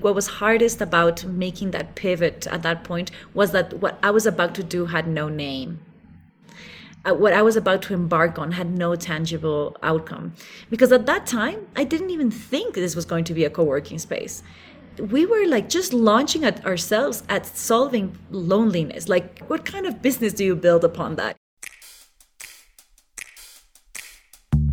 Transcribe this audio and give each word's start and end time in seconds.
What 0.00 0.14
was 0.14 0.28
hardest 0.28 0.80
about 0.80 1.24
making 1.24 1.72
that 1.72 1.96
pivot 1.96 2.46
at 2.46 2.62
that 2.62 2.84
point 2.84 3.10
was 3.34 3.50
that 3.50 3.74
what 3.80 3.98
I 4.00 4.12
was 4.12 4.26
about 4.26 4.54
to 4.54 4.62
do 4.62 4.86
had 4.86 5.08
no 5.08 5.28
name. 5.28 5.80
Uh, 7.04 7.14
what 7.14 7.32
I 7.32 7.42
was 7.42 7.56
about 7.56 7.82
to 7.82 7.94
embark 7.94 8.38
on 8.38 8.52
had 8.52 8.70
no 8.70 8.94
tangible 8.94 9.76
outcome. 9.82 10.34
Because 10.70 10.92
at 10.92 11.06
that 11.06 11.26
time, 11.26 11.66
I 11.74 11.82
didn't 11.82 12.10
even 12.10 12.30
think 12.30 12.76
this 12.76 12.94
was 12.94 13.06
going 13.06 13.24
to 13.24 13.34
be 13.34 13.44
a 13.44 13.50
co 13.50 13.64
working 13.64 13.98
space. 13.98 14.44
We 14.98 15.26
were 15.26 15.48
like 15.48 15.68
just 15.68 15.92
launching 15.92 16.44
at 16.44 16.64
ourselves 16.64 17.24
at 17.28 17.44
solving 17.44 18.16
loneliness. 18.30 19.08
Like, 19.08 19.44
what 19.48 19.64
kind 19.64 19.84
of 19.84 20.00
business 20.00 20.32
do 20.32 20.44
you 20.44 20.54
build 20.54 20.84
upon 20.84 21.16
that? 21.16 21.36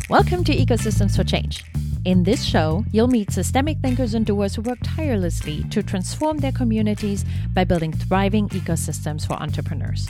Welcome 0.08 0.44
to 0.44 0.54
Ecosystems 0.54 1.16
for 1.16 1.24
Change 1.24 1.64
in 2.06 2.22
this 2.22 2.44
show, 2.44 2.84
you'll 2.92 3.08
meet 3.08 3.32
systemic 3.32 3.80
thinkers 3.80 4.14
and 4.14 4.24
doers 4.24 4.54
who 4.54 4.62
work 4.62 4.78
tirelessly 4.84 5.64
to 5.64 5.82
transform 5.82 6.38
their 6.38 6.52
communities 6.52 7.24
by 7.52 7.64
building 7.64 7.92
thriving 7.92 8.48
ecosystems 8.50 9.26
for 9.26 9.32
entrepreneurs. 9.32 10.08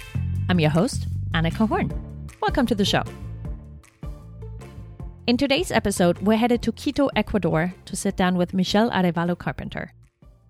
I'm 0.51 0.61
your 0.61 0.69
host, 0.69 1.07
Annika 1.33 1.67
Horn. 1.67 1.91
Welcome 2.43 2.67
to 2.67 2.75
the 2.75 2.85
show. 2.85 3.03
In 5.27 5.39
today's 5.39 5.73
episode, 5.73 6.19
we're 6.19 6.37
headed 6.37 6.61
to 6.65 6.73
Quito, 6.73 7.09
Ecuador 7.17 7.73
to 7.87 7.97
sit 7.97 8.15
down 8.15 8.37
with 8.37 8.53
Michelle 8.53 8.91
Arévalo 8.91 9.37
Carpenter. 9.37 9.95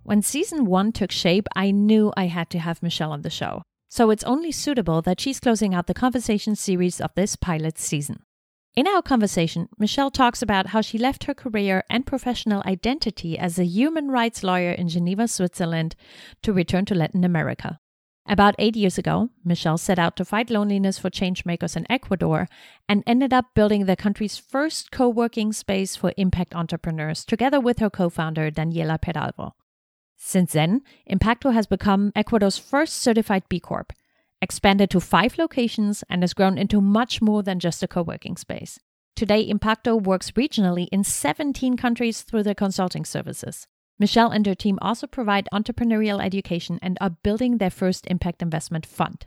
When 0.02 0.22
season 0.22 0.64
one 0.64 0.90
took 0.90 1.12
shape, 1.12 1.46
I 1.54 1.70
knew 1.70 2.12
I 2.16 2.26
had 2.26 2.50
to 2.50 2.58
have 2.58 2.82
Michelle 2.82 3.12
on 3.12 3.22
the 3.22 3.30
show. 3.30 3.62
So 3.88 4.10
it's 4.10 4.24
only 4.24 4.50
suitable 4.50 5.00
that 5.02 5.20
she's 5.20 5.38
closing 5.38 5.76
out 5.76 5.86
the 5.86 5.94
conversation 5.94 6.56
series 6.56 7.00
of 7.00 7.12
this 7.14 7.36
pilot 7.36 7.78
season. 7.78 8.25
In 8.76 8.86
our 8.86 9.00
conversation, 9.00 9.70
Michelle 9.78 10.10
talks 10.10 10.42
about 10.42 10.66
how 10.66 10.82
she 10.82 10.98
left 10.98 11.24
her 11.24 11.32
career 11.32 11.82
and 11.88 12.04
professional 12.04 12.62
identity 12.66 13.38
as 13.38 13.58
a 13.58 13.64
human 13.64 14.08
rights 14.10 14.42
lawyer 14.42 14.70
in 14.70 14.88
Geneva, 14.88 15.28
Switzerland, 15.28 15.96
to 16.42 16.52
return 16.52 16.84
to 16.84 16.94
Latin 16.94 17.24
America. 17.24 17.80
About 18.28 18.54
eight 18.58 18.76
years 18.76 18.98
ago, 18.98 19.30
Michelle 19.42 19.78
set 19.78 19.98
out 19.98 20.14
to 20.16 20.26
fight 20.26 20.50
loneliness 20.50 20.98
for 20.98 21.08
changemakers 21.08 21.74
in 21.74 21.90
Ecuador 21.90 22.50
and 22.86 23.02
ended 23.06 23.32
up 23.32 23.54
building 23.54 23.86
the 23.86 23.96
country's 23.96 24.36
first 24.36 24.90
co 24.90 25.08
working 25.08 25.54
space 25.54 25.96
for 25.96 26.12
impact 26.18 26.54
entrepreneurs 26.54 27.24
together 27.24 27.58
with 27.58 27.78
her 27.78 27.88
co 27.88 28.10
founder, 28.10 28.50
Daniela 28.50 29.00
Peralvo. 29.00 29.52
Since 30.18 30.52
then, 30.52 30.82
Impaqto 31.10 31.54
has 31.54 31.66
become 31.66 32.12
Ecuador's 32.14 32.58
first 32.58 32.96
certified 32.96 33.44
B 33.48 33.58
Corp 33.58 33.94
expanded 34.40 34.90
to 34.90 35.00
five 35.00 35.38
locations, 35.38 36.04
and 36.08 36.22
has 36.22 36.34
grown 36.34 36.58
into 36.58 36.80
much 36.80 37.22
more 37.22 37.42
than 37.42 37.58
just 37.58 37.82
a 37.82 37.88
co 37.88 38.02
working 38.02 38.36
space. 38.36 38.78
Today, 39.14 39.48
Impaqto 39.48 40.00
works 40.00 40.32
regionally 40.32 40.88
in 40.92 41.02
17 41.02 41.76
countries 41.76 42.22
through 42.22 42.42
their 42.42 42.54
consulting 42.54 43.04
services. 43.04 43.66
Michelle 43.98 44.30
and 44.30 44.46
her 44.46 44.54
team 44.54 44.78
also 44.82 45.06
provide 45.06 45.48
entrepreneurial 45.54 46.22
education 46.22 46.78
and 46.82 46.98
are 47.00 47.16
building 47.22 47.56
their 47.56 47.70
first 47.70 48.06
impact 48.08 48.42
investment 48.42 48.84
fund. 48.84 49.26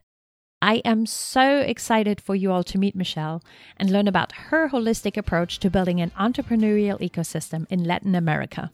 I 0.62 0.76
am 0.86 1.06
so 1.06 1.60
excited 1.60 2.22
for 2.22 2.36
you 2.36 2.52
all 2.52 2.64
to 2.66 2.78
meet 2.78 2.96
Michelle 2.96 3.42
and 3.78 3.90
learn 3.90 4.08
about 4.08 4.34
her 4.34 4.70
holistic 4.70 5.18
approach 5.18 5.58
to 5.60 5.70
building 5.70 6.02
an 6.02 6.12
entrepreneurial 6.12 7.00
ecosystem 7.00 7.66
in 7.70 7.86
Latin 7.86 8.14
America. 8.14 8.72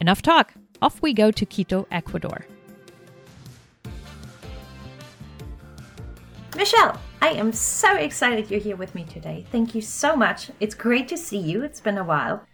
Enough 0.00 0.22
talk! 0.22 0.54
Off 0.80 1.02
we 1.02 1.12
go 1.12 1.30
to 1.30 1.44
Quito, 1.44 1.86
Ecuador. 1.90 2.46
Michelle, 6.56 6.98
I 7.20 7.32
am 7.32 7.52
so 7.52 7.96
excited 7.96 8.50
you're 8.50 8.58
here 8.58 8.76
with 8.76 8.94
me 8.94 9.04
today. 9.04 9.44
Thank 9.52 9.74
you 9.74 9.82
so 9.82 10.16
much. 10.16 10.50
It's 10.58 10.74
great 10.74 11.06
to 11.08 11.16
see 11.18 11.36
you. 11.36 11.62
It's 11.62 11.82
been 11.82 11.98
a 11.98 12.04
while. 12.04 12.46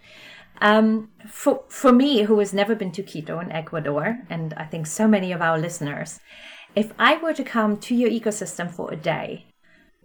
Um, 0.61 1.11
for, 1.29 1.63
for 1.69 1.93
me, 1.93 2.23
who 2.23 2.41
has 2.41 2.53
never 2.53 2.75
been 2.75 2.91
to 2.93 3.05
Quito 3.05 3.39
in 3.39 3.53
Ecuador, 3.53 4.19
and 4.29 4.55
I 4.55 4.65
think 4.65 4.89
so 4.89 5.07
many 5.07 5.31
of 5.31 5.41
our 5.41 5.57
listeners, 5.57 6.19
if 6.75 6.93
I 6.99 7.17
were 7.17 7.33
to 7.33 7.45
come 7.45 7.77
to 7.77 7.95
your 7.95 8.11
ecosystem 8.11 8.69
for 8.69 8.93
a 8.93 8.97
day, 8.97 9.47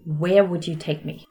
where 0.05 0.43
would 0.43 0.67
you 0.67 0.75
take 0.75 1.03
me? 1.03 1.25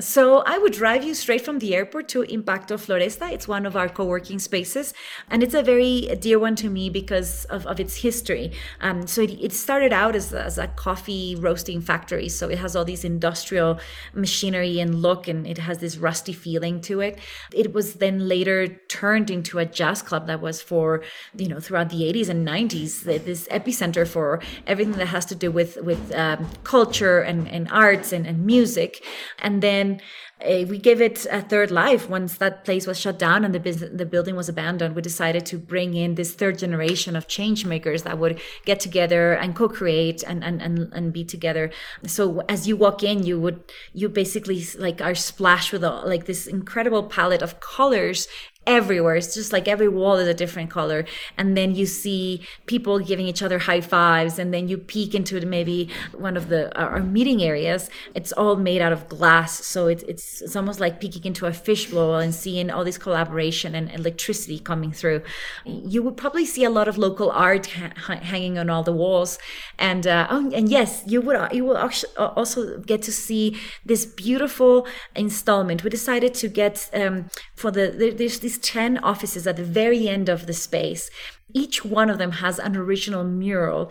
So 0.00 0.44
I 0.46 0.58
would 0.58 0.74
drive 0.74 1.02
you 1.02 1.12
straight 1.14 1.44
from 1.44 1.58
the 1.58 1.74
airport 1.74 2.08
to 2.10 2.22
Impaqto 2.22 2.76
Floresta. 2.78 3.32
It's 3.32 3.48
one 3.48 3.66
of 3.66 3.74
our 3.74 3.88
co-working 3.88 4.38
spaces, 4.38 4.94
and 5.28 5.42
it's 5.42 5.54
a 5.54 5.62
very 5.62 6.14
dear 6.20 6.38
one 6.38 6.54
to 6.56 6.70
me 6.70 6.88
because 6.88 7.46
of, 7.46 7.66
of 7.66 7.80
its 7.80 7.96
history. 7.96 8.52
Um, 8.80 9.08
so 9.08 9.22
it, 9.22 9.32
it, 9.32 9.52
started 9.52 9.92
out 9.92 10.14
as, 10.14 10.32
as 10.32 10.56
a 10.56 10.68
coffee 10.68 11.34
roasting 11.34 11.80
factory. 11.80 12.28
So 12.28 12.48
it 12.48 12.58
has 12.58 12.76
all 12.76 12.84
these 12.84 13.04
industrial 13.04 13.80
machinery 14.14 14.78
and 14.78 15.02
look, 15.02 15.26
and 15.26 15.46
it 15.46 15.58
has 15.58 15.78
this 15.78 15.96
rusty 15.96 16.32
feeling 16.32 16.80
to 16.82 17.00
it. 17.00 17.18
It 17.52 17.72
was 17.72 17.94
then 17.94 18.28
later 18.28 18.68
turned 18.68 19.30
into 19.30 19.58
a 19.58 19.66
jazz 19.66 20.02
club 20.02 20.28
that 20.28 20.40
was 20.40 20.62
for, 20.62 21.02
you 21.36 21.48
know, 21.48 21.58
throughout 21.58 21.90
the 21.90 22.02
80s 22.02 22.28
and 22.28 22.46
90s, 22.46 23.02
this 23.02 23.48
epicenter 23.48 24.06
for 24.06 24.40
everything 24.66 24.94
that 24.94 25.06
has 25.06 25.24
to 25.26 25.34
do 25.34 25.50
with, 25.50 25.76
with 25.78 26.14
um, 26.14 26.48
culture 26.62 27.18
and, 27.18 27.48
and 27.48 27.68
arts 27.72 28.12
and, 28.12 28.26
and 28.26 28.46
music. 28.46 29.04
And 29.40 29.60
then 29.60 29.87
then 29.88 30.00
uh, 30.40 30.64
we 30.66 30.78
gave 30.78 31.00
it 31.00 31.26
a 31.30 31.42
third 31.42 31.70
life 31.70 32.08
once 32.08 32.38
that 32.38 32.64
place 32.64 32.86
was 32.86 32.98
shut 32.98 33.18
down 33.18 33.44
and 33.44 33.54
the 33.54 33.60
business, 33.60 33.90
the 33.92 34.06
building 34.06 34.36
was 34.36 34.48
abandoned. 34.48 34.94
We 34.94 35.02
decided 35.02 35.44
to 35.46 35.58
bring 35.58 35.94
in 35.94 36.14
this 36.14 36.32
third 36.34 36.58
generation 36.58 37.16
of 37.16 37.26
change 37.26 37.64
makers 37.64 38.04
that 38.04 38.18
would 38.18 38.40
get 38.64 38.78
together 38.78 39.32
and 39.32 39.54
co-create 39.54 40.22
and, 40.22 40.44
and, 40.44 40.62
and, 40.62 40.92
and 40.92 41.12
be 41.12 41.24
together. 41.24 41.70
So 42.06 42.42
as 42.48 42.68
you 42.68 42.76
walk 42.76 43.02
in, 43.02 43.24
you 43.24 43.40
would, 43.40 43.64
you 43.92 44.08
basically 44.08 44.64
like 44.78 45.00
are 45.00 45.14
splashed 45.14 45.72
with 45.72 45.82
a, 45.82 45.90
like 45.90 46.26
this 46.26 46.46
incredible 46.46 47.04
palette 47.04 47.42
of 47.42 47.58
colors 47.60 48.28
everywhere. 48.68 49.16
It's 49.16 49.34
just 49.34 49.52
like 49.52 49.66
every 49.66 49.88
wall 49.88 50.16
is 50.16 50.28
a 50.28 50.34
different 50.34 50.70
color. 50.70 51.04
And 51.36 51.56
then 51.56 51.74
you 51.74 51.86
see 51.86 52.46
people 52.66 52.98
giving 52.98 53.26
each 53.26 53.42
other 53.42 53.58
high 53.58 53.80
fives. 53.80 54.38
And 54.38 54.52
then 54.54 54.68
you 54.68 54.76
peek 54.78 55.14
into 55.14 55.44
maybe 55.44 55.88
one 56.12 56.36
of 56.36 56.48
the 56.48 56.60
our 56.78 57.00
meeting 57.00 57.42
areas. 57.42 57.88
It's 58.14 58.32
all 58.32 58.56
made 58.56 58.82
out 58.82 58.92
of 58.92 59.08
glass. 59.08 59.64
So 59.64 59.88
it's, 59.88 60.02
it's, 60.04 60.42
it's 60.42 60.54
almost 60.54 60.80
like 60.80 61.00
peeking 61.00 61.24
into 61.24 61.46
a 61.46 61.52
fishbowl 61.52 62.16
and 62.16 62.34
seeing 62.34 62.70
all 62.70 62.84
this 62.84 62.98
collaboration 62.98 63.74
and 63.74 63.90
electricity 63.90 64.58
coming 64.58 64.92
through. 64.92 65.22
You 65.64 66.02
would 66.02 66.16
probably 66.16 66.44
see 66.44 66.64
a 66.64 66.70
lot 66.70 66.88
of 66.88 66.98
local 66.98 67.30
art 67.30 67.66
ha- 67.66 68.20
hanging 68.20 68.58
on 68.58 68.68
all 68.68 68.82
the 68.82 68.92
walls. 68.92 69.38
And, 69.78 70.06
uh, 70.06 70.26
oh, 70.30 70.50
and 70.52 70.68
yes, 70.68 71.02
you 71.06 71.22
would, 71.22 71.52
you 71.52 71.64
will 71.64 71.78
also 72.18 72.78
get 72.80 73.00
to 73.02 73.12
see 73.12 73.56
this 73.84 74.04
beautiful 74.04 74.86
installment. 75.14 75.84
We 75.84 75.90
decided 75.90 76.34
to 76.34 76.48
get, 76.48 76.90
um, 76.92 77.30
for 77.54 77.70
the, 77.70 78.14
there's 78.18 78.40
this 78.40 78.57
10 78.58 78.98
offices 78.98 79.46
at 79.46 79.56
the 79.56 79.64
very 79.64 80.08
end 80.08 80.28
of 80.28 80.46
the 80.46 80.52
space. 80.52 81.10
Each 81.54 81.84
one 81.84 82.10
of 82.10 82.18
them 82.18 82.32
has 82.32 82.58
an 82.58 82.76
original 82.76 83.24
mural 83.24 83.90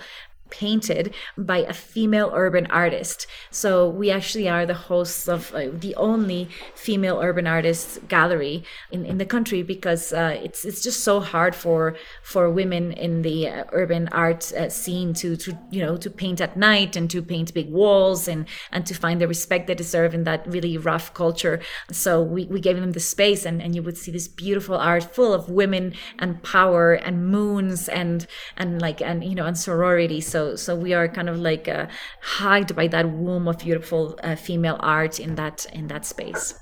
painted 0.49 1.13
by 1.37 1.59
a 1.59 1.73
female 1.73 2.31
urban 2.33 2.65
artist. 2.67 3.27
So 3.51 3.89
we 3.89 4.11
actually 4.11 4.47
are 4.49 4.65
the 4.65 4.73
hosts 4.73 5.27
of 5.27 5.53
uh, 5.53 5.67
the 5.71 5.95
only 5.95 6.49
female 6.75 7.19
urban 7.21 7.47
artists 7.47 7.99
gallery 8.07 8.63
in, 8.91 9.05
in 9.05 9.17
the 9.17 9.25
country 9.25 9.63
because 9.63 10.13
uh, 10.13 10.37
it's 10.41 10.65
it's 10.65 10.81
just 10.81 11.01
so 11.01 11.19
hard 11.19 11.55
for 11.55 11.95
for 12.23 12.49
women 12.49 12.91
in 12.93 13.21
the 13.21 13.47
uh, 13.47 13.63
urban 13.71 14.07
art 14.11 14.51
uh, 14.53 14.69
scene 14.69 15.13
to 15.13 15.35
to 15.35 15.57
you 15.69 15.81
know 15.83 15.97
to 15.97 16.09
paint 16.09 16.39
at 16.41 16.57
night 16.57 16.95
and 16.95 17.09
to 17.09 17.21
paint 17.21 17.53
big 17.53 17.69
walls 17.71 18.27
and 18.27 18.45
and 18.71 18.85
to 18.85 18.93
find 18.93 19.21
the 19.21 19.27
respect 19.27 19.67
they 19.67 19.75
deserve 19.75 20.13
in 20.13 20.23
that 20.23 20.45
really 20.47 20.77
rough 20.77 21.13
culture. 21.13 21.59
So 21.91 22.21
we, 22.21 22.45
we 22.45 22.59
gave 22.59 22.79
them 22.79 22.91
the 22.91 22.99
space 22.99 23.45
and, 23.45 23.61
and 23.61 23.75
you 23.75 23.83
would 23.83 23.97
see 23.97 24.11
this 24.11 24.27
beautiful 24.27 24.77
art 24.77 25.03
full 25.03 25.33
of 25.33 25.49
women 25.49 25.93
and 26.19 26.41
power 26.43 26.93
and 26.93 27.27
moons 27.27 27.89
and 27.89 28.25
and 28.55 28.81
like 28.81 29.01
and 29.01 29.23
you 29.23 29.35
know 29.35 29.45
and 29.45 29.57
sorority. 29.57 30.21
So 30.21 30.36
so 30.37 30.55
so 30.55 30.75
we 30.75 30.93
are 30.93 31.07
kind 31.07 31.29
of 31.29 31.37
like 31.39 31.67
uh, 31.67 31.87
hugged 32.21 32.75
by 32.75 32.87
that 32.87 33.05
womb 33.09 33.47
of 33.47 33.57
beautiful 33.57 34.19
uh, 34.23 34.35
female 34.35 34.77
art 34.79 35.19
in 35.19 35.35
that 35.35 35.65
in 35.73 35.87
that 35.87 36.05
space. 36.05 36.53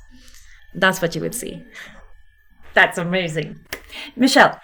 That's 0.73 1.01
what 1.01 1.13
you 1.15 1.21
would 1.21 1.35
see. 1.35 1.63
That's 2.73 2.97
amazing, 2.97 3.49
Michelle. 4.15 4.59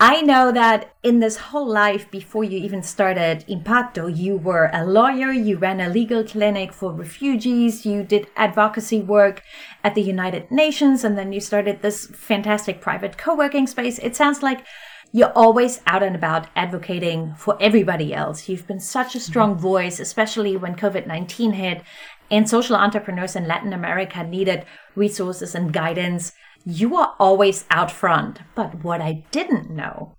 I 0.00 0.20
know 0.20 0.50
that 0.50 0.96
in 1.04 1.20
this 1.20 1.36
whole 1.36 1.68
life 1.68 2.10
before 2.10 2.42
you 2.42 2.58
even 2.58 2.82
started 2.82 3.44
Impaqto, 3.48 4.04
you 4.24 4.36
were 4.36 4.68
a 4.72 4.84
lawyer, 4.84 5.30
you 5.30 5.58
ran 5.58 5.80
a 5.80 5.88
legal 5.88 6.24
clinic 6.24 6.72
for 6.72 6.90
refugees, 6.92 7.86
you 7.86 8.02
did 8.02 8.26
advocacy 8.34 9.00
work 9.00 9.42
at 9.84 9.94
the 9.94 10.02
United 10.02 10.50
Nations, 10.50 11.04
and 11.04 11.16
then 11.16 11.32
you 11.32 11.40
started 11.40 11.82
this 11.82 12.06
fantastic 12.06 12.80
private 12.80 13.16
co 13.16 13.36
working 13.36 13.68
space. 13.68 14.00
It 14.00 14.16
sounds 14.16 14.42
like 14.42 14.66
you're 15.12 15.32
always 15.32 15.80
out 15.86 16.02
and 16.02 16.16
about 16.16 16.48
advocating 16.56 17.34
for 17.34 17.56
everybody 17.60 18.14
else. 18.14 18.48
You've 18.48 18.66
been 18.66 18.80
such 18.80 19.14
a 19.14 19.20
strong 19.20 19.52
mm-hmm. 19.52 19.60
voice, 19.60 20.00
especially 20.00 20.56
when 20.56 20.74
COVID 20.74 21.06
19 21.06 21.52
hit 21.52 21.82
and 22.30 22.48
social 22.48 22.76
entrepreneurs 22.76 23.36
in 23.36 23.46
Latin 23.46 23.74
America 23.74 24.24
needed 24.24 24.64
resources 24.94 25.54
and 25.54 25.72
guidance. 25.72 26.32
You 26.64 26.96
are 26.96 27.14
always 27.20 27.66
out 27.70 27.90
front. 27.90 28.40
But 28.54 28.82
what 28.82 29.02
I 29.02 29.24
didn't 29.30 29.70
know 29.70 30.16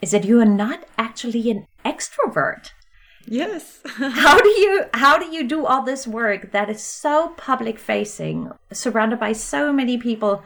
is 0.00 0.12
that 0.12 0.24
you 0.24 0.40
are 0.40 0.44
not 0.44 0.84
actually 0.96 1.50
an 1.50 1.66
extrovert. 1.84 2.70
Yes. 3.26 3.80
how 3.86 4.40
do 4.40 4.48
you 4.48 4.84
how 4.94 5.18
do 5.18 5.26
you 5.26 5.48
do 5.48 5.66
all 5.66 5.82
this 5.82 6.06
work 6.06 6.52
that 6.52 6.70
is 6.70 6.80
so 6.80 7.34
public 7.36 7.80
facing, 7.80 8.52
surrounded 8.72 9.18
by 9.18 9.32
so 9.32 9.72
many 9.72 9.98
people 9.98 10.44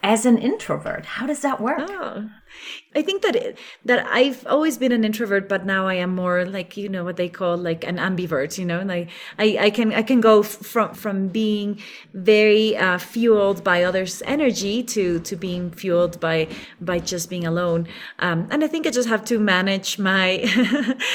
as 0.00 0.24
an 0.24 0.38
introvert? 0.38 1.06
How 1.06 1.26
does 1.26 1.40
that 1.40 1.60
work? 1.60 1.80
Oh. 1.80 2.28
I 2.94 3.02
think 3.02 3.22
that 3.22 3.34
it, 3.34 3.58
that 3.84 4.06
I've 4.06 4.46
always 4.46 4.76
been 4.76 4.92
an 4.92 5.04
introvert, 5.04 5.48
but 5.48 5.64
now 5.64 5.86
I 5.86 5.94
am 5.94 6.14
more 6.14 6.44
like 6.44 6.76
you 6.76 6.88
know 6.88 7.04
what 7.04 7.16
they 7.16 7.28
call 7.28 7.56
like 7.56 7.84
an 7.84 7.96
ambivert. 7.96 8.58
You 8.58 8.66
know, 8.66 8.82
like 8.82 9.08
I, 9.38 9.56
I 9.60 9.70
can 9.70 9.92
I 9.92 10.02
can 10.02 10.20
go 10.20 10.42
from 10.42 10.94
from 10.94 11.28
being 11.28 11.80
very 12.12 12.76
uh, 12.76 12.98
fueled 12.98 13.64
by 13.64 13.82
others' 13.82 14.22
energy 14.26 14.82
to 14.82 15.20
to 15.20 15.36
being 15.36 15.70
fueled 15.70 16.20
by 16.20 16.48
by 16.80 16.98
just 16.98 17.30
being 17.30 17.46
alone. 17.46 17.88
Um, 18.18 18.46
and 18.50 18.62
I 18.62 18.68
think 18.68 18.86
I 18.86 18.90
just 18.90 19.08
have 19.08 19.24
to 19.26 19.38
manage 19.38 19.98
my 19.98 20.44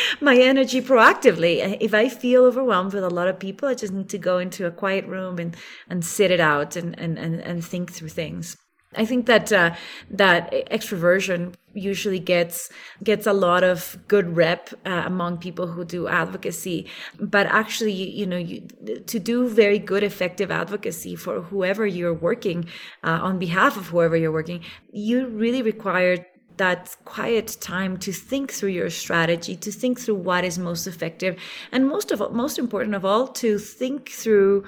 my 0.21 0.35
energy 0.37 0.81
proactively. 0.81 1.77
If 1.79 1.93
I 1.93 2.09
feel 2.09 2.45
overwhelmed 2.45 2.93
with 2.93 3.03
a 3.03 3.09
lot 3.09 3.27
of 3.27 3.39
people, 3.39 3.69
I 3.69 3.75
just 3.75 3.93
need 3.93 4.09
to 4.09 4.17
go 4.17 4.39
into 4.39 4.65
a 4.65 4.71
quiet 4.71 5.05
room 5.05 5.37
and 5.39 5.55
and 5.89 6.03
sit 6.03 6.31
it 6.31 6.39
out 6.39 6.75
and 6.75 6.97
and 6.99 7.19
and, 7.19 7.39
and 7.41 7.63
think 7.63 7.91
through 7.91 8.09
things. 8.09 8.57
I 8.97 9.05
think 9.05 9.25
that 9.27 9.51
uh, 9.53 9.75
that 10.09 10.51
extroversion 10.71 11.53
usually 11.73 12.19
gets 12.19 12.69
gets 13.03 13.27
a 13.27 13.33
lot 13.33 13.63
of 13.63 13.97
good 14.07 14.35
rep 14.35 14.69
uh, 14.85 15.03
among 15.05 15.37
people 15.37 15.67
who 15.67 15.85
do 15.85 16.07
advocacy, 16.07 16.87
but 17.19 17.45
actually, 17.47 17.93
you 17.93 18.25
know, 18.25 18.37
you, 18.37 18.61
to 19.05 19.19
do 19.19 19.47
very 19.47 19.79
good, 19.79 20.03
effective 20.03 20.49
advocacy 20.51 21.15
for 21.15 21.41
whoever 21.41 21.85
you're 21.85 22.13
working 22.13 22.65
uh, 23.03 23.19
on 23.21 23.37
behalf 23.39 23.77
of 23.77 23.87
whoever 23.87 24.17
you're 24.17 24.31
working, 24.31 24.61
you 24.91 25.27
really 25.27 25.61
require 25.61 26.25
that 26.57 26.95
quiet 27.05 27.55
time 27.61 27.97
to 27.97 28.11
think 28.11 28.51
through 28.51 28.69
your 28.69 28.89
strategy, 28.89 29.55
to 29.55 29.71
think 29.71 29.99
through 29.99 30.15
what 30.15 30.43
is 30.43 30.57
most 30.57 30.87
effective, 30.87 31.39
and 31.71 31.87
most 31.87 32.11
of 32.11 32.21
all, 32.21 32.29
most 32.29 32.57
important 32.57 32.95
of 32.95 33.05
all, 33.05 33.27
to 33.27 33.59
think 33.59 34.09
through 34.09 34.65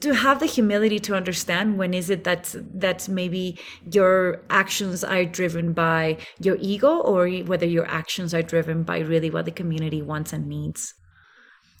to 0.00 0.14
have 0.14 0.40
the 0.40 0.46
humility 0.46 0.98
to 0.98 1.14
understand 1.14 1.78
when 1.78 1.94
is 1.94 2.10
it 2.10 2.24
that 2.24 2.54
that 2.74 3.08
maybe 3.08 3.58
your 3.92 4.42
actions 4.48 5.04
are 5.04 5.24
driven 5.24 5.72
by 5.72 6.16
your 6.40 6.56
ego 6.60 6.98
or 6.98 7.28
whether 7.28 7.66
your 7.66 7.86
actions 7.86 8.34
are 8.34 8.42
driven 8.42 8.82
by 8.82 8.98
really 8.98 9.30
what 9.30 9.44
the 9.44 9.50
community 9.50 10.02
wants 10.02 10.32
and 10.32 10.46
needs. 10.46 10.94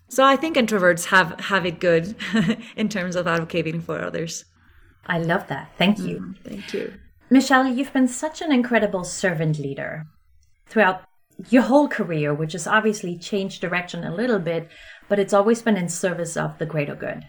So 0.08 0.24
i 0.24 0.36
think 0.36 0.56
introverts 0.56 1.06
have 1.06 1.38
have 1.40 1.66
it 1.66 1.80
good 1.80 2.14
in 2.76 2.88
terms 2.88 3.16
of 3.16 3.26
advocating 3.26 3.80
for 3.80 4.00
others. 4.00 4.44
I 5.06 5.18
love 5.18 5.48
that. 5.48 5.72
Thank 5.78 5.98
you. 5.98 6.20
Mm, 6.20 6.38
thank 6.44 6.74
you. 6.74 6.94
Michelle 7.30 7.66
you've 7.66 7.92
been 7.92 8.08
such 8.08 8.42
an 8.42 8.52
incredible 8.52 9.04
servant 9.04 9.58
leader 9.58 10.06
throughout 10.66 11.02
your 11.48 11.62
whole 11.62 11.88
career 11.88 12.34
which 12.34 12.52
has 12.52 12.66
obviously 12.66 13.16
changed 13.16 13.62
direction 13.62 14.04
a 14.04 14.14
little 14.14 14.38
bit 14.38 14.68
but 15.08 15.18
it's 15.18 15.32
always 15.32 15.62
been 15.62 15.76
in 15.76 15.88
service 15.88 16.36
of 16.36 16.58
the 16.58 16.66
greater 16.66 16.94
good 16.94 17.24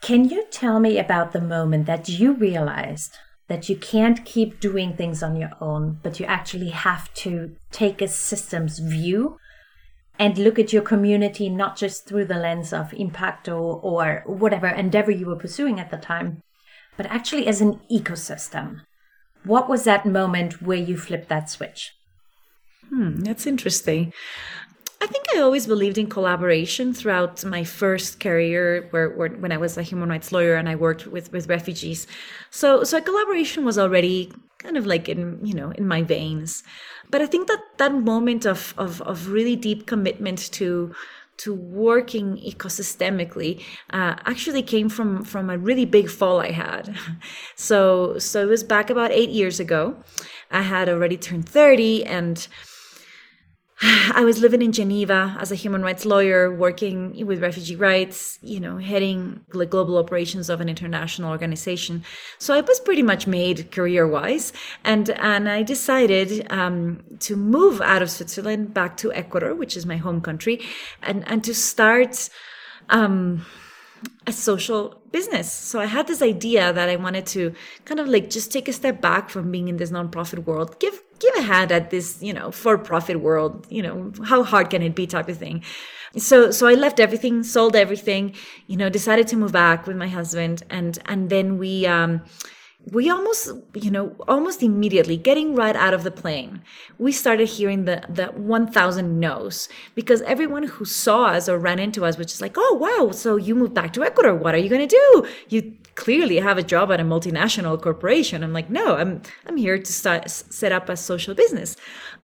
can 0.00 0.28
you 0.28 0.46
tell 0.50 0.80
me 0.80 0.98
about 0.98 1.32
the 1.32 1.40
moment 1.40 1.86
that 1.86 2.08
you 2.08 2.32
realized 2.32 3.16
that 3.48 3.68
you 3.68 3.76
can't 3.76 4.24
keep 4.24 4.60
doing 4.60 4.96
things 4.96 5.22
on 5.22 5.36
your 5.36 5.50
own, 5.60 5.98
but 6.02 6.20
you 6.20 6.26
actually 6.26 6.70
have 6.70 7.12
to 7.14 7.56
take 7.72 8.00
a 8.00 8.08
systems 8.08 8.78
view 8.78 9.38
and 10.18 10.38
look 10.38 10.58
at 10.58 10.72
your 10.72 10.82
community 10.82 11.48
not 11.48 11.76
just 11.76 12.06
through 12.06 12.26
the 12.26 12.36
lens 12.36 12.72
of 12.72 12.90
Impaqto 12.90 13.82
or 13.82 14.22
whatever 14.26 14.68
endeavor 14.68 15.10
you 15.10 15.26
were 15.26 15.36
pursuing 15.36 15.80
at 15.80 15.90
the 15.90 15.96
time, 15.96 16.42
but 16.96 17.06
actually 17.06 17.46
as 17.46 17.60
an 17.60 17.80
ecosystem? 17.90 18.82
What 19.44 19.68
was 19.68 19.84
that 19.84 20.06
moment 20.06 20.62
where 20.62 20.78
you 20.78 20.96
flipped 20.96 21.28
that 21.30 21.50
switch? 21.50 21.92
Hmm, 22.88 23.20
that's 23.20 23.46
interesting. 23.46 24.12
I 25.02 25.06
think 25.06 25.24
I 25.34 25.40
always 25.40 25.66
believed 25.66 25.96
in 25.96 26.08
collaboration 26.08 26.92
throughout 26.92 27.42
my 27.44 27.64
first 27.64 28.20
career, 28.20 28.86
where, 28.90 29.08
where, 29.10 29.30
when 29.30 29.50
I 29.50 29.56
was 29.56 29.78
a 29.78 29.82
human 29.82 30.10
rights 30.10 30.30
lawyer 30.30 30.56
and 30.56 30.68
I 30.68 30.76
worked 30.76 31.06
with 31.06 31.32
with 31.32 31.48
refugees. 31.48 32.06
So 32.50 32.84
so 32.84 33.00
collaboration 33.00 33.64
was 33.64 33.78
already 33.78 34.30
kind 34.58 34.76
of 34.76 34.84
like 34.86 35.08
in 35.08 35.44
you 35.44 35.54
know 35.54 35.70
in 35.70 35.88
my 35.88 36.02
veins. 36.02 36.62
But 37.10 37.22
I 37.22 37.26
think 37.26 37.48
that 37.48 37.62
that 37.78 37.94
moment 37.94 38.44
of 38.44 38.74
of, 38.76 39.00
of 39.02 39.28
really 39.28 39.56
deep 39.56 39.86
commitment 39.86 40.52
to 40.52 40.94
to 41.38 41.54
working 41.54 42.36
ecosystemically 42.36 43.62
uh, 43.94 44.16
actually 44.26 44.62
came 44.62 44.90
from 44.90 45.24
from 45.24 45.48
a 45.48 45.56
really 45.56 45.86
big 45.86 46.10
fall 46.10 46.40
I 46.40 46.50
had. 46.50 46.94
So 47.56 48.18
so 48.18 48.42
it 48.42 48.48
was 48.48 48.64
back 48.64 48.90
about 48.90 49.12
eight 49.12 49.30
years 49.30 49.60
ago. 49.60 49.96
I 50.50 50.62
had 50.62 50.88
already 50.88 51.16
turned 51.16 51.48
thirty 51.48 52.04
and 52.04 52.46
I 53.82 54.24
was 54.24 54.40
living 54.40 54.60
in 54.60 54.72
Geneva 54.72 55.36
as 55.38 55.50
a 55.50 55.54
human 55.54 55.82
rights 55.82 56.04
lawyer, 56.04 56.54
working 56.54 57.26
with 57.26 57.42
refugee 57.42 57.76
rights, 57.76 58.38
you 58.42 58.60
know, 58.60 58.76
heading 58.76 59.40
the 59.52 59.64
global 59.64 59.96
operations 59.96 60.50
of 60.50 60.60
an 60.60 60.68
international 60.68 61.30
organization. 61.30 62.04
So 62.38 62.52
I 62.52 62.60
was 62.60 62.78
pretty 62.80 63.02
much 63.02 63.26
made 63.26 63.70
career 63.70 64.06
wise. 64.06 64.52
And, 64.84 65.10
and 65.10 65.48
I 65.48 65.62
decided 65.62 66.46
um, 66.52 67.02
to 67.20 67.36
move 67.36 67.80
out 67.80 68.02
of 68.02 68.10
Switzerland 68.10 68.74
back 68.74 68.98
to 68.98 69.12
Ecuador, 69.12 69.54
which 69.54 69.76
is 69.76 69.86
my 69.86 69.96
home 69.96 70.20
country, 70.20 70.60
and, 71.02 71.26
and 71.26 71.42
to 71.44 71.54
start 71.54 72.28
um, 72.90 73.46
a 74.26 74.32
social 74.32 75.00
business. 75.12 75.50
So 75.50 75.80
I 75.80 75.86
had 75.86 76.06
this 76.06 76.22
idea 76.22 76.72
that 76.72 76.88
I 76.88 76.96
wanted 76.96 77.26
to 77.26 77.54
kind 77.84 78.00
of 78.00 78.08
like 78.08 78.30
just 78.30 78.52
take 78.52 78.68
a 78.68 78.72
step 78.72 79.00
back 79.00 79.30
from 79.30 79.50
being 79.50 79.68
in 79.68 79.76
this 79.76 79.90
nonprofit 79.90 80.44
world, 80.44 80.78
give 80.78 81.02
give 81.18 81.34
a 81.36 81.42
hand 81.42 81.72
at 81.72 81.90
this, 81.90 82.22
you 82.22 82.32
know, 82.32 82.50
for 82.50 82.78
profit 82.78 83.20
world, 83.20 83.66
you 83.70 83.82
know, 83.82 84.12
how 84.24 84.42
hard 84.42 84.70
can 84.70 84.82
it 84.82 84.94
be 84.94 85.06
type 85.06 85.28
of 85.28 85.38
thing. 85.38 85.62
So 86.16 86.50
so 86.50 86.66
I 86.66 86.74
left 86.74 87.00
everything, 87.00 87.42
sold 87.42 87.76
everything, 87.76 88.34
you 88.66 88.76
know, 88.76 88.88
decided 88.88 89.26
to 89.28 89.36
move 89.36 89.52
back 89.52 89.86
with 89.86 89.96
my 89.96 90.08
husband 90.08 90.62
and 90.70 90.98
and 91.06 91.30
then 91.30 91.58
we 91.58 91.86
um 91.86 92.22
we 92.86 93.10
almost 93.10 93.50
you 93.74 93.90
know 93.90 94.16
almost 94.26 94.62
immediately 94.62 95.16
getting 95.16 95.54
right 95.54 95.76
out 95.76 95.92
of 95.92 96.02
the 96.02 96.10
plane 96.10 96.62
we 96.98 97.12
started 97.12 97.46
hearing 97.46 97.84
the 97.84 98.02
the 98.08 98.26
1000 98.28 99.20
no's 99.20 99.68
because 99.94 100.22
everyone 100.22 100.62
who 100.62 100.84
saw 100.84 101.26
us 101.26 101.48
or 101.48 101.58
ran 101.58 101.78
into 101.78 102.04
us 102.04 102.16
was 102.16 102.26
just 102.26 102.40
like 102.40 102.54
oh 102.56 102.74
wow 102.80 103.10
so 103.10 103.36
you 103.36 103.54
moved 103.54 103.74
back 103.74 103.92
to 103.92 104.02
ecuador. 104.02 104.34
What 104.34 104.54
are 104.54 104.58
you 104.58 104.68
going 104.68 104.86
to 104.86 104.96
do? 104.96 105.28
You 105.48 105.76
clearly 105.94 106.36
have 106.38 106.56
a 106.56 106.62
job 106.62 106.90
at 106.90 107.00
a 107.00 107.04
multinational 107.04 107.80
corporation. 107.80 108.42
I'm 108.42 108.52
like 108.52 108.70
no 108.70 108.96
i'm 108.96 109.22
i'm 109.46 109.56
here 109.56 109.78
to 109.78 109.92
start 109.92 110.30
set 110.30 110.72
up 110.72 110.88
a 110.88 110.96
social 110.96 111.34
business 111.34 111.76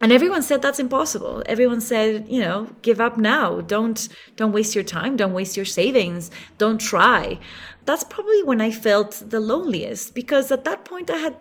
and 0.01 0.13
everyone 0.13 0.43
said 0.43 0.63
that's 0.63 0.79
impossible. 0.79 1.43
Everyone 1.47 1.81
said 1.81 2.27
you 2.29 2.41
know 2.41 2.69
give 2.83 3.01
up 3.01 3.17
now. 3.19 3.61
Don't 3.61 4.09
don't 4.37 4.53
waste 4.53 4.75
your 4.75 4.85
time. 4.85 5.17
Don't 5.17 5.35
waste 5.35 5.57
your 5.57 5.67
savings. 5.67 6.31
Don't 6.59 6.81
try. 6.81 7.39
That's 7.85 8.05
probably 8.05 8.43
when 8.43 8.61
I 8.61 8.71
felt 8.71 9.23
the 9.27 9.41
loneliest 9.41 10.15
because 10.15 10.51
at 10.51 10.65
that 10.65 10.85
point 10.85 11.11
I 11.11 11.17
had 11.17 11.37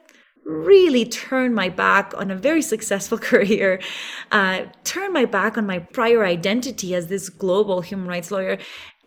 really 0.45 1.05
turned 1.05 1.53
my 1.53 1.69
back 1.69 2.13
on 2.17 2.31
a 2.31 2.35
very 2.35 2.61
successful 2.61 3.17
career, 3.29 3.79
uh, 4.31 4.65
turned 4.83 5.13
my 5.13 5.25
back 5.25 5.57
on 5.57 5.65
my 5.65 5.79
prior 5.79 6.25
identity 6.25 6.95
as 6.95 7.07
this 7.07 7.29
global 7.29 7.81
human 7.81 8.07
rights 8.07 8.31
lawyer 8.31 8.57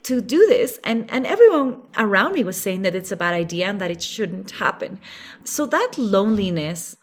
to 0.05 0.21
do 0.21 0.47
this. 0.47 0.81
And 0.83 1.11
and 1.11 1.27
everyone 1.27 1.83
around 1.99 2.33
me 2.33 2.43
was 2.45 2.61
saying 2.61 2.83
that 2.83 2.95
it's 2.95 3.13
a 3.13 3.17
bad 3.17 3.35
idea 3.35 3.67
and 3.67 3.81
that 3.81 3.91
it 3.91 4.03
shouldn't 4.03 4.53
happen. 4.53 4.99
So 5.45 5.67
that 5.67 5.99
loneliness 5.99 6.97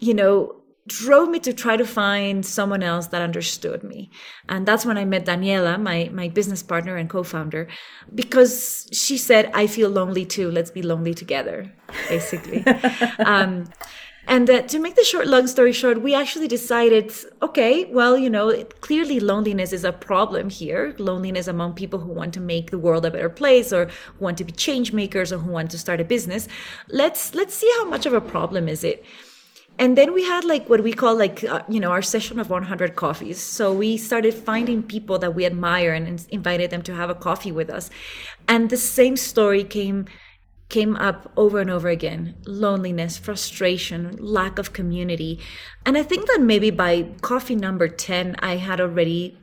you 0.00 0.14
know 0.14 0.57
drove 0.88 1.28
me 1.28 1.38
to 1.40 1.52
try 1.52 1.76
to 1.76 1.86
find 1.86 2.44
someone 2.44 2.82
else 2.82 3.08
that 3.08 3.22
understood 3.22 3.84
me. 3.84 4.10
And 4.48 4.66
that's 4.66 4.84
when 4.84 4.98
I 4.98 5.04
met 5.04 5.26
Daniela, 5.26 5.80
my, 5.80 6.10
my 6.12 6.28
business 6.28 6.62
partner 6.62 6.96
and 6.96 7.08
co-founder, 7.08 7.68
because 8.14 8.88
she 8.92 9.16
said, 9.18 9.50
I 9.54 9.66
feel 9.66 9.90
lonely 9.90 10.24
too. 10.24 10.50
Let's 10.50 10.70
be 10.70 10.82
lonely 10.82 11.14
together, 11.14 11.70
basically. 12.08 12.64
um, 13.18 13.66
and 14.26 14.48
uh, 14.50 14.62
to 14.62 14.78
make 14.78 14.94
the 14.94 15.04
short, 15.04 15.26
long 15.26 15.46
story 15.46 15.72
short, 15.72 16.02
we 16.02 16.14
actually 16.14 16.48
decided, 16.48 17.12
okay, 17.40 17.86
well, 17.86 18.18
you 18.18 18.28
know, 18.28 18.64
clearly 18.80 19.20
loneliness 19.20 19.72
is 19.72 19.84
a 19.84 19.92
problem 19.92 20.50
here. 20.50 20.94
Loneliness 20.98 21.48
among 21.48 21.72
people 21.74 21.98
who 21.98 22.12
want 22.12 22.34
to 22.34 22.40
make 22.40 22.70
the 22.70 22.78
world 22.78 23.06
a 23.06 23.10
better 23.10 23.30
place, 23.30 23.72
or 23.72 23.86
who 23.86 24.24
want 24.24 24.36
to 24.38 24.44
be 24.44 24.52
change 24.52 24.92
makers, 24.92 25.32
or 25.32 25.38
who 25.38 25.50
want 25.50 25.70
to 25.70 25.78
start 25.78 26.00
a 26.00 26.04
business. 26.04 26.46
Let's 26.88 27.34
let's 27.34 27.54
see 27.54 27.72
how 27.78 27.86
much 27.86 28.04
of 28.04 28.12
a 28.12 28.20
problem 28.20 28.68
is 28.68 28.84
it 28.84 29.02
and 29.78 29.96
then 29.96 30.12
we 30.12 30.24
had 30.24 30.44
like 30.44 30.68
what 30.68 30.82
we 30.82 30.92
call 30.92 31.16
like 31.16 31.44
uh, 31.44 31.62
you 31.68 31.78
know 31.80 31.90
our 31.90 32.02
session 32.02 32.38
of 32.40 32.50
100 32.50 32.96
coffees. 32.96 33.40
So 33.40 33.72
we 33.72 33.96
started 33.96 34.34
finding 34.34 34.82
people 34.82 35.18
that 35.18 35.34
we 35.34 35.46
admire 35.46 35.92
and 35.92 36.26
invited 36.30 36.70
them 36.70 36.82
to 36.82 36.94
have 36.94 37.10
a 37.10 37.14
coffee 37.14 37.52
with 37.52 37.70
us. 37.70 37.88
And 38.48 38.70
the 38.70 38.76
same 38.76 39.16
story 39.16 39.62
came 39.64 40.06
came 40.68 40.96
up 40.96 41.32
over 41.36 41.60
and 41.60 41.70
over 41.70 41.88
again. 41.88 42.34
Loneliness 42.44 43.16
frustration 43.16 44.16
lack 44.18 44.58
of 44.58 44.72
community. 44.72 45.38
And 45.86 45.96
i 45.96 46.02
think 46.02 46.26
that 46.26 46.40
maybe 46.40 46.70
by 46.70 47.06
coffee 47.22 47.56
number 47.56 47.88
10 47.88 48.36
i 48.40 48.56
had 48.56 48.80
already 48.80 49.38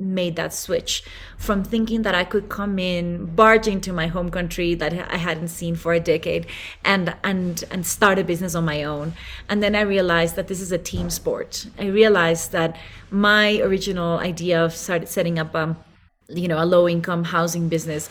made 0.00 0.34
that 0.36 0.52
switch 0.52 1.04
from 1.36 1.62
thinking 1.62 2.02
that 2.02 2.14
I 2.14 2.24
could 2.24 2.48
come 2.48 2.78
in, 2.78 3.26
barge 3.26 3.68
into 3.68 3.92
my 3.92 4.06
home 4.06 4.30
country 4.30 4.74
that 4.74 4.92
I 4.92 5.16
hadn't 5.18 5.48
seen 5.48 5.76
for 5.76 5.92
a 5.92 6.00
decade, 6.00 6.46
and 6.84 7.14
and 7.22 7.62
and 7.70 7.86
start 7.86 8.18
a 8.18 8.24
business 8.24 8.54
on 8.54 8.64
my 8.64 8.82
own. 8.82 9.12
And 9.48 9.62
then 9.62 9.76
I 9.76 9.82
realized 9.82 10.36
that 10.36 10.48
this 10.48 10.60
is 10.60 10.72
a 10.72 10.78
team 10.78 11.10
sport. 11.10 11.66
I 11.78 11.86
realized 11.86 12.52
that 12.52 12.76
my 13.10 13.60
original 13.60 14.18
idea 14.18 14.64
of 14.64 14.74
start, 14.74 15.08
setting 15.08 15.38
up 15.38 15.54
a, 15.54 15.76
you 16.28 16.48
know, 16.48 16.62
a 16.62 16.64
low 16.64 16.88
income 16.88 17.24
housing 17.24 17.68
business, 17.68 18.08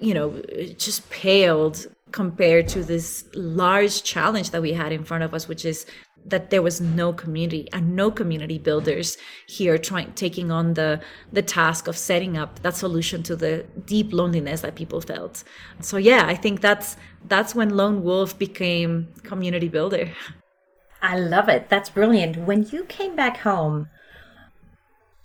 you 0.00 0.14
know, 0.14 0.42
just 0.76 1.08
paled 1.10 1.86
compared 2.10 2.68
to 2.68 2.84
this 2.84 3.24
large 3.34 4.02
challenge 4.02 4.50
that 4.50 4.60
we 4.60 4.74
had 4.74 4.92
in 4.92 5.02
front 5.02 5.24
of 5.24 5.32
us, 5.32 5.48
which 5.48 5.64
is 5.64 5.86
that 6.24 6.50
there 6.50 6.62
was 6.62 6.80
no 6.80 7.12
community 7.12 7.68
and 7.72 7.96
no 7.96 8.10
community 8.10 8.58
builders 8.58 9.16
here 9.46 9.76
trying 9.78 10.12
taking 10.12 10.50
on 10.50 10.74
the 10.74 11.00
the 11.32 11.42
task 11.42 11.88
of 11.88 11.96
setting 11.96 12.36
up 12.36 12.60
that 12.62 12.76
solution 12.76 13.22
to 13.22 13.36
the 13.36 13.66
deep 13.84 14.12
loneliness 14.12 14.60
that 14.60 14.74
people 14.74 15.00
felt. 15.00 15.44
So 15.80 15.96
yeah 15.96 16.24
i 16.26 16.34
think 16.34 16.60
that's 16.60 16.96
that's 17.26 17.54
when 17.54 17.76
lone 17.76 18.02
wolf 18.02 18.38
became 18.38 19.08
community 19.22 19.68
builder. 19.68 20.10
I 21.04 21.18
love 21.18 21.48
it. 21.48 21.68
That's 21.68 21.90
brilliant. 21.90 22.36
When 22.36 22.68
you 22.70 22.84
came 22.84 23.16
back 23.16 23.38
home 23.38 23.88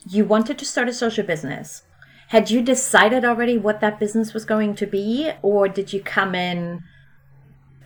you 0.10 0.25
wanted 0.25 0.58
to 0.58 0.66
start 0.66 0.88
a 0.88 0.94
social 0.94 1.25
business. 1.25 1.84
Had 2.30 2.50
you 2.50 2.62
decided 2.62 3.24
already 3.24 3.58
what 3.58 3.80
that 3.82 4.00
business 4.00 4.34
was 4.34 4.46
going 4.46 4.75
to 4.75 4.86
be 4.86 5.32
or 5.42 5.68
did 5.68 5.94
you 5.94 6.01
come 6.01 6.36
in 6.36 6.84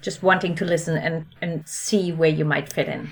just 0.01 0.24
wanting 0.24 0.55
to 0.55 0.65
listen 0.65 0.98
and, 0.98 1.25
and 1.41 1.67
see 1.67 2.12
where 2.12 2.29
you 2.29 2.46
might 2.46 2.72
fit 2.72 2.88
in? 2.88 3.10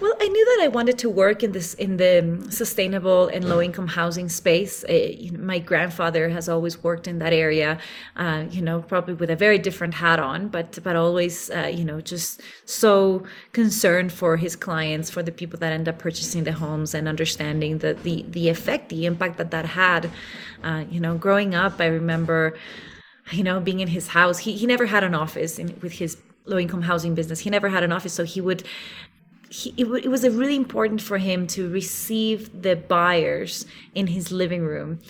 Well, 0.00 0.14
I 0.18 0.28
knew 0.28 0.44
that 0.46 0.64
I 0.64 0.68
wanted 0.68 0.96
to 1.00 1.10
work 1.10 1.42
in 1.42 1.52
this 1.52 1.74
in 1.74 1.98
the 1.98 2.46
sustainable 2.48 3.26
and 3.28 3.46
low 3.46 3.60
income 3.60 3.86
housing 3.86 4.30
space. 4.30 4.82
Uh, 4.88 4.92
you 4.94 5.30
know, 5.32 5.40
my 5.40 5.58
grandfather 5.58 6.30
has 6.30 6.48
always 6.48 6.82
worked 6.82 7.06
in 7.06 7.18
that 7.18 7.34
area, 7.34 7.78
uh, 8.16 8.44
you 8.50 8.62
know, 8.62 8.80
probably 8.80 9.12
with 9.12 9.28
a 9.28 9.36
very 9.36 9.58
different 9.58 9.92
hat 9.92 10.18
on, 10.18 10.48
but 10.48 10.78
but 10.82 10.96
always, 10.96 11.50
uh, 11.50 11.66
you 11.66 11.84
know, 11.84 12.00
just 12.00 12.40
so 12.64 13.24
concerned 13.52 14.10
for 14.10 14.38
his 14.38 14.56
clients, 14.56 15.10
for 15.10 15.22
the 15.22 15.32
people 15.32 15.58
that 15.58 15.70
end 15.70 15.86
up 15.86 15.98
purchasing 15.98 16.44
the 16.44 16.52
homes, 16.52 16.94
and 16.94 17.06
understanding 17.06 17.78
the 17.78 17.92
the 17.92 18.24
the 18.30 18.48
effect, 18.48 18.88
the 18.88 19.04
impact 19.04 19.36
that 19.36 19.50
that 19.50 19.66
had. 19.66 20.10
Uh, 20.64 20.84
you 20.90 21.00
know, 21.00 21.18
growing 21.18 21.54
up, 21.54 21.78
I 21.78 21.86
remember 21.86 22.56
you 23.32 23.42
know, 23.42 23.60
being 23.60 23.80
in 23.80 23.88
his 23.88 24.08
house. 24.08 24.38
He 24.38 24.56
he 24.56 24.66
never 24.66 24.86
had 24.86 25.04
an 25.04 25.14
office 25.14 25.58
in, 25.58 25.78
with 25.82 25.92
his 25.92 26.16
low 26.44 26.58
income 26.58 26.82
housing 26.82 27.14
business. 27.14 27.40
He 27.40 27.50
never 27.50 27.68
had 27.68 27.82
an 27.82 27.92
office, 27.92 28.12
so 28.12 28.24
he 28.24 28.40
would. 28.40 28.64
He, 29.48 29.74
it, 29.76 29.86
it 30.04 30.08
was 30.08 30.22
really 30.28 30.54
important 30.54 31.02
for 31.02 31.18
him 31.18 31.46
to 31.48 31.68
receive 31.68 32.62
the 32.62 32.76
buyers 32.76 33.66
in 33.94 34.06
his 34.08 34.30
living 34.30 34.62
room 34.62 35.00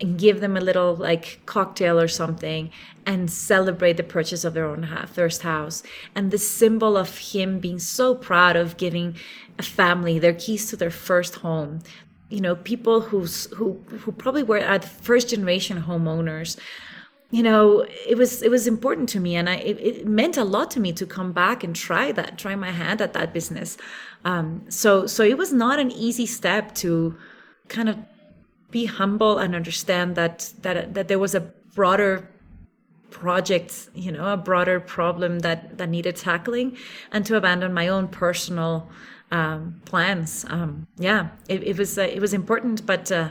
and 0.00 0.18
give 0.18 0.40
them 0.40 0.56
a 0.56 0.60
little 0.60 0.96
like 0.96 1.40
cocktail 1.46 2.00
or 2.00 2.08
something 2.08 2.70
and 3.04 3.30
celebrate 3.30 3.98
the 3.98 4.02
purchase 4.02 4.44
of 4.44 4.54
their 4.54 4.64
own 4.64 4.88
first 5.12 5.42
house 5.42 5.82
and 6.14 6.30
the 6.30 6.38
symbol 6.38 6.96
of 6.96 7.18
him 7.18 7.58
being 7.60 7.78
so 7.78 8.14
proud 8.14 8.56
of 8.56 8.78
giving 8.78 9.14
a 9.58 9.62
family 9.62 10.18
their 10.18 10.32
keys 10.32 10.70
to 10.70 10.76
their 10.76 10.90
first 10.90 11.36
home 11.36 11.80
you 12.30 12.40
know 12.40 12.56
people 12.56 13.00
who's 13.00 13.46
who 13.52 13.74
who 14.00 14.10
probably 14.10 14.42
were 14.42 14.58
at 14.58 14.84
first 14.84 15.28
generation 15.28 15.82
homeowners 15.82 16.56
you 17.32 17.42
know 17.42 17.84
it 18.06 18.16
was 18.16 18.42
it 18.42 18.50
was 18.50 18.66
important 18.66 19.08
to 19.08 19.18
me 19.18 19.34
and 19.34 19.48
I, 19.48 19.56
it, 19.56 19.80
it, 19.80 20.06
meant 20.06 20.36
a 20.36 20.44
lot 20.44 20.70
to 20.72 20.80
me 20.80 20.92
to 20.92 21.06
come 21.06 21.32
back 21.32 21.64
and 21.64 21.74
try 21.74 22.12
that 22.12 22.36
try 22.36 22.54
my 22.54 22.70
hand 22.70 23.00
at 23.00 23.14
that 23.14 23.32
business. 23.32 23.78
Um, 24.24 24.64
so 24.68 25.06
so 25.06 25.24
it 25.24 25.38
was 25.38 25.50
not 25.50 25.80
an 25.80 25.90
easy 25.90 26.26
step 26.26 26.74
to 26.76 27.16
kind 27.68 27.88
of 27.88 27.96
be 28.70 28.84
humble 28.84 29.38
and 29.38 29.54
understand 29.54 30.14
that 30.16 30.52
that 30.60 30.92
that 30.92 31.08
there 31.08 31.18
was 31.18 31.34
a 31.34 31.40
broader 31.74 32.28
project 33.10 33.88
you 33.94 34.12
know 34.12 34.30
a 34.30 34.36
broader 34.36 34.78
problem 34.78 35.38
that 35.38 35.78
that 35.78 35.88
needed 35.88 36.16
tackling 36.16 36.76
and 37.12 37.24
to 37.24 37.36
abandon 37.36 37.72
my 37.72 37.88
own 37.88 38.08
personal 38.08 38.90
um, 39.30 39.80
plans. 39.86 40.44
Um, 40.50 40.86
yeah 40.98 41.28
it, 41.48 41.62
it 41.62 41.78
was 41.78 41.96
uh, 41.96 42.02
it 42.02 42.20
was 42.20 42.34
important 42.34 42.84
but 42.84 43.10
uh, 43.10 43.30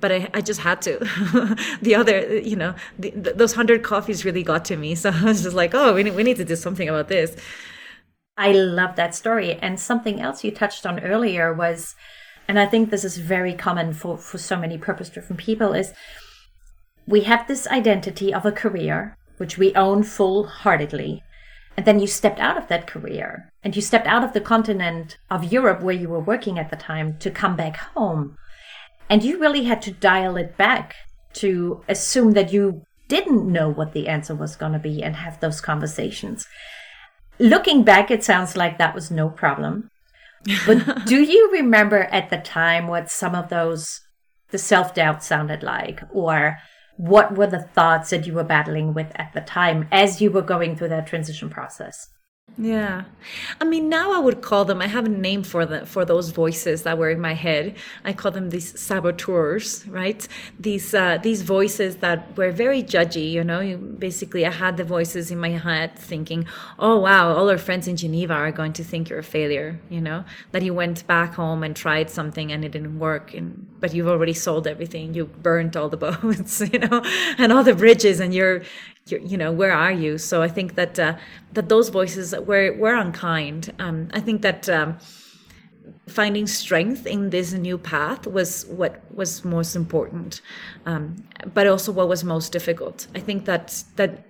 but 0.00 0.12
I, 0.12 0.30
I 0.34 0.40
just 0.40 0.60
had 0.60 0.82
to. 0.82 0.98
the 1.82 1.94
other, 1.94 2.38
you 2.38 2.56
know, 2.56 2.74
the, 2.98 3.10
the, 3.10 3.32
those 3.32 3.54
hundred 3.54 3.82
coffees 3.82 4.24
really 4.24 4.42
got 4.42 4.64
to 4.66 4.76
me. 4.76 4.94
So 5.00 5.10
I 5.10 5.24
was 5.24 5.42
just 5.42 5.56
like, 5.56 5.74
oh, 5.74 5.94
we 5.94 6.02
need, 6.02 6.14
we 6.14 6.22
need 6.22 6.36
to 6.36 6.44
do 6.44 6.56
something 6.56 6.88
about 6.88 7.08
this. 7.08 7.36
I 8.36 8.52
love 8.52 8.96
that 8.96 9.14
story. 9.14 9.54
And 9.54 9.78
something 9.80 10.20
else 10.20 10.44
you 10.44 10.50
touched 10.50 10.84
on 10.84 11.00
earlier 11.00 11.54
was, 11.54 11.94
and 12.48 12.58
I 12.58 12.66
think 12.66 12.90
this 12.90 13.04
is 13.04 13.16
very 13.18 13.54
common 13.54 13.94
for, 13.94 14.18
for 14.18 14.38
so 14.38 14.56
many 14.56 14.76
purpose 14.76 15.08
driven 15.08 15.36
people, 15.36 15.72
is 15.72 15.92
we 17.06 17.22
have 17.22 17.46
this 17.46 17.66
identity 17.68 18.32
of 18.32 18.44
a 18.44 18.52
career, 18.52 19.16
which 19.38 19.56
we 19.56 19.74
own 19.74 20.02
full 20.02 20.46
heartedly. 20.46 21.22
And 21.76 21.86
then 21.86 21.98
you 21.98 22.06
stepped 22.06 22.38
out 22.38 22.58
of 22.58 22.68
that 22.68 22.86
career 22.86 23.50
and 23.62 23.74
you 23.74 23.82
stepped 23.82 24.06
out 24.06 24.24
of 24.24 24.32
the 24.32 24.40
continent 24.40 25.18
of 25.30 25.52
Europe 25.52 25.82
where 25.82 25.94
you 25.94 26.08
were 26.08 26.20
working 26.20 26.58
at 26.58 26.70
the 26.70 26.76
time 26.76 27.16
to 27.18 27.30
come 27.30 27.56
back 27.56 27.76
home. 27.76 28.36
And 29.10 29.24
you 29.24 29.40
really 29.40 29.64
had 29.64 29.82
to 29.82 29.90
dial 29.90 30.36
it 30.36 30.56
back 30.56 30.94
to 31.34 31.82
assume 31.88 32.30
that 32.32 32.52
you 32.52 32.84
didn't 33.08 33.52
know 33.52 33.68
what 33.68 33.92
the 33.92 34.06
answer 34.06 34.36
was 34.36 34.54
going 34.54 34.72
to 34.72 34.78
be 34.78 35.02
and 35.02 35.16
have 35.16 35.40
those 35.40 35.60
conversations. 35.60 36.46
Looking 37.40 37.82
back, 37.82 38.10
it 38.10 38.22
sounds 38.22 38.56
like 38.56 38.78
that 38.78 38.94
was 38.94 39.10
no 39.10 39.28
problem. 39.28 39.90
But 40.64 41.04
do 41.06 41.20
you 41.20 41.50
remember 41.52 42.04
at 42.04 42.30
the 42.30 42.38
time 42.38 42.86
what 42.86 43.10
some 43.10 43.34
of 43.34 43.48
those, 43.48 44.00
the 44.50 44.58
self 44.58 44.94
doubt 44.94 45.24
sounded 45.24 45.64
like? 45.64 46.02
Or 46.12 46.58
what 46.96 47.36
were 47.36 47.48
the 47.48 47.62
thoughts 47.62 48.10
that 48.10 48.26
you 48.28 48.34
were 48.34 48.44
battling 48.44 48.94
with 48.94 49.10
at 49.16 49.32
the 49.32 49.40
time 49.40 49.88
as 49.90 50.20
you 50.20 50.30
were 50.30 50.42
going 50.42 50.76
through 50.76 50.90
that 50.90 51.08
transition 51.08 51.50
process? 51.50 52.08
Yeah. 52.56 53.04
I 53.58 53.64
mean, 53.64 53.88
now 53.88 54.12
I 54.12 54.18
would 54.18 54.42
call 54.42 54.66
them, 54.66 54.82
I 54.82 54.86
have 54.86 55.06
a 55.06 55.08
name 55.08 55.42
for 55.42 55.64
them, 55.64 55.86
for 55.86 56.04
those 56.04 56.28
voices 56.30 56.82
that 56.82 56.98
were 56.98 57.08
in 57.08 57.18
my 57.18 57.32
head. 57.32 57.76
I 58.04 58.12
call 58.12 58.32
them 58.32 58.50
these 58.50 58.78
saboteurs, 58.78 59.86
right? 59.86 60.26
These, 60.58 60.92
uh, 60.92 61.18
these 61.22 61.40
voices 61.40 61.96
that 61.96 62.36
were 62.36 62.50
very 62.50 62.82
judgy, 62.82 63.30
you 63.30 63.44
know, 63.44 63.78
basically 63.78 64.44
I 64.44 64.50
had 64.50 64.76
the 64.76 64.84
voices 64.84 65.30
in 65.30 65.38
my 65.38 65.50
head 65.50 65.96
thinking, 65.96 66.46
oh, 66.78 66.98
wow, 66.98 67.32
all 67.32 67.48
our 67.48 67.56
friends 67.56 67.88
in 67.88 67.96
Geneva 67.96 68.34
are 68.34 68.52
going 68.52 68.74
to 68.74 68.84
think 68.84 69.08
you're 69.08 69.20
a 69.20 69.22
failure, 69.24 69.80
you 69.88 70.00
know, 70.00 70.24
that 70.52 70.62
you 70.62 70.74
went 70.74 71.06
back 71.06 71.34
home 71.34 71.62
and 71.62 71.74
tried 71.74 72.10
something 72.10 72.52
and 72.52 72.62
it 72.62 72.72
didn't 72.72 72.98
work. 72.98 73.32
And, 73.32 73.66
but 73.80 73.94
you've 73.94 74.08
already 74.08 74.34
sold 74.34 74.66
everything. 74.66 75.14
You 75.14 75.26
burnt 75.26 75.76
all 75.76 75.88
the 75.88 75.96
boats, 76.08 76.60
you 76.60 76.80
know, 76.80 77.02
and 77.38 77.52
all 77.52 77.64
the 77.64 77.74
bridges 77.74 78.20
and 78.20 78.34
you're, 78.34 78.62
you 79.06 79.36
know 79.36 79.52
where 79.52 79.72
are 79.72 79.92
you? 79.92 80.18
So 80.18 80.42
i 80.42 80.48
think 80.48 80.74
that 80.74 80.98
uh, 80.98 81.16
that 81.52 81.68
those 81.68 81.88
voices 81.88 82.34
were 82.34 82.72
were 82.76 82.94
unkind. 82.94 83.72
Um, 83.78 84.08
i 84.12 84.20
think 84.20 84.42
that 84.42 84.68
um, 84.68 84.98
finding 86.10 86.46
strength 86.46 87.06
in 87.06 87.30
this 87.30 87.52
new 87.52 87.78
path 87.78 88.26
was 88.26 88.66
what 88.66 89.00
was 89.14 89.44
most 89.44 89.76
important. 89.76 90.40
Um, 90.86 91.24
but 91.54 91.66
also 91.66 91.92
what 91.92 92.08
was 92.08 92.24
most 92.24 92.52
difficult. 92.52 93.06
I 93.14 93.20
think 93.20 93.44
that 93.46 93.84
that 93.96 94.26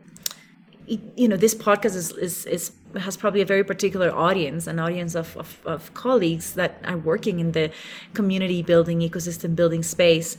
you 0.87 1.29
know 1.29 1.37
this 1.37 1.55
podcast 1.55 1.95
is, 1.95 2.11
is, 2.13 2.47
is 2.47 2.73
has 2.99 3.17
probably 3.17 3.41
a 3.41 3.47
very 3.47 3.63
particular 3.63 4.13
audience 4.13 4.67
an 4.67 4.81
audience 4.81 5.15
of, 5.15 5.37
of, 5.37 5.61
of 5.65 5.95
colleagues 5.95 6.55
that 6.55 6.81
are 6.85 6.97
working 6.97 7.39
in 7.39 7.53
the 7.53 7.71
community 8.13 8.61
building 8.61 8.99
ecosystem 8.99 9.55
building 9.55 9.85
space 9.85 10.37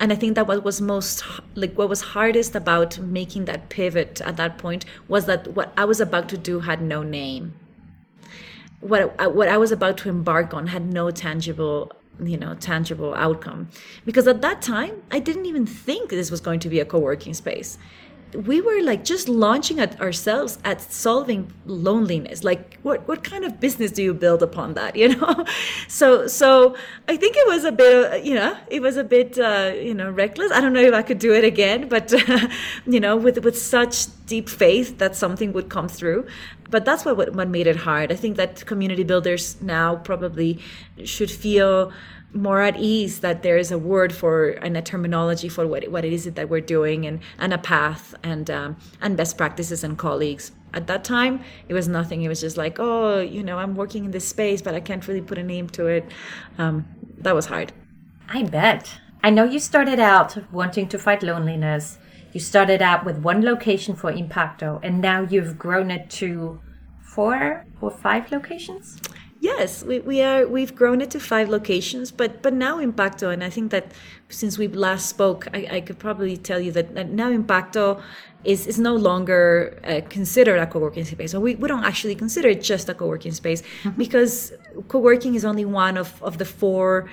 and 0.00 0.12
i 0.12 0.16
think 0.16 0.34
that 0.34 0.46
what 0.46 0.64
was 0.64 0.80
most 0.80 1.24
like 1.54 1.74
what 1.74 1.88
was 1.88 2.00
hardest 2.00 2.54
about 2.54 2.98
making 2.98 3.44
that 3.46 3.68
pivot 3.68 4.20
at 4.20 4.36
that 4.36 4.58
point 4.58 4.84
was 5.08 5.26
that 5.26 5.48
what 5.54 5.72
i 5.76 5.84
was 5.84 6.00
about 6.00 6.28
to 6.28 6.38
do 6.38 6.60
had 6.60 6.80
no 6.82 7.02
name. 7.02 7.54
What 8.80 9.34
what 9.34 9.48
i 9.48 9.56
was 9.56 9.72
about 9.72 9.96
to 9.98 10.08
embark 10.08 10.52
on 10.54 10.68
had 10.68 10.92
no 10.92 11.10
tangible 11.10 11.92
you 12.22 12.36
know 12.36 12.54
tangible 12.54 13.14
outcome. 13.14 13.68
Because 14.04 14.26
at 14.26 14.42
that 14.42 14.62
time 14.62 15.02
i 15.10 15.18
didn't 15.18 15.46
even 15.46 15.66
think 15.66 16.10
this 16.10 16.30
was 16.30 16.40
going 16.40 16.60
to 16.60 16.68
be 16.68 16.80
a 16.80 16.84
co-working 16.84 17.34
space 17.34 17.78
we 18.44 18.60
were 18.60 18.82
like 18.82 19.04
just 19.04 19.28
launching 19.28 19.80
at 19.80 20.00
ourselves 20.00 20.58
at 20.64 20.80
solving 20.80 21.52
loneliness. 21.64 22.44
Like 22.44 22.78
what 22.82 23.06
what 23.08 23.24
kind 23.24 23.44
of 23.44 23.60
business 23.60 23.90
do 23.90 24.02
you 24.02 24.14
build 24.14 24.42
upon 24.42 24.74
that 24.74 24.96
you 24.96 25.16
know? 25.16 25.44
So 25.88 26.26
so 26.26 26.76
i 27.08 27.16
think 27.16 27.36
it 27.36 27.46
was 27.46 27.64
a 27.64 27.72
bit 27.72 28.24
you 28.24 28.34
know 28.34 28.56
it 28.68 28.80
was 28.82 28.96
a 28.96 29.04
bit 29.04 29.38
uh, 29.38 29.72
you 29.74 29.94
know 29.94 30.10
reckless. 30.10 30.52
I 30.52 30.60
don't 30.60 30.72
know 30.72 30.80
if 30.80 30.94
i 30.94 31.02
could 31.02 31.18
do 31.18 31.32
it 31.34 31.44
again 31.44 31.88
but 31.88 32.12
uh, 32.12 32.48
you 32.86 33.00
know 33.00 33.16
with 33.16 33.42
with 33.44 33.58
such 33.58 34.06
deep 34.26 34.48
faith 34.48 34.98
that 34.98 35.16
something 35.16 35.52
would 35.52 35.68
come 35.68 35.88
through. 35.88 36.26
But 36.68 36.84
that's 36.84 37.04
what 37.04 37.16
what 37.34 37.48
made 37.48 37.66
it 37.66 37.76
hard. 37.76 38.10
I 38.12 38.16
think 38.16 38.36
that 38.36 38.66
community 38.66 39.04
builders 39.04 39.60
now 39.62 39.96
probably 39.96 40.58
should 41.04 41.30
feel 41.30 41.92
more 42.36 42.60
at 42.60 42.76
ease 42.78 43.20
that 43.20 43.42
there 43.42 43.56
is 43.56 43.70
a 43.70 43.78
word 43.78 44.12
for 44.12 44.50
and 44.50 44.76
a 44.76 44.82
terminology 44.82 45.48
for 45.48 45.66
what, 45.66 45.88
what 45.88 46.04
it 46.04 46.12
is 46.12 46.24
that 46.24 46.48
we're 46.48 46.60
doing 46.60 47.06
and, 47.06 47.20
and 47.38 47.52
a 47.52 47.58
path 47.58 48.14
and 48.22 48.50
um, 48.50 48.76
and 49.00 49.16
best 49.16 49.36
practices 49.36 49.84
and 49.84 49.98
colleagues. 49.98 50.52
At 50.74 50.86
that 50.88 51.04
time 51.04 51.42
it 51.68 51.74
was 51.74 51.88
nothing. 51.88 52.22
It 52.22 52.28
was 52.28 52.40
just 52.40 52.56
like 52.56 52.78
oh 52.78 53.20
you 53.20 53.42
know 53.42 53.58
i'm 53.58 53.74
working 53.74 54.04
in 54.04 54.10
this 54.10 54.26
space 54.28 54.60
but 54.62 54.74
i 54.74 54.80
can't 54.80 55.06
really 55.08 55.20
put 55.20 55.38
a 55.38 55.42
name 55.42 55.68
to 55.70 55.86
it. 55.86 56.10
Um, 56.58 56.86
that 57.18 57.34
was 57.34 57.46
hard. 57.46 57.72
I 58.28 58.42
bet. 58.42 59.00
I 59.22 59.30
know 59.30 59.44
you 59.44 59.58
started 59.58 59.98
out 59.98 60.36
wanting 60.52 60.88
to 60.88 60.98
fight 60.98 61.22
loneliness. 61.22 61.98
You 62.32 62.40
started 62.40 62.82
out 62.82 63.04
with 63.04 63.18
one 63.18 63.42
location 63.42 63.96
for 63.96 64.12
impaqto 64.12 64.80
and 64.82 65.00
now 65.00 65.22
you've 65.22 65.58
grown 65.58 65.90
it 65.90 66.10
to 66.10 66.60
four 67.00 67.64
or 67.80 67.90
five 67.90 68.30
locations 68.30 69.00
Yes, 69.40 69.84
we, 69.84 70.00
we 70.00 70.22
are. 70.22 70.46
We've 70.46 70.74
grown 70.74 71.00
it 71.00 71.10
to 71.10 71.20
five 71.20 71.48
locations, 71.48 72.10
but 72.10 72.42
but 72.42 72.54
now 72.54 72.78
Impaqto, 72.78 73.32
and 73.32 73.44
I 73.44 73.50
think 73.50 73.70
that 73.70 73.92
since 74.28 74.56
we 74.56 74.66
last 74.68 75.08
spoke, 75.08 75.46
I, 75.52 75.68
I 75.70 75.80
could 75.82 75.98
probably 75.98 76.36
tell 76.36 76.58
you 76.58 76.72
that, 76.72 76.94
that 76.94 77.10
now 77.10 77.30
Impaqto 77.30 78.02
is, 78.44 78.66
is 78.66 78.78
no 78.78 78.94
longer 78.94 79.78
uh, 79.84 80.00
considered 80.08 80.58
a 80.58 80.66
co-working 80.66 81.04
space. 81.04 81.32
So 81.32 81.40
we, 81.40 81.54
we 81.56 81.68
don't 81.68 81.84
actually 81.84 82.14
consider 82.14 82.48
it 82.48 82.62
just 82.62 82.88
a 82.88 82.94
co-working 82.94 83.32
space 83.32 83.62
mm-hmm. 83.62 83.90
because 83.90 84.52
co-working 84.88 85.34
is 85.34 85.44
only 85.44 85.64
one 85.64 85.96
of, 85.96 86.22
of 86.22 86.38
the 86.38 86.44
four 86.44 87.08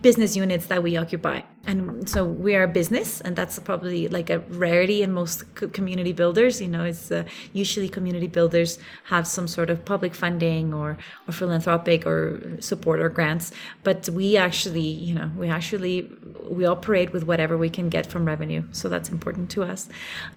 business 0.00 0.36
units 0.36 0.66
that 0.66 0.82
we 0.82 0.96
occupy 0.96 1.42
and 1.66 2.08
so 2.08 2.24
we 2.24 2.54
are 2.54 2.64
a 2.64 2.68
business 2.68 3.20
and 3.20 3.36
that's 3.36 3.58
probably 3.58 4.08
like 4.08 4.30
a 4.30 4.38
rarity 4.50 5.02
in 5.02 5.12
most 5.12 5.42
community 5.54 6.12
builders 6.12 6.60
you 6.60 6.68
know 6.68 6.84
it's 6.84 7.10
uh, 7.10 7.24
usually 7.52 7.88
community 7.88 8.26
builders 8.26 8.78
have 9.04 9.26
some 9.26 9.48
sort 9.48 9.70
of 9.70 9.84
public 9.84 10.14
funding 10.14 10.74
or 10.74 10.96
or 11.28 11.32
philanthropic 11.32 12.06
or 12.06 12.40
support 12.60 13.00
or 13.00 13.08
grants 13.08 13.52
but 13.82 14.08
we 14.10 14.36
actually 14.36 14.80
you 14.80 15.14
know 15.14 15.30
we 15.36 15.48
actually 15.48 16.10
we 16.48 16.64
operate 16.66 17.12
with 17.12 17.24
whatever 17.24 17.56
we 17.56 17.70
can 17.70 17.88
get 17.88 18.06
from 18.06 18.24
revenue 18.24 18.62
so 18.72 18.88
that's 18.88 19.08
important 19.08 19.50
to 19.50 19.62
us. 19.62 19.88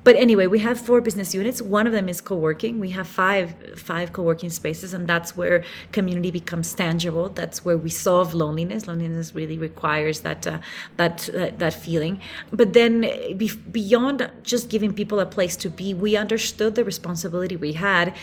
But 0.04 0.16
anyway 0.16 0.48
we 0.48 0.60
have 0.60 0.80
four 0.80 1.02
business 1.02 1.34
units. 1.34 1.62
One 1.62 1.86
of 1.88 1.94
them 1.94 2.08
is 2.10 2.22
co-working. 2.22 2.80
We 2.80 2.92
have 2.92 3.08
five 3.08 3.56
five 3.76 4.14
co-working 4.14 4.50
spaces 4.50 4.94
and 4.94 5.08
that's 5.08 5.36
where 5.36 5.64
community 5.92 6.32
becomes 6.32 6.74
tangible. 6.74 7.30
That's 7.30 7.66
where 7.66 7.78
we 7.78 7.90
solve 7.90 8.34
loneliness. 8.34 8.88
Loneliness 8.88 9.36
really 9.36 9.58
requires 9.58 10.22
that 10.22 10.48
uh, 10.48 10.60
that 10.98 11.17
that, 11.26 11.60
that, 11.60 11.74
feeling. 11.74 12.22
But 12.52 12.74
then 12.74 13.02
be, 13.38 13.52
beyond 13.72 14.30
just 14.44 14.70
giving 14.70 14.94
people 14.94 15.20
a 15.20 15.26
place 15.26 15.56
to 15.58 15.70
be, 15.70 15.94
we 15.94 16.16
understood 16.16 16.76
the 16.76 16.84
responsibility 16.84 17.56
we 17.56 17.74
had 17.74 18.16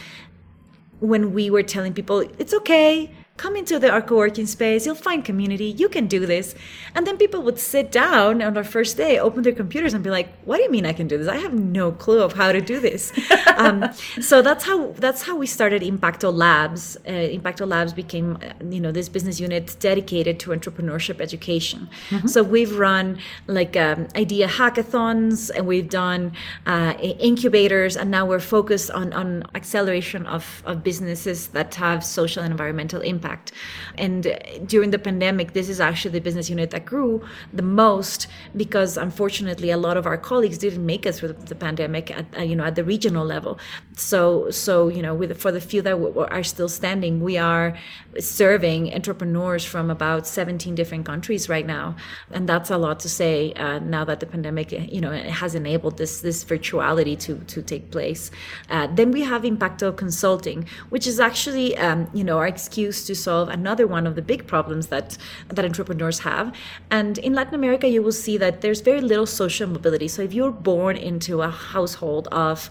when 1.01 1.35
we 1.35 1.51
were 1.51 1.63
telling 1.63 1.93
people 1.93 2.21
it's 2.39 2.55
okay 2.55 3.11
come 3.37 3.57
into 3.57 3.81
the 3.81 3.91
our 3.91 4.01
co-working 4.01 4.47
space 4.47 4.87
you'll 4.87 4.95
find 4.95 5.25
community 5.25 5.67
you 5.67 5.89
can 5.89 6.07
do 6.07 6.25
this. 6.25 6.55
And 6.95 7.07
then 7.07 7.17
people 7.17 7.43
would 7.43 7.59
sit 7.59 7.91
down 7.91 8.41
on 8.41 8.55
their 8.55 8.65
first 8.65 8.97
day 8.97 9.19
open 9.19 9.43
their 9.43 9.53
computers 9.53 9.93
and 9.93 10.05
be 10.05 10.11
like 10.11 10.29
what 10.45 10.59
do 10.59 10.63
you 10.63 10.71
mean 10.71 10.87
i 10.87 10.93
can 10.93 11.09
do 11.09 11.19
this? 11.19 11.29
I 11.29 11.39
have 11.39 11.55
no 11.55 11.91
clue 11.91 12.23
of 12.23 12.35
how 12.35 12.53
to 12.53 12.61
do 12.61 12.81
this. 12.81 13.13
Um, 13.57 13.93
so 14.21 14.43
that's 14.43 14.65
how 14.65 14.89
that's 14.99 15.23
how 15.23 15.37
we 15.37 15.47
started 15.47 15.83
impaqto 15.83 16.35
labs. 16.35 16.97
Uh, 17.07 17.11
impaqto 17.11 17.69
labs 17.69 17.93
became 17.93 18.37
uh, 18.43 18.65
you 18.69 18.81
know 18.81 18.91
this 18.91 19.09
business 19.09 19.39
unit 19.39 19.77
dedicated 19.79 20.41
to 20.41 20.51
entrepreneurship 20.51 21.21
education. 21.21 21.89
Mm-hmm. 22.11 22.27
so 22.27 22.43
we've 22.43 22.77
run 22.77 23.19
like 23.47 23.77
um, 23.77 24.09
idea 24.17 24.49
hackathons 24.49 25.53
and 25.55 25.69
we've 25.69 25.89
done 25.89 26.33
uh, 26.67 26.95
incubators 27.01 27.97
and 27.97 28.11
now 28.11 28.27
we're 28.27 28.41
focused 28.41 28.91
on 28.91 29.13
on 29.13 29.45
acceleration 29.55 30.27
of, 30.27 30.63
of 30.67 30.83
businesses 30.83 31.49
that 31.49 31.77
have 31.77 32.03
social 32.03 32.43
and 32.43 32.51
environmental 32.51 33.03
impact 33.03 33.24
impact. 33.25 33.53
And 33.97 34.39
during 34.67 34.91
the 34.91 34.99
pandemic, 34.99 35.53
this 35.53 35.69
is 35.69 35.81
actually 35.81 36.13
the 36.13 36.21
business 36.21 36.51
unit 36.51 36.71
that 36.71 36.85
grew 36.85 37.23
the 37.53 37.63
most 37.63 38.27
because 38.57 38.97
unfortunately, 38.97 39.71
a 39.71 39.77
lot 39.77 39.97
of 39.97 40.07
our 40.07 40.19
colleagues 40.19 40.59
didn't 40.59 40.85
make 40.85 41.07
it 41.07 41.15
through 41.15 41.33
the 41.33 41.55
pandemic 41.55 42.11
at 42.11 42.27
uh, 42.37 42.43
you 42.43 42.57
know 42.57 42.65
at 42.65 42.75
the 42.75 42.85
regional 42.85 43.25
level. 43.25 43.59
So 43.97 44.51
so 44.51 44.89
you 44.89 45.03
know 45.03 45.15
with 45.15 45.39
for 45.41 45.53
the 45.53 45.61
few 45.61 45.83
that 45.83 45.95
are 46.31 46.45
still 46.45 46.69
standing, 46.69 47.21
we 47.21 47.39
are 47.39 47.77
serving 48.19 48.93
entrepreneurs 48.95 49.65
from 49.65 49.91
about 49.91 50.27
17 50.27 50.75
different 50.75 51.07
countries 51.07 51.49
right 51.49 51.67
now, 51.67 51.97
and 52.31 52.49
that's 52.49 52.71
a 52.71 52.79
lot 52.79 53.01
to 53.01 53.09
say 53.09 53.53
uh, 53.55 53.79
now 53.79 54.05
that 54.05 54.21
the 54.21 54.27
pandemic 54.27 54.73
you 54.73 55.01
know 55.01 55.13
has 55.13 55.55
enabled 55.55 55.99
this 55.99 56.21
this 56.21 56.45
virtuality 56.45 57.19
to 57.19 57.39
to 57.55 57.63
take 57.63 57.91
place. 57.91 58.31
Uh, 58.71 58.87
then 58.95 59.11
we 59.11 59.23
have 59.23 59.43
Impaqto 59.43 59.97
Consulting, 59.97 60.67
which 60.91 61.07
is 61.07 61.21
actually 61.21 61.77
um, 61.79 62.09
you 62.13 62.25
know 62.25 62.39
our 62.39 62.47
excuse 62.47 63.05
to 63.07 63.14
solve 63.15 63.49
another 63.49 63.87
one 63.87 64.07
of 64.07 64.15
the 64.15 64.23
big 64.23 64.47
problems 64.47 64.89
that 64.89 65.17
that 65.49 65.65
entrepreneurs 65.65 66.21
have. 66.21 66.55
And 66.91 67.19
in 67.19 67.35
Latin 67.35 67.55
America, 67.55 67.89
you 67.89 68.03
will 68.03 68.13
see 68.13 68.37
that 68.39 68.61
there's 68.61 68.81
very 68.81 69.01
little 69.01 69.27
social 69.27 69.69
mobility. 69.69 70.09
So 70.09 70.23
if 70.23 70.33
you're 70.33 70.51
born 70.51 70.97
into 70.97 71.43
a 71.43 71.51
household 71.51 72.29
of 72.33 72.71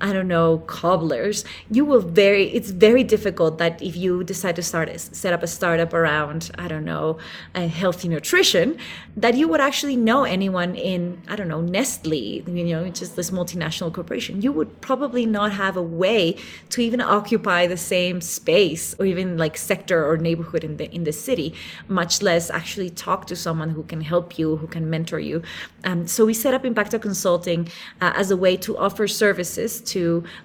I 0.00 0.12
don't 0.12 0.28
know, 0.28 0.58
cobblers, 0.66 1.44
you 1.70 1.84
will 1.84 2.00
very, 2.00 2.44
it's 2.48 2.70
very 2.70 3.04
difficult 3.04 3.58
that 3.58 3.80
if 3.80 3.96
you 3.96 4.24
decide 4.24 4.56
to 4.56 4.62
start, 4.62 4.90
set 4.98 5.32
up 5.32 5.42
a 5.42 5.46
startup 5.46 5.94
around, 5.94 6.50
I 6.58 6.68
don't 6.68 6.84
know, 6.84 7.18
a 7.54 7.68
healthy 7.68 8.08
nutrition, 8.08 8.76
that 9.16 9.34
you 9.34 9.48
would 9.48 9.60
actually 9.60 9.96
know 9.96 10.24
anyone 10.24 10.74
in, 10.74 11.22
I 11.28 11.36
don't 11.36 11.48
know, 11.48 11.60
Nestle, 11.60 12.42
you 12.48 12.64
know, 12.64 12.84
is 12.84 13.14
this 13.14 13.30
multinational 13.30 13.92
corporation. 13.92 14.42
You 14.42 14.52
would 14.52 14.80
probably 14.80 15.26
not 15.26 15.52
have 15.52 15.76
a 15.76 15.82
way 15.82 16.36
to 16.70 16.80
even 16.80 17.00
occupy 17.00 17.66
the 17.66 17.76
same 17.76 18.20
space 18.20 18.94
or 18.98 19.06
even 19.06 19.38
like 19.38 19.56
sector 19.56 20.04
or 20.04 20.16
neighborhood 20.16 20.64
in 20.64 20.76
the, 20.76 20.92
in 20.92 21.04
the 21.04 21.12
city, 21.12 21.54
much 21.88 22.20
less 22.20 22.50
actually 22.50 22.90
talk 22.90 23.26
to 23.28 23.36
someone 23.36 23.70
who 23.70 23.84
can 23.84 24.00
help 24.00 24.38
you, 24.38 24.56
who 24.56 24.66
can 24.66 24.90
mentor 24.90 25.20
you. 25.20 25.42
Um, 25.84 26.06
so 26.06 26.26
we 26.26 26.34
set 26.34 26.52
up 26.52 26.64
Impaqto 26.64 27.00
Consulting 27.00 27.68
uh, 28.00 28.12
as 28.16 28.30
a 28.30 28.36
way 28.36 28.56
to 28.58 28.76
offer 28.76 29.06
services 29.06 29.80
to 29.82 29.93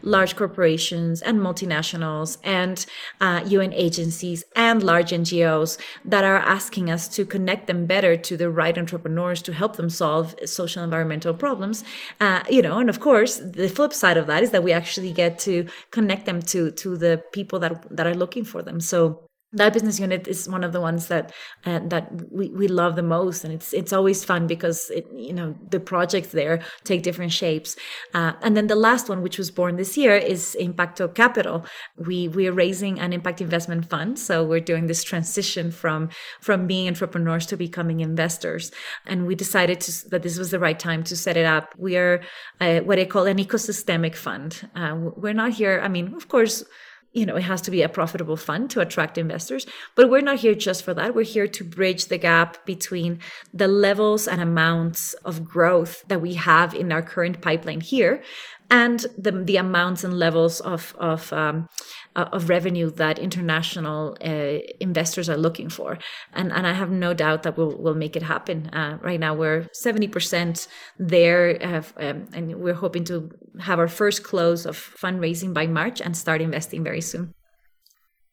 large 0.01 0.35
corporations 0.35 1.21
and 1.21 1.39
multinationals 1.39 2.37
and 2.43 2.85
uh, 3.21 3.41
UN 3.47 3.73
agencies 3.73 4.43
and 4.55 4.83
large 4.83 5.11
NGOs 5.11 5.77
that 6.05 6.23
are 6.23 6.37
asking 6.37 6.89
us 6.89 7.07
to 7.09 7.25
connect 7.25 7.67
them 7.67 7.85
better 7.85 8.15
to 8.17 8.37
the 8.37 8.49
right 8.49 8.77
entrepreneurs 8.77 9.41
to 9.43 9.53
help 9.53 9.75
them 9.75 9.89
solve 9.89 10.35
social 10.45 10.83
environmental 10.83 11.33
problems. 11.33 11.83
Uh, 12.19 12.43
you 12.49 12.61
know, 12.61 12.79
and 12.79 12.89
of 12.89 12.99
course, 12.99 13.37
the 13.37 13.69
flip 13.69 13.93
side 13.93 14.17
of 14.17 14.27
that 14.27 14.43
is 14.43 14.51
that 14.51 14.63
we 14.63 14.71
actually 14.71 15.11
get 15.11 15.39
to 15.39 15.67
connect 15.91 16.25
them 16.25 16.41
to 16.41 16.71
to 16.71 16.97
the 16.97 17.23
people 17.31 17.59
that 17.59 17.73
that 17.95 18.07
are 18.07 18.15
looking 18.15 18.43
for 18.43 18.61
them. 18.61 18.79
So 18.79 19.28
that 19.51 19.73
business 19.73 19.99
unit 19.99 20.27
is 20.27 20.47
one 20.47 20.63
of 20.63 20.73
the 20.73 20.81
ones 20.81 21.07
that 21.07 21.31
uh, 21.65 21.79
that 21.85 22.31
we, 22.31 22.49
we 22.49 22.67
love 22.67 22.95
the 22.95 23.03
most 23.03 23.43
and 23.43 23.51
it's 23.51 23.73
it's 23.73 23.91
always 23.91 24.23
fun 24.23 24.45
because 24.45 24.91
it 24.91 25.07
you 25.11 25.33
know 25.33 25.55
the 25.71 25.79
projects 25.79 26.29
there 26.29 26.61
take 26.83 27.01
different 27.01 27.31
shapes. 27.31 27.75
Uh, 28.13 28.33
and 28.43 28.55
then 28.55 28.67
the 28.67 28.75
last 28.75 29.09
one 29.09 29.23
which 29.23 29.37
was 29.39 29.49
born 29.49 29.75
this 29.75 29.97
year 29.97 30.15
is 30.15 30.55
impaqto 30.59 31.13
capital. 31.15 31.65
We 31.97 32.27
we're 32.27 32.53
raising 32.53 32.99
an 32.99 33.11
impact 33.11 33.41
investment 33.41 33.89
fund 33.89 34.19
so 34.19 34.43
we're 34.45 34.59
doing 34.59 34.85
this 34.85 35.03
transition 35.03 35.71
from 35.71 36.09
from 36.41 36.67
being 36.67 36.87
entrepreneurs 36.87 37.47
to 37.47 37.57
becoming 37.57 38.01
investors. 38.01 38.71
And 39.07 39.25
we 39.25 39.33
decided 39.33 39.81
to, 39.81 40.09
that 40.09 40.21
this 40.21 40.37
was 40.37 40.51
the 40.51 40.59
right 40.59 40.77
time 40.77 41.03
to 41.05 41.15
set 41.15 41.37
it 41.37 41.45
up. 41.45 41.73
We 41.77 41.97
are 41.97 42.21
uh, 42.61 42.81
what 42.81 42.99
i 42.99 43.05
call 43.05 43.25
an 43.25 43.37
ecosystemic 43.37 44.15
fund. 44.15 44.69
Uh, 44.75 44.95
we're 45.15 45.33
not 45.33 45.53
here 45.53 45.79
i 45.83 45.87
mean 45.87 46.13
of 46.13 46.27
course 46.27 46.63
you 47.11 47.25
know, 47.25 47.35
it 47.35 47.43
has 47.43 47.61
to 47.61 47.71
be 47.71 47.81
a 47.81 47.89
profitable 47.89 48.37
fund 48.37 48.69
to 48.71 48.81
attract 48.81 49.17
investors. 49.17 49.65
But 49.95 50.09
we're 50.09 50.21
not 50.21 50.39
here 50.39 50.53
just 50.53 50.83
for 50.83 50.93
that. 50.93 51.15
We're 51.15 51.23
here 51.23 51.47
to 51.47 51.63
bridge 51.63 52.05
the 52.05 52.17
gap 52.17 52.63
between 52.65 53.19
the 53.53 53.67
levels 53.67 54.27
and 54.27 54.41
amounts 54.41 55.13
of 55.25 55.43
growth 55.43 56.03
that 56.07 56.21
we 56.21 56.35
have 56.35 56.73
in 56.75 56.91
our 56.91 57.01
current 57.01 57.41
pipeline 57.41 57.81
here 57.81 58.21
and 58.69 59.05
the, 59.17 59.31
the 59.31 59.57
amounts 59.57 60.03
and 60.03 60.17
levels 60.17 60.59
of, 60.61 60.95
of 60.99 61.31
um, 61.33 61.67
uh, 62.15 62.25
of 62.33 62.49
revenue 62.49 62.89
that 62.89 63.19
international 63.19 64.17
uh, 64.23 64.57
investors 64.79 65.29
are 65.29 65.37
looking 65.37 65.69
for. 65.69 65.97
And, 66.33 66.51
and 66.51 66.65
I 66.67 66.73
have 66.73 66.89
no 66.89 67.13
doubt 67.13 67.43
that 67.43 67.57
we'll, 67.57 67.75
we'll 67.77 67.95
make 67.95 68.15
it 68.15 68.23
happen. 68.23 68.67
Uh, 68.69 68.97
right 69.01 69.19
now, 69.19 69.33
we're 69.33 69.67
70% 69.85 70.67
there, 70.97 71.83
um, 71.97 72.27
and 72.33 72.55
we're 72.55 72.73
hoping 72.73 73.03
to 73.05 73.29
have 73.59 73.79
our 73.79 73.87
first 73.87 74.23
close 74.23 74.65
of 74.65 74.75
fundraising 74.75 75.53
by 75.53 75.67
March 75.67 76.01
and 76.01 76.17
start 76.17 76.41
investing 76.41 76.83
very 76.83 77.01
soon. 77.01 77.33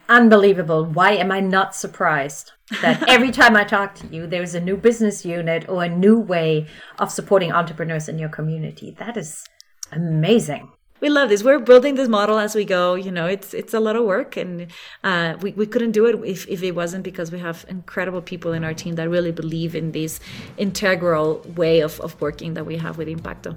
Unbelievable. 0.08 0.84
Why 0.84 1.12
am 1.12 1.32
I 1.32 1.40
not 1.40 1.74
surprised 1.74 2.52
that 2.80 3.08
every 3.08 3.30
time 3.30 3.56
I 3.56 3.64
talk 3.64 3.94
to 3.96 4.06
you, 4.06 4.26
there's 4.26 4.54
a 4.54 4.60
new 4.60 4.76
business 4.76 5.24
unit 5.24 5.68
or 5.68 5.82
a 5.82 5.88
new 5.88 6.18
way 6.18 6.66
of 6.98 7.10
supporting 7.10 7.52
entrepreneurs 7.52 8.08
in 8.08 8.18
your 8.18 8.28
community? 8.28 8.94
That 8.98 9.16
is 9.16 9.44
amazing 9.92 10.70
we 11.00 11.10
love 11.10 11.28
this. 11.28 11.42
We're 11.42 11.58
building 11.58 11.94
this 11.94 12.08
model 12.08 12.38
as 12.38 12.54
we 12.54 12.64
go. 12.64 12.94
You 12.94 13.12
know, 13.12 13.26
it's 13.26 13.52
it's 13.52 13.74
a 13.74 13.80
lot 13.80 13.96
of 13.96 14.04
work, 14.04 14.36
and 14.36 14.68
uh, 15.04 15.36
we 15.40 15.52
we 15.52 15.66
couldn't 15.66 15.92
do 15.92 16.06
it 16.06 16.16
if 16.24 16.48
if 16.48 16.62
it 16.62 16.72
wasn't 16.72 17.04
because 17.04 17.30
we 17.30 17.38
have 17.38 17.64
incredible 17.68 18.22
people 18.22 18.52
in 18.52 18.64
our 18.64 18.74
team 18.74 18.94
that 18.94 19.08
really 19.08 19.32
believe 19.32 19.74
in 19.74 19.92
this 19.92 20.20
integral 20.56 21.42
way 21.54 21.80
of 21.80 22.00
of 22.00 22.20
working 22.20 22.54
that 22.54 22.64
we 22.64 22.76
have 22.76 22.96
with 22.98 23.08
Impaqto. 23.08 23.56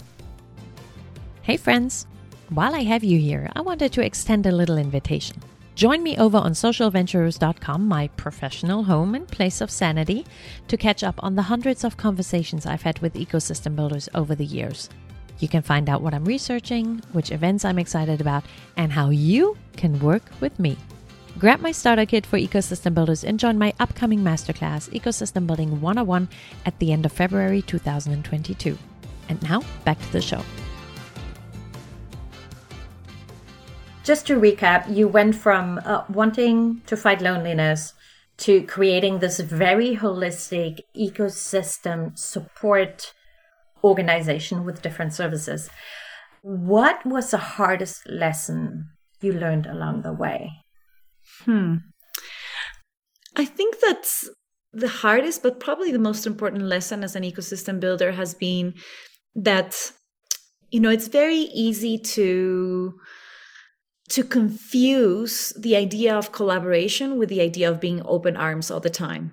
Hey, 1.42 1.58
friends! 1.58 2.06
While 2.50 2.76
I 2.76 2.84
have 2.84 3.04
you 3.04 3.20
here, 3.20 3.50
I 3.56 3.62
wanted 3.62 3.94
to 3.94 4.06
extend 4.06 4.46
a 4.46 4.52
little 4.52 4.78
invitation. 4.78 5.38
Join 5.76 6.04
me 6.04 6.18
over 6.18 6.38
on 6.38 6.52
socialventures.com, 6.52 7.88
my 7.88 8.10
professional 8.18 8.84
home 8.84 9.15
and 9.15 9.26
place 9.26 9.62
of 9.62 9.72
sanity, 9.72 10.26
to 10.68 10.76
catch 10.76 11.06
up 11.06 11.15
on 11.24 11.36
the 11.36 11.44
hundreds 11.44 11.86
of 11.86 11.96
conversations 11.96 12.65
I've 12.65 12.82
had 12.82 13.00
with 13.00 13.13
ecosystem 13.13 13.78
builders 13.78 14.10
over 14.13 14.36
the 14.36 14.46
years. 14.46 14.89
You 15.39 15.47
can 15.47 15.62
find 15.62 15.89
out 15.89 16.02
what 16.02 16.13
I'm 16.13 16.25
researching, 16.25 17.02
which 17.13 17.32
events 17.32 17.63
I'm 17.63 17.80
excited 17.80 18.19
about, 18.19 18.43
and 18.75 18.91
how 18.91 19.10
you 19.10 19.58
can 19.78 19.99
work 19.99 20.23
with 20.41 20.60
me. 20.60 20.78
Grab 21.38 21.62
my 21.62 21.71
starter 21.71 22.06
kit 22.06 22.25
for 22.25 22.38
ecosystem 22.38 22.93
builders 22.93 23.23
and 23.23 23.39
join 23.39 23.58
my 23.58 23.73
upcoming 23.80 24.19
masterclass, 24.19 24.89
Ecosystem 24.89 25.47
Building 25.47 25.80
101, 25.80 26.28
at 26.65 26.78
the 26.80 26.91
end 26.91 27.06
of 27.06 27.13
February 27.13 27.62
2022. 27.62 28.78
And 29.30 29.41
now, 29.43 29.62
back 29.86 29.99
to 30.02 30.12
the 30.12 30.21
show. 30.21 30.43
Just 34.04 34.28
to 34.28 34.39
recap, 34.39 34.93
you 34.93 35.08
went 35.08 35.36
from 35.36 35.80
uh, 35.86 36.04
wanting 36.10 36.82
to 36.88 36.97
fight 36.97 37.21
loneliness 37.21 37.93
to 38.38 38.63
creating 38.63 39.19
this 39.19 39.39
very 39.39 39.95
holistic 39.97 40.82
ecosystem 40.97 42.17
support 42.17 43.13
organization 43.84 44.65
with 44.65 44.82
different 44.82 45.13
services. 45.13 45.70
What 46.42 47.06
was 47.06 47.32
the 47.32 47.38
hardest 47.38 48.08
lesson 48.10 48.89
you 49.22 49.34
learned 49.34 49.65
along 49.65 50.02
the 50.02 50.13
way? 50.13 50.52
Hmm. 51.46 51.76
I 53.36 53.46
think 53.46 53.80
that's 53.80 54.30
the 54.74 54.88
hardest, 54.88 55.44
but 55.44 55.60
probably 55.60 55.92
the 55.92 56.00
most 56.00 56.26
important 56.28 56.63
lesson 56.63 57.04
as 57.04 57.15
an 57.15 57.24
ecosystem 57.24 57.80
builder 57.80 58.12
has 58.12 58.34
been 58.34 58.74
that, 59.36 59.92
you 60.72 60.80
know, 60.80 60.89
it's 60.89 61.08
very 61.08 61.48
easy 61.54 61.98
to 61.98 62.94
to 64.10 64.24
confuse 64.24 65.54
the 65.60 65.76
idea 65.76 66.18
of 66.18 66.32
collaboration 66.32 67.20
with 67.20 67.30
the 67.30 67.42
idea 67.42 67.70
of 67.70 67.80
being 67.80 68.02
open 68.06 68.36
arms 68.36 68.72
all 68.72 68.80
the 68.80 68.89
time. 68.89 69.32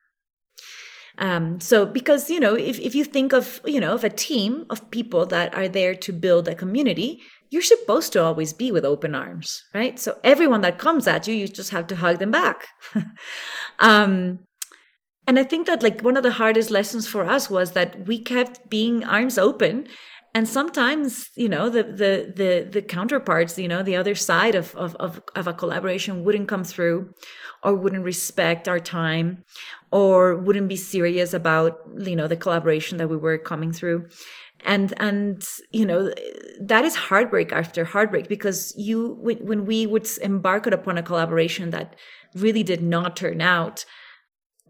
Um, 1.19 1.61
so 1.61 1.87
because 1.87 2.29
you 2.31 2.41
know, 2.41 2.55
if, 2.55 2.79
if 2.79 2.95
you 2.95 3.05
think 3.05 3.33
of 3.33 3.61
you 3.65 3.81
know 3.81 3.95
of 3.95 4.05
a 4.05 4.11
team 4.11 4.67
of 4.71 4.91
people 4.91 5.27
that 5.27 5.55
are 5.55 5.69
there 5.69 5.95
to 5.95 6.13
build 6.13 6.49
a 6.49 6.55
community, 6.55 7.21
you're 7.51 7.63
supposed 7.63 8.13
to 8.13 8.23
always 8.23 8.53
be 8.53 8.71
with 8.71 8.85
open 8.85 9.15
arms, 9.15 9.63
right? 9.75 9.99
So 9.99 10.19
everyone 10.23 10.61
that 10.63 10.79
comes 10.79 11.07
at 11.07 11.27
you, 11.27 11.35
you 11.35 11.49
just 11.49 11.71
have 11.71 11.87
to 11.89 11.97
hug 11.97 12.19
them 12.19 12.31
back. 12.31 12.67
um, 13.79 14.41
and 15.27 15.39
I 15.39 15.45
think 15.45 15.67
that 15.67 15.83
like 15.83 16.03
one 16.03 16.17
of 16.17 16.23
the 16.23 16.33
hardest 16.33 16.71
lessons 16.71 17.09
for 17.09 17.25
us 17.25 17.51
was 17.51 17.73
that 17.73 18.07
we 18.07 18.19
kept 18.23 18.69
being 18.71 19.05
arms 19.05 19.39
open 19.39 19.89
and 20.37 20.47
sometimes 20.47 21.31
you 21.35 21.49
know 21.49 21.71
the 21.71 21.83
the 21.83 22.13
the 22.41 22.69
the 22.71 22.83
counterparts 22.83 23.59
you 23.59 23.69
know 23.73 23.83
the 23.83 23.97
other 23.97 24.15
side 24.15 24.55
of, 24.55 24.75
of 24.77 24.95
of 24.97 25.23
of, 25.35 25.47
a 25.47 25.55
collaboration 25.55 26.25
wouldn't 26.25 26.47
come 26.47 26.63
through 26.63 27.15
or 27.63 27.73
wouldn't 27.75 28.05
respect 28.05 28.69
our 28.69 28.79
time 28.79 29.43
or 29.91 30.37
wouldn't 30.37 30.69
be 30.69 30.77
serious 30.77 31.33
about 31.33 31.81
you 32.11 32.15
know 32.15 32.29
the 32.29 32.37
collaboration 32.45 32.99
that 32.99 33.09
we 33.09 33.17
were 33.17 33.39
coming 33.39 33.73
through. 33.73 34.09
And 34.65 34.93
and 34.99 35.43
you 35.71 35.87
know 35.87 36.13
that 36.61 36.85
is 36.85 36.97
heartbreak 37.09 37.51
after 37.53 37.85
heartbreak 37.85 38.29
because 38.29 38.75
you 38.77 39.17
when, 39.21 39.65
we 39.65 39.87
would 39.87 40.07
embark 40.21 40.67
upon 40.67 40.99
a 40.99 41.03
collaboration 41.03 41.71
that 41.71 41.97
really 42.35 42.63
did 42.63 42.83
not 42.83 43.17
turn 43.17 43.41
out 43.41 43.87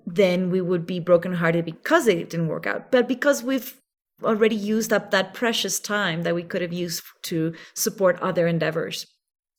then 0.08 0.50
we 0.50 0.60
would 0.60 0.86
be 0.86 1.00
brokenhearted 1.00 1.64
because 1.64 2.06
it 2.06 2.30
didn't 2.30 2.46
work 2.46 2.64
out. 2.64 2.92
But 2.92 3.08
because 3.08 3.42
we've 3.42 3.74
already 4.22 4.56
used 4.56 4.92
up 4.92 5.10
that 5.10 5.34
precious 5.34 5.78
time 5.78 6.22
that 6.22 6.34
we 6.34 6.42
could 6.42 6.62
have 6.62 6.72
used 6.72 7.02
to 7.22 7.54
support 7.74 8.18
other 8.20 8.46
endeavors. 8.46 9.06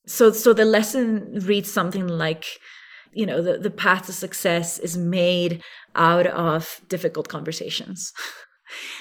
So, 0.06 0.32
so 0.32 0.52
the 0.52 0.64
lesson 0.64 1.40
reads 1.44 1.70
something 1.70 2.08
like, 2.08 2.44
you 3.12 3.26
know, 3.26 3.42
the, 3.42 3.58
the 3.58 3.70
path 3.70 4.06
to 4.06 4.12
success 4.12 4.78
is 4.78 4.96
made 4.96 5.62
out 5.94 6.26
of 6.26 6.80
difficult 6.88 7.28
conversations. 7.28 8.12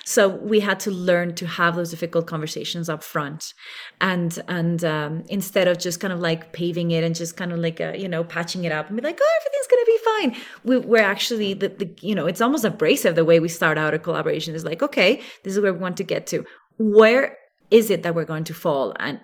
so 0.05 0.27
we 0.27 0.59
had 0.59 0.79
to 0.81 0.91
learn 0.91 1.35
to 1.35 1.47
have 1.47 1.75
those 1.75 1.91
difficult 1.91 2.27
conversations 2.27 2.89
up 2.89 3.03
front. 3.03 3.53
And 4.01 4.37
and 4.47 4.83
um, 4.83 5.23
instead 5.29 5.67
of 5.67 5.79
just 5.79 5.99
kind 5.99 6.13
of 6.13 6.19
like 6.19 6.53
paving 6.53 6.91
it 6.91 7.03
and 7.03 7.15
just 7.15 7.37
kind 7.37 7.51
of 7.51 7.59
like 7.59 7.81
uh, 7.81 7.93
you 7.95 8.07
know 8.07 8.23
patching 8.23 8.63
it 8.63 8.71
up 8.71 8.87
and 8.87 8.97
be 8.97 9.03
like 9.03 9.19
oh 9.21 9.39
everything's 9.41 9.67
gonna 9.67 9.85
be 9.85 9.99
fine. 10.05 10.45
We, 10.63 10.77
we're 10.77 11.03
actually 11.03 11.53
the, 11.53 11.69
the 11.69 11.95
you 12.01 12.15
know 12.15 12.25
it's 12.25 12.41
almost 12.41 12.65
abrasive 12.65 13.15
the 13.15 13.25
way 13.25 13.39
we 13.39 13.49
start 13.49 13.77
out 13.77 13.93
a 13.93 13.99
collaboration. 13.99 14.55
Is 14.55 14.65
like 14.65 14.81
okay 14.81 15.21
this 15.43 15.53
is 15.53 15.59
where 15.59 15.73
we 15.73 15.79
want 15.79 15.97
to 15.97 16.03
get 16.03 16.27
to. 16.27 16.45
Where 16.77 17.37
is 17.71 17.89
it 17.89 18.03
that 18.03 18.15
we're 18.15 18.25
going 18.25 18.45
to 18.45 18.53
fall 18.53 18.93
and 18.99 19.19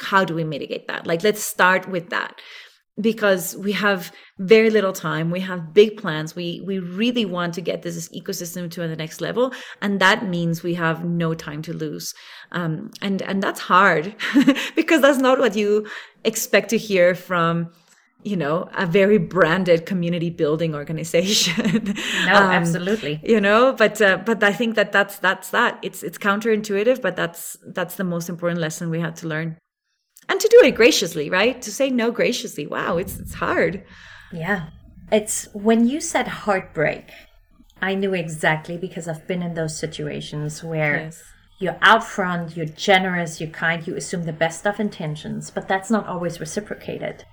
how 0.00 0.24
do 0.24 0.34
we 0.34 0.44
mitigate 0.44 0.86
that? 0.88 1.06
Like 1.06 1.22
let's 1.22 1.42
start 1.42 1.88
with 1.88 2.10
that 2.10 2.40
because 3.00 3.56
we 3.56 3.72
have 3.72 4.12
very 4.38 4.70
little 4.70 4.92
time. 4.92 5.30
We 5.30 5.40
have 5.40 5.72
big 5.72 5.96
plans. 5.96 6.34
We 6.34 6.62
we 6.64 6.78
really 6.78 7.24
want 7.24 7.54
to 7.54 7.60
get 7.60 7.82
this 7.82 8.08
ecosystem 8.08 8.70
to 8.72 8.86
the 8.86 8.96
next 8.96 9.20
level 9.20 9.52
and 9.80 10.00
that 10.00 10.26
means 10.26 10.62
we 10.62 10.74
have 10.74 11.04
no 11.04 11.34
time 11.34 11.62
to 11.62 11.72
lose. 11.72 12.14
Um, 12.52 12.90
and 13.00 13.22
and 13.22 13.42
that's 13.42 13.60
hard 13.60 14.14
because 14.76 15.02
that's 15.02 15.18
not 15.18 15.38
what 15.38 15.56
you 15.56 15.86
expect 16.24 16.70
to 16.70 16.78
hear 16.78 17.14
from 17.14 17.70
you 18.24 18.36
know 18.36 18.68
a 18.76 18.84
very 18.84 19.18
branded 19.18 19.86
community 19.86 20.30
building 20.30 20.74
organization. 20.74 21.94
No 22.26 22.34
um, 22.34 22.50
absolutely. 22.50 23.20
you 23.22 23.40
know 23.40 23.72
but 23.72 24.02
uh, 24.02 24.18
but 24.18 24.42
i 24.42 24.52
think 24.52 24.74
that 24.74 24.92
that's 24.92 25.18
that's 25.18 25.50
that. 25.50 25.78
It's 25.82 26.02
it's 26.02 26.18
counterintuitive 26.18 27.00
but 27.00 27.16
that's 27.16 27.56
that's 27.74 27.94
the 27.96 28.04
most 28.04 28.28
important 28.28 28.60
lesson 28.60 28.90
we 28.90 29.00
had 29.00 29.16
to 29.16 29.28
learn 29.28 29.56
and 30.28 30.40
to 30.40 30.48
do 30.48 30.66
it 30.66 30.74
graciously, 30.74 31.30
right? 31.30 31.60
To 31.62 31.72
say 31.72 31.90
no 31.90 32.10
graciously. 32.10 32.66
Wow, 32.66 32.98
it's 32.98 33.18
it's 33.18 33.34
hard. 33.34 33.84
Yeah. 34.32 34.70
It's 35.10 35.48
when 35.54 35.86
you 35.88 36.00
said 36.00 36.28
heartbreak, 36.28 37.10
I 37.80 37.94
knew 37.94 38.12
exactly 38.12 38.76
because 38.76 39.08
I've 39.08 39.26
been 39.26 39.42
in 39.42 39.54
those 39.54 39.78
situations 39.78 40.62
where 40.62 40.96
yes. 40.96 41.22
you're 41.58 41.78
out 41.80 42.04
front, 42.04 42.56
you're 42.56 42.66
generous, 42.66 43.40
you're 43.40 43.50
kind, 43.50 43.86
you 43.86 43.96
assume 43.96 44.24
the 44.24 44.32
best 44.32 44.66
of 44.66 44.78
intentions, 44.78 45.50
but 45.50 45.66
that's 45.66 45.90
not 45.90 46.06
always 46.06 46.40
reciprocated. 46.40 47.24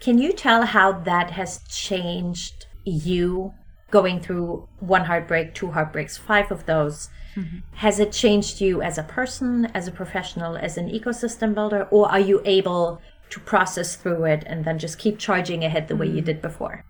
Can 0.00 0.18
you 0.18 0.32
tell 0.32 0.66
how 0.66 0.92
that 0.92 1.32
has 1.32 1.60
changed 1.68 2.66
you 2.84 3.52
going 3.90 4.20
through 4.20 4.68
one 4.80 5.04
heartbreak, 5.04 5.54
two 5.54 5.72
heartbreaks, 5.72 6.16
five 6.16 6.50
of 6.50 6.66
those? 6.66 7.08
Mm-hmm. 7.36 7.58
Has 7.74 7.98
it 7.98 8.12
changed 8.12 8.60
you 8.60 8.82
as 8.82 8.98
a 8.98 9.02
person, 9.02 9.66
as 9.74 9.88
a 9.88 9.92
professional, 9.92 10.56
as 10.56 10.76
an 10.76 10.88
ecosystem 10.88 11.54
builder, 11.54 11.88
or 11.90 12.10
are 12.10 12.20
you 12.20 12.40
able 12.44 13.00
to 13.30 13.40
process 13.40 13.96
through 13.96 14.24
it 14.24 14.44
and 14.46 14.64
then 14.64 14.78
just 14.78 14.98
keep 14.98 15.18
charging 15.18 15.64
ahead 15.64 15.88
the 15.88 15.96
way 15.96 16.06
you 16.06 16.22
mm. 16.22 16.26
did 16.26 16.40
before? 16.40 16.84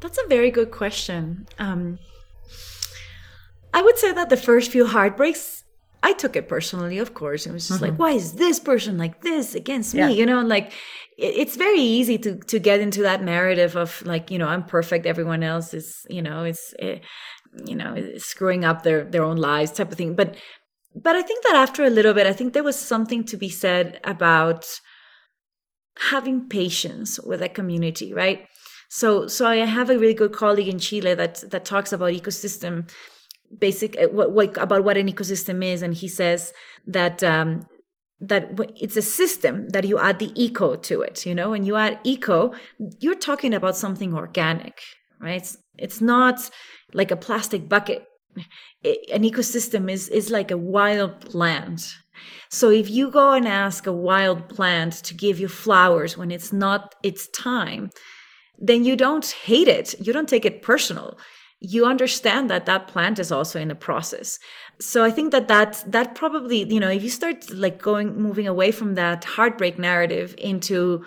That's 0.00 0.18
a 0.18 0.28
very 0.28 0.50
good 0.50 0.70
question. 0.70 1.46
Um, 1.58 1.98
I 3.72 3.82
would 3.82 3.98
say 3.98 4.12
that 4.12 4.28
the 4.28 4.36
first 4.36 4.70
few 4.70 4.86
heartbreaks, 4.86 5.64
I 6.02 6.12
took 6.12 6.36
it 6.36 6.48
personally, 6.48 6.98
of 6.98 7.14
course. 7.14 7.46
It 7.46 7.52
was 7.52 7.68
just 7.68 7.80
mm-hmm. 7.80 7.92
like, 7.92 7.98
why 7.98 8.10
is 8.12 8.34
this 8.34 8.60
person 8.60 8.98
like 8.98 9.22
this 9.22 9.54
against 9.54 9.94
me? 9.94 10.00
Yeah. 10.00 10.08
You 10.10 10.26
know, 10.26 10.42
like 10.42 10.72
it's 11.16 11.56
very 11.56 11.80
easy 11.80 12.16
to 12.18 12.36
to 12.36 12.60
get 12.60 12.80
into 12.80 13.02
that 13.02 13.22
narrative 13.22 13.76
of 13.76 14.02
like, 14.06 14.30
you 14.30 14.38
know, 14.38 14.46
I'm 14.46 14.64
perfect, 14.64 15.06
everyone 15.06 15.42
else 15.42 15.74
is, 15.74 16.06
you 16.08 16.22
know, 16.22 16.44
it's. 16.44 16.74
It, 16.78 17.02
you 17.64 17.74
know 17.74 17.96
screwing 18.18 18.64
up 18.64 18.82
their 18.82 19.04
their 19.04 19.22
own 19.22 19.36
lives 19.36 19.72
type 19.72 19.90
of 19.90 19.98
thing. 19.98 20.14
But 20.14 20.36
but 20.94 21.16
i 21.16 21.22
think 21.22 21.44
that 21.44 21.54
after 21.54 21.84
a 21.84 21.90
little 21.90 22.14
bit 22.14 22.26
i 22.26 22.32
think 22.32 22.52
there 22.52 22.64
was 22.64 22.78
something 22.78 23.24
to 23.24 23.36
be 23.36 23.48
said 23.48 24.00
about 24.04 24.80
having 26.10 26.48
patience 26.48 27.20
with 27.20 27.42
a 27.42 27.48
community 27.48 28.12
right? 28.14 28.46
So 28.88 29.26
so 29.26 29.46
i 29.46 29.56
have 29.56 29.90
a 29.90 29.98
really 29.98 30.14
good 30.14 30.32
colleague 30.32 30.68
in 30.68 30.78
chile 30.78 31.14
that 31.14 31.44
that 31.50 31.64
talks 31.64 31.92
about 31.92 32.12
ecosystem 32.12 32.88
basic 33.56 33.98
uh, 33.98 34.08
what, 34.08 34.32
what 34.32 34.56
about 34.56 34.84
what 34.84 34.96
an 34.96 35.08
ecosystem 35.08 35.64
is. 35.64 35.82
And 35.82 35.94
he 35.94 36.08
says 36.08 36.52
that 36.86 37.22
um 37.22 37.66
that 38.20 38.58
it's 38.80 38.96
a 38.96 39.02
system 39.02 39.68
that 39.68 39.84
you 39.84 39.96
add 39.98 40.18
the 40.18 40.32
eco 40.34 40.74
to 40.74 41.02
it 41.02 41.26
you 41.26 41.34
know? 41.34 41.52
And 41.52 41.66
you 41.66 41.76
add 41.76 41.98
eco 42.04 42.52
you're 43.00 43.14
talking 43.14 43.54
about 43.54 43.76
something 43.76 44.14
organic 44.14 44.80
right 45.20 45.36
it's, 45.36 45.56
it's 45.76 46.00
not 46.00 46.50
like 46.92 47.10
a 47.10 47.16
plastic 47.16 47.68
bucket. 47.68 48.06
An 48.84 49.22
ecosystem 49.22 49.90
is, 49.90 50.08
is 50.08 50.30
like 50.30 50.50
a 50.50 50.56
wild 50.56 51.20
plant. 51.20 51.94
So 52.50 52.70
if 52.70 52.90
you 52.90 53.10
go 53.10 53.32
and 53.32 53.46
ask 53.46 53.86
a 53.86 53.92
wild 53.92 54.48
plant 54.48 54.94
to 55.04 55.14
give 55.14 55.38
you 55.38 55.48
flowers 55.48 56.16
when 56.16 56.30
it's 56.30 56.52
not 56.52 56.94
its 57.02 57.28
time, 57.28 57.90
then 58.58 58.84
you 58.84 58.96
don't 58.96 59.26
hate 59.26 59.68
it. 59.68 59.94
You 60.04 60.12
don't 60.12 60.28
take 60.28 60.44
it 60.44 60.62
personal. 60.62 61.18
You 61.60 61.86
understand 61.86 62.50
that 62.50 62.66
that 62.66 62.86
plant 62.86 63.18
is 63.18 63.32
also 63.32 63.60
in 63.60 63.70
a 63.70 63.74
process. 63.74 64.38
So 64.80 65.04
I 65.04 65.10
think 65.10 65.32
that 65.32 65.48
that 65.48 65.82
that 65.88 66.14
probably 66.14 66.72
you 66.72 66.78
know 66.78 66.90
if 66.90 67.02
you 67.02 67.10
start 67.10 67.50
like 67.50 67.82
going 67.82 68.16
moving 68.16 68.46
away 68.46 68.70
from 68.70 68.94
that 68.94 69.24
heartbreak 69.24 69.78
narrative 69.78 70.34
into 70.38 71.04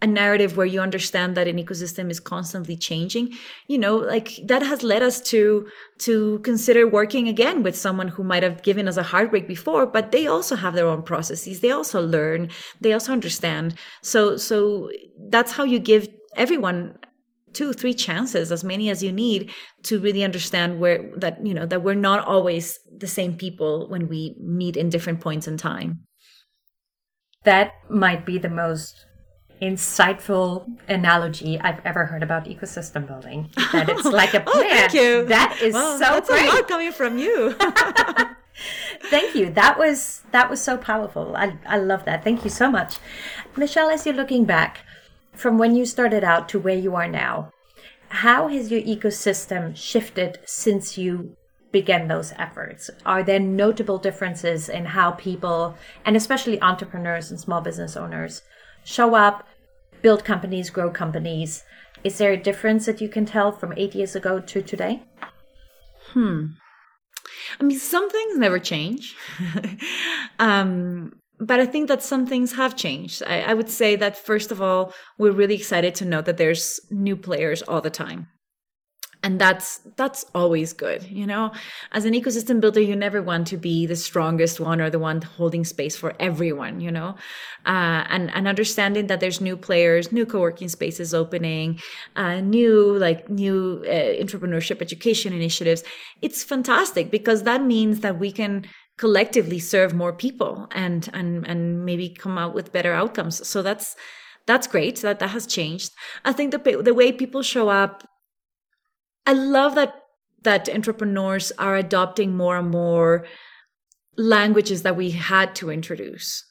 a 0.00 0.06
narrative 0.06 0.56
where 0.56 0.66
you 0.66 0.80
understand 0.80 1.36
that 1.36 1.48
an 1.48 1.56
ecosystem 1.56 2.10
is 2.10 2.20
constantly 2.20 2.76
changing 2.76 3.34
you 3.66 3.76
know 3.76 3.96
like 3.96 4.38
that 4.44 4.62
has 4.62 4.82
led 4.82 5.02
us 5.02 5.20
to 5.20 5.66
to 5.98 6.38
consider 6.40 6.86
working 6.86 7.26
again 7.26 7.62
with 7.62 7.76
someone 7.76 8.08
who 8.08 8.22
might 8.22 8.42
have 8.42 8.62
given 8.62 8.86
us 8.86 8.96
a 8.96 9.02
heartbreak 9.02 9.48
before 9.48 9.86
but 9.86 10.12
they 10.12 10.26
also 10.26 10.56
have 10.56 10.74
their 10.74 10.86
own 10.86 11.02
processes. 11.02 11.60
They 11.60 11.70
also 11.70 12.00
learn. 12.00 12.50
They 12.80 12.92
also 12.92 13.12
understand. 13.12 13.74
So 14.02 14.36
so 14.36 14.90
that's 15.30 15.52
how 15.52 15.64
you 15.64 15.78
give 15.78 16.08
everyone 16.36 16.98
two 17.52 17.72
three 17.72 17.94
chances 17.94 18.52
as 18.52 18.62
many 18.62 18.90
as 18.90 19.02
you 19.02 19.10
need 19.10 19.50
to 19.82 19.98
really 19.98 20.22
understand 20.22 20.78
where 20.80 21.10
that 21.16 21.44
you 21.44 21.54
know 21.54 21.66
that 21.66 21.82
we're 21.82 21.94
not 21.94 22.26
always 22.26 22.78
the 22.96 23.06
same 23.06 23.36
people 23.36 23.88
when 23.88 24.08
we 24.08 24.36
meet 24.40 24.76
in 24.76 24.90
different 24.90 25.20
points 25.20 25.48
in 25.48 25.56
time. 25.56 26.00
That 27.44 27.72
might 27.88 28.26
be 28.26 28.38
the 28.38 28.50
most 28.50 28.94
insightful 29.60 30.68
analogy 30.88 31.58
I've 31.60 31.80
ever 31.84 32.06
heard 32.06 32.22
about 32.22 32.44
ecosystem 32.46 33.06
building. 33.06 33.50
That 33.72 33.88
it's 33.88 34.04
like 34.20 34.34
a 34.34 34.40
plant. 34.40 34.46
oh, 34.48 34.68
thank 34.68 34.94
you. 34.94 35.24
That 35.26 35.58
is 35.62 35.74
well, 35.74 35.98
so 35.98 36.04
that's 36.04 36.28
great. 36.28 36.48
a 36.48 36.54
lot 36.54 36.68
coming 36.68 36.92
from 36.92 37.18
you. 37.18 37.54
thank 39.10 39.34
you. 39.34 39.50
That 39.50 39.78
was 39.78 40.22
that 40.32 40.50
was 40.50 40.60
so 40.60 40.76
powerful. 40.76 41.36
I 41.36 41.56
I 41.66 41.78
love 41.78 42.04
that. 42.04 42.24
Thank 42.24 42.44
you 42.44 42.50
so 42.50 42.70
much, 42.70 42.98
Michelle. 43.56 43.90
As 43.90 44.06
you're 44.06 44.14
looking 44.14 44.44
back 44.44 44.80
from 45.32 45.58
when 45.58 45.74
you 45.74 45.86
started 45.86 46.24
out 46.24 46.48
to 46.50 46.58
where 46.58 46.76
you 46.76 46.94
are 46.96 47.08
now, 47.08 47.52
how 48.08 48.48
has 48.48 48.70
your 48.70 48.80
ecosystem 48.80 49.76
shifted 49.76 50.38
since 50.44 50.98
you 50.98 51.36
began 51.70 52.08
those 52.08 52.32
efforts? 52.38 52.90
Are 53.04 53.22
there 53.22 53.40
notable 53.40 53.98
differences 53.98 54.68
in 54.68 54.86
how 54.86 55.12
people, 55.12 55.76
and 56.04 56.16
especially 56.16 56.60
entrepreneurs 56.62 57.30
and 57.30 57.38
small 57.38 57.60
business 57.60 57.96
owners, 57.96 58.42
show 58.84 59.14
up, 59.14 59.46
build 60.02 60.24
companies, 60.24 60.70
grow 60.70 60.90
companies? 60.90 61.64
Is 62.04 62.18
there 62.18 62.32
a 62.32 62.36
difference 62.36 62.86
that 62.86 63.00
you 63.00 63.08
can 63.08 63.26
tell 63.26 63.52
from 63.52 63.74
eight 63.76 63.94
years 63.94 64.14
ago 64.14 64.40
to 64.40 64.62
today? 64.62 65.02
Hmm. 66.12 66.46
I 67.60 67.64
mean, 67.64 67.78
some 67.78 68.08
things 68.08 68.38
never 68.38 68.58
change. 68.58 69.16
um, 70.38 71.12
but 71.40 71.60
I 71.60 71.66
think 71.66 71.88
that 71.88 72.02
some 72.02 72.26
things 72.26 72.52
have 72.52 72.76
changed. 72.76 73.22
I, 73.26 73.42
I, 73.42 73.54
would 73.54 73.68
say 73.68 73.96
that, 73.96 74.16
first 74.16 74.50
of 74.50 74.60
all, 74.60 74.92
we're 75.18 75.32
really 75.32 75.54
excited 75.54 75.94
to 75.96 76.04
know 76.04 76.20
that 76.22 76.36
there's 76.36 76.80
new 76.90 77.16
players 77.16 77.62
all 77.62 77.80
the 77.80 77.90
time 77.90 78.28
and 79.22 79.40
that's 79.40 79.78
that's 79.96 80.24
always 80.34 80.72
good 80.72 81.02
you 81.04 81.26
know? 81.26 81.52
As 81.92 82.04
an 82.04 82.14
ecosystem 82.14 82.60
builder 82.60 82.80
you 82.80 82.96
never 82.96 83.22
want 83.22 83.46
to 83.48 83.56
be 83.56 83.86
the 83.86 83.96
strongest 83.96 84.60
one 84.60 84.80
or 84.80 84.90
the 84.90 84.98
one 84.98 85.22
holding 85.22 85.64
space 85.64 85.96
for 85.96 86.14
everyone 86.20 86.80
you 86.80 86.90
know? 86.90 87.16
Uh, 87.66 88.04
and 88.08 88.30
and 88.34 88.46
understanding 88.46 89.08
that 89.08 89.20
there's 89.20 89.40
new 89.40 89.56
players 89.56 90.12
new 90.12 90.24
co-working 90.24 90.68
spaces 90.68 91.12
opening 91.14 91.80
uh, 92.16 92.40
new 92.40 92.96
like 92.98 93.28
new 93.28 93.84
uh, 93.86 94.22
entrepreneurship 94.22 94.80
education 94.80 95.32
initiatives 95.32 95.82
it's 96.22 96.42
fantastic 96.44 97.10
because 97.10 97.42
that 97.42 97.62
means 97.62 98.00
that 98.00 98.18
we 98.18 98.30
can 98.30 98.64
collectively 98.98 99.58
serve 99.60 99.94
more 99.94 100.12
people 100.12 100.68
and 100.72 101.08
and 101.14 101.46
and 101.46 101.84
maybe 101.84 102.08
come 102.08 102.36
out 102.36 102.52
with 102.52 102.72
better 102.72 102.92
outcomes. 102.92 103.46
So 103.48 103.62
that's 103.62 103.96
that's 104.46 104.66
great. 104.66 104.96
That 105.00 105.20
that 105.20 105.30
has 105.30 105.46
changed. 105.46 105.92
I 106.24 106.32
think 106.32 106.50
the 106.50 106.82
the 106.82 106.94
way 106.94 107.12
people 107.12 107.42
show 107.42 107.68
up 107.68 108.04
I 109.28 109.34
love 109.34 109.74
that 109.74 109.94
that 110.42 110.68
entrepreneurs 110.70 111.52
are 111.58 111.76
adopting 111.76 112.34
more 112.34 112.56
and 112.56 112.70
more 112.70 113.26
languages 114.16 114.82
that 114.82 114.96
we 114.96 115.10
had 115.10 115.54
to 115.56 115.70
introduce. 115.70 116.44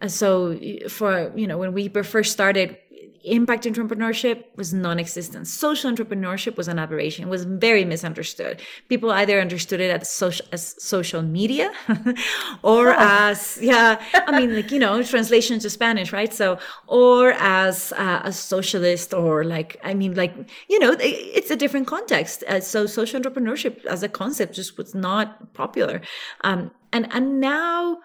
And 0.00 0.10
so 0.10 0.58
for, 0.88 1.32
you 1.36 1.46
know, 1.46 1.58
when 1.58 1.72
we 1.72 1.88
first 1.88 2.32
started, 2.32 2.76
impact 3.24 3.64
entrepreneurship 3.64 4.44
was 4.56 4.72
non-existent. 4.74 5.46
Social 5.46 5.90
entrepreneurship 5.90 6.56
was 6.56 6.68
an 6.68 6.78
aberration. 6.78 7.26
It 7.26 7.30
was 7.30 7.44
very 7.44 7.84
misunderstood. 7.84 8.60
People 8.88 9.10
either 9.10 9.40
understood 9.40 9.80
it 9.80 9.90
as 9.90 10.08
social 10.08 10.46
as 10.52 10.74
social 10.82 11.22
media 11.22 11.70
or 12.62 12.90
oh. 12.90 12.96
as 12.98 13.58
yeah, 13.60 14.02
I 14.14 14.40
mean 14.40 14.54
like 14.54 14.70
you 14.70 14.78
know, 14.78 15.02
translation 15.02 15.58
to 15.60 15.70
Spanish, 15.70 16.12
right? 16.12 16.32
So 16.32 16.58
or 16.86 17.32
as 17.32 17.92
uh, 17.92 18.22
a 18.24 18.32
socialist 18.32 19.14
or 19.14 19.44
like 19.44 19.80
I 19.84 19.94
mean 19.94 20.14
like 20.14 20.34
you 20.68 20.78
know, 20.78 20.96
it's 20.98 21.50
a 21.50 21.56
different 21.56 21.86
context. 21.86 22.42
Uh, 22.48 22.60
so 22.60 22.86
social 22.86 23.20
entrepreneurship 23.20 23.84
as 23.86 24.02
a 24.02 24.08
concept 24.08 24.54
just 24.54 24.76
was 24.76 24.94
not 24.94 25.54
popular. 25.54 26.00
Um 26.42 26.70
and 26.92 27.08
and 27.12 27.40
now 27.40 27.98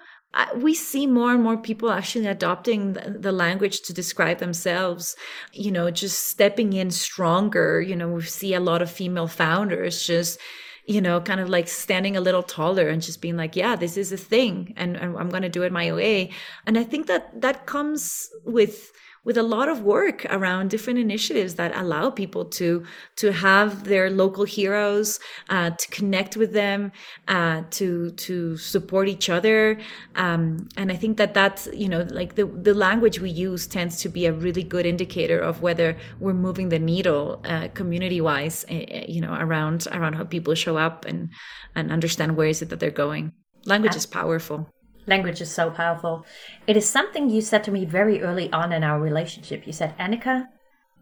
we 0.55 0.73
see 0.73 1.07
more 1.07 1.33
and 1.33 1.43
more 1.43 1.57
people 1.57 1.89
actually 1.89 2.27
adopting 2.27 2.93
the, 2.93 3.31
language 3.31 3.81
to 3.81 3.93
describe 3.93 4.39
themselves 4.39 5.15
you 5.53 5.71
know 5.71 5.91
just 5.91 6.27
stepping 6.27 6.73
in 6.73 6.91
stronger. 6.91 7.81
You 7.81 7.95
know 7.95 8.09
we 8.09 8.21
see 8.23 8.53
a 8.53 8.59
lot 8.59 8.81
of 8.81 8.91
female 8.91 9.27
founders 9.27 10.05
just 10.05 10.39
you 10.85 11.01
know 11.01 11.19
kind 11.21 11.39
of 11.39 11.49
like 11.49 11.67
standing 11.67 12.15
a 12.15 12.21
little 12.21 12.43
taller 12.43 12.87
and 12.87 13.01
just 13.01 13.21
being 13.21 13.37
like 13.37 13.55
yeah 13.55 13.75
this 13.75 13.97
is 13.97 14.11
a 14.11 14.17
thing 14.17 14.73
and, 14.77 14.95
and 14.95 15.17
i'm 15.17 15.29
going 15.29 15.43
to 15.43 15.49
do 15.49 15.63
it 15.63 15.71
my 15.71 15.91
way. 15.91 16.31
And 16.65 16.77
i 16.77 16.83
think 16.83 17.07
that 17.07 17.41
that 17.41 17.65
comes 17.65 18.29
with 18.45 18.91
with 19.27 19.37
a 19.37 19.43
lot 19.43 19.67
of 19.67 19.81
work 19.81 20.25
around 20.29 20.69
different 20.69 20.97
initiatives 20.97 21.55
that 21.55 21.75
allow 21.75 22.09
people 22.09 22.45
to 22.45 22.85
to 23.17 23.33
have 23.33 23.83
their 23.83 24.09
local 24.09 24.45
heroes, 24.45 25.19
uh, 25.49 25.69
to 25.71 25.87
connect 25.89 26.37
with 26.37 26.53
them, 26.53 26.93
uh, 27.27 27.61
to 27.69 28.11
to 28.11 28.55
support 28.55 29.09
each 29.09 29.29
other. 29.29 29.77
Um, 30.15 30.69
and 30.77 30.93
I 30.93 30.95
think 30.95 31.17
that 31.17 31.33
that's 31.33 31.67
you 31.73 31.89
know 31.89 32.07
like 32.09 32.35
the 32.35 32.45
the 32.45 32.73
language 32.73 33.19
we 33.19 33.29
use 33.29 33.67
tends 33.67 33.97
to 34.03 34.07
be 34.07 34.25
a 34.27 34.31
really 34.31 34.63
good 34.63 34.85
indicator 34.85 35.39
of 35.49 35.61
whether 35.61 35.97
we're 36.21 36.41
moving 36.47 36.69
the 36.69 36.79
needle 36.79 37.41
uh, 37.43 37.67
community 37.73 38.21
wise. 38.21 38.63
Eh, 38.69 38.85
eh, 38.87 39.05
you 39.09 39.19
know 39.19 39.33
around 39.33 39.87
around 39.91 40.13
how 40.13 40.23
people 40.23 40.55
show 40.55 40.77
up 40.77 41.03
and 41.03 41.29
and 41.75 41.91
understand 41.91 42.37
where 42.37 42.47
is 42.47 42.61
it 42.61 42.69
that 42.69 42.79
they're 42.79 43.01
going. 43.05 43.33
Language 43.65 43.97
is 43.97 44.05
powerful. 44.05 44.69
Language 45.08 45.41
is 45.41 45.52
so 45.52 45.72
powerful. 45.72 46.26
It 46.67 46.78
is 46.78 46.88
something 46.88 47.30
you 47.30 47.41
said 47.41 47.63
to 47.63 47.72
me 47.72 47.86
very 47.86 48.22
early 48.22 48.52
on 48.52 48.74
in 48.74 48.84
our 48.84 49.00
relationship. 49.00 49.65
You 49.65 49.74
said, 49.74 49.98
Annika, 49.98 50.48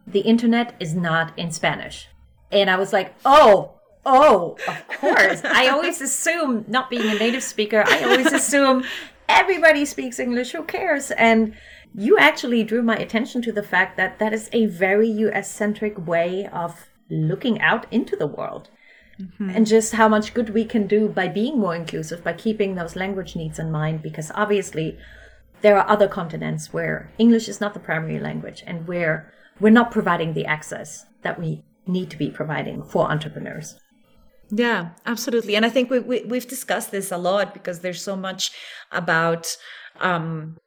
the 0.06 0.20
internet 0.20 0.76
is 0.80 0.94
not 0.94 1.38
in 1.38 1.52
Spanish. 1.52 2.08
And 2.52 2.70
I 2.70 2.78
was 2.78 2.94
like, 2.94 3.16
oh, 3.26 3.80
oh, 4.06 4.58
of 4.68 4.88
course. 4.88 5.42
I 5.44 5.70
always 5.70 6.02
assume, 6.02 6.66
not 6.68 6.92
being 6.92 7.10
a 7.10 7.16
native 7.16 7.44
speaker, 7.44 7.84
I 7.86 8.04
always 8.04 8.32
assume 8.32 8.84
everybody 9.28 9.86
speaks 9.86 10.20
English. 10.20 10.52
Who 10.52 10.64
cares? 10.64 11.10
And 11.12 11.56
you 11.96 12.18
actually 12.18 12.64
drew 12.64 12.84
my 12.84 12.96
attention 12.96 13.42
to 13.42 13.52
the 13.52 13.64
fact 13.64 13.98
that 13.98 14.20
that 14.20 14.34
is 14.34 14.50
a 14.54 14.68
very 14.68 15.10
US 15.10 15.52
centric 15.52 16.08
way 16.08 16.48
of 16.54 16.90
looking 17.10 17.60
out 17.62 17.92
into 17.92 18.16
the 18.16 18.28
world 18.28 18.70
mm-hmm. 19.20 19.50
and 19.50 19.68
just 19.68 19.94
how 19.94 20.08
much 20.08 20.34
good 20.34 20.50
we 20.50 20.66
can 20.66 20.88
do 20.88 21.08
by 21.08 21.28
being 21.28 21.60
more 21.60 21.76
inclusive, 21.76 22.24
by 22.24 22.34
keeping 22.34 22.76
those 22.76 22.96
language 22.96 23.36
needs 23.36 23.60
in 23.60 23.72
mind, 23.72 24.02
because 24.02 24.32
obviously 24.36 24.98
there 25.62 25.78
are 25.78 25.90
other 25.90 26.08
continents 26.08 26.74
where 26.74 27.12
English 27.18 27.48
is 27.48 27.62
not 27.62 27.74
the 27.74 27.80
primary 27.80 28.20
language 28.20 28.64
and 28.68 28.88
where 28.88 29.32
we're 29.60 29.70
not 29.70 29.92
providing 29.92 30.34
the 30.34 30.46
access 30.46 31.06
that 31.22 31.40
we 31.40 31.64
need 31.88 32.10
to 32.10 32.18
be 32.18 32.30
providing 32.30 32.84
for 32.84 33.10
entrepreneurs. 33.12 33.80
Yeah, 34.52 34.90
absolutely. 35.06 35.56
And 35.56 35.66
I 35.66 35.70
think 35.70 35.90
we, 35.90 36.00
we, 36.00 36.38
have 36.38 36.48
discussed 36.48 36.92
this 36.92 37.12
a 37.12 37.18
lot 37.18 37.54
because 37.54 37.80
there's 37.80 38.02
so 38.02 38.16
much 38.16 38.52
about 38.92 39.58
um, 40.00 40.58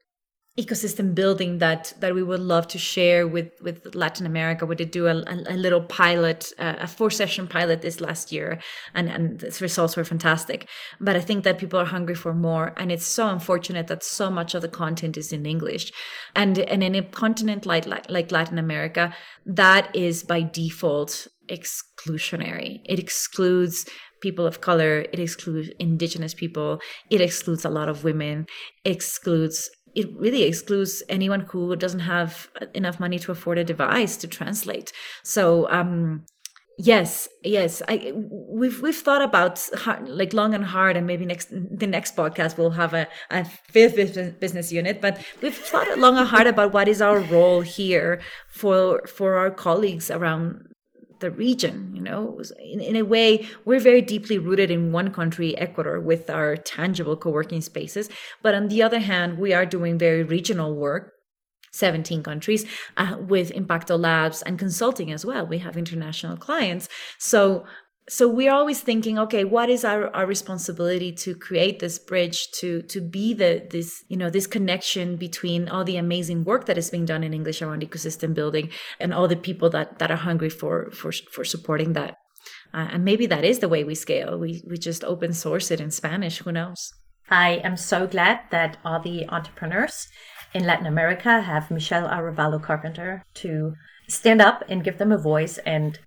ecosystem 0.59 1.15
building 1.15 1.59
that 1.59 1.93
that 2.01 2.15
we 2.15 2.23
would 2.23 2.41
love 2.41 2.67
to 2.67 2.79
share 2.79 3.29
with 3.29 3.53
with 3.63 3.95
Latin 3.95 4.27
America. 4.27 4.67
We 4.67 4.75
did 4.75 4.91
do 4.91 5.07
a, 5.07 5.15
a, 5.15 5.57
little 5.57 5.83
pilot, 5.83 6.53
uh, 6.59 6.75
a 6.81 6.89
four 6.89 7.11
session 7.11 7.47
pilot 7.47 7.81
this 7.81 8.01
last 8.01 8.33
year, 8.33 8.59
and 8.95 9.09
and 9.09 9.39
the 9.39 9.57
results 9.61 9.97
were 9.97 10.05
fantastic. 10.05 10.69
But 11.01 11.15
I 11.17 11.21
think 11.21 11.45
that 11.45 11.59
people 11.59 11.79
are 11.79 11.85
hungry 11.85 12.17
for 12.17 12.35
more, 12.35 12.75
and 12.77 12.91
it's 12.91 13.07
so 13.07 13.29
unfortunate 13.29 13.87
that 13.87 14.03
so 14.03 14.31
much 14.31 14.55
of 14.55 14.63
the 14.63 14.69
content 14.69 15.17
is 15.17 15.33
in 15.33 15.47
English, 15.47 15.93
and 16.35 16.59
and 16.59 16.83
in 16.83 16.95
a 16.97 17.03
continent 17.03 17.65
like 17.65 17.87
like 17.87 18.33
Latin 18.33 18.59
America, 18.59 19.15
that 19.47 19.95
is 19.95 20.25
by 20.25 20.43
default 20.43 21.29
exclusionary. 21.49 22.81
It 22.85 22.99
excludes 22.99 23.87
people 24.21 24.47
of 24.47 24.61
color, 24.61 25.07
it 25.13 25.19
excludes 25.19 25.71
indigenous 25.79 26.35
people, 26.35 26.81
it 27.11 27.21
excludes 27.21 27.65
a 27.65 27.71
lot 27.71 27.89
of 27.89 28.05
women, 28.05 28.47
excludes 28.85 29.71
it 29.99 30.09
really 30.17 30.45
excludes 30.45 31.03
anyone 31.09 31.41
who 31.41 31.75
doesn't 31.75 32.07
have 32.15 32.49
enough 32.73 33.01
money 33.01 33.19
to 33.19 33.33
afford 33.33 33.59
a 33.59 33.65
device 33.65 34.17
to 34.19 34.29
translate. 34.29 34.93
So, 35.25 35.69
um, 35.71 36.25
yes, 36.79 37.29
yes, 37.43 37.83
I 37.89 38.13
we've 38.15 38.81
we've 38.81 39.03
thought 39.07 39.23
about 39.23 39.69
hard, 39.75 40.09
like 40.09 40.33
long 40.33 40.55
and 40.55 40.65
hard, 40.65 40.97
and 40.97 41.05
maybe 41.05 41.27
next 41.27 41.49
the 41.51 41.89
next 41.89 42.15
podcast 42.15 42.57
we'll 42.57 42.79
have 42.83 42.95
a, 42.95 43.09
a 43.31 43.45
fifth 43.45 44.39
business 44.39 44.71
unit. 44.71 45.01
But 45.01 45.19
we've 45.43 45.57
thought 45.57 45.99
long 45.99 46.17
and 46.17 46.29
hard 46.29 46.47
about 46.47 46.73
what 46.73 46.87
is 46.87 47.03
our 47.03 47.19
role 47.19 47.63
here 47.63 48.21
for 48.49 49.03
for 49.07 49.35
our 49.35 49.51
colleagues 49.51 50.13
around 50.13 50.63
the 51.21 51.31
region 51.31 51.93
you 51.95 52.01
know? 52.01 52.41
In, 52.61 52.81
in 52.81 52.97
a 52.97 53.03
way 53.03 53.47
we're 53.65 53.81
very 53.81 54.03
deeply 54.03 54.39
rooted 54.39 54.71
in 54.71 54.93
one 54.93 55.13
country 55.13 55.57
ecuador 55.57 56.01
with 56.01 56.31
our 56.31 56.57
tangible 56.57 57.17
co-working 57.17 57.61
spaces. 57.61 58.09
But 58.43 58.55
on 58.55 58.69
the 58.69 58.83
other 58.83 58.99
hand 58.99 59.39
we 59.39 59.53
are 59.53 59.67
doing 59.67 59.99
very 59.99 60.23
regional 60.23 60.75
work 60.75 61.15
17 61.73 62.23
countries 62.23 62.65
uh, 62.97 63.17
with 63.21 63.53
impaqto 63.53 63.99
labs 63.99 64.43
and 64.43 64.59
consulting 64.59 65.13
as 65.13 65.25
well. 65.25 65.47
We 65.47 65.59
have 65.59 65.77
international 65.77 66.37
clients. 66.37 66.89
So 67.19 67.65
so 68.09 68.27
we're 68.29 68.53
always 68.53 68.81
thinking 68.81 69.19
okay 69.19 69.45
what 69.45 69.69
is 69.69 69.85
our, 69.85 70.15
our 70.15 70.27
responsibility 70.27 71.13
to 71.13 71.35
create 71.35 71.79
this 71.79 71.99
bridge 71.99 72.51
to 72.53 72.83
to 72.83 73.01
be 73.01 73.35
the 73.35 73.67
this 73.71 74.05
you 74.09 74.17
know 74.17 74.31
this 74.31 74.47
connection 74.47 75.17
between 75.17 75.69
all 75.69 75.85
the 75.85 75.97
amazing 75.97 76.45
work 76.45 76.67
that 76.67 76.79
is 76.79 76.91
being 76.91 77.05
done 77.05 77.23
in 77.23 77.35
english 77.35 77.61
around 77.61 77.83
ecosystem 77.83 78.35
building 78.35 78.71
and 78.99 79.13
all 79.13 79.29
the 79.29 79.37
people 79.37 79.71
that 79.71 79.99
that 79.99 80.11
are 80.11 80.17
hungry 80.17 80.51
for 80.51 80.91
for 80.91 81.13
for 81.31 81.45
supporting 81.45 81.93
that? 81.95 82.17
Uh, 82.73 82.89
and 82.93 83.05
maybe 83.05 83.27
that 83.27 83.45
is 83.45 83.59
the 83.61 83.69
way 83.69 83.85
we 83.85 83.95
scale. 83.95 84.39
We 84.39 84.63
we 84.69 84.77
just 84.77 85.05
open 85.05 85.33
source 85.33 85.71
it 85.71 85.81
in 85.81 85.91
spanish. 85.91 86.39
Who 86.39 86.53
knows? 86.53 86.93
I 87.31 87.61
am 87.65 87.77
so 87.77 88.07
glad 88.07 88.41
that 88.51 88.79
all 88.85 89.01
the 89.01 89.29
entrepreneurs 89.29 90.09
in 90.55 90.65
latin 90.65 90.87
america 90.87 91.43
have 91.43 91.71
michelle 91.71 92.09
arevalo 92.09 92.59
carpenter 92.63 93.23
to 93.35 93.75
stand 94.09 94.41
up 94.41 94.65
and 94.67 94.83
give 94.83 94.97
them 94.97 95.13
a 95.13 95.19
voice 95.19 95.59
and 95.67 95.99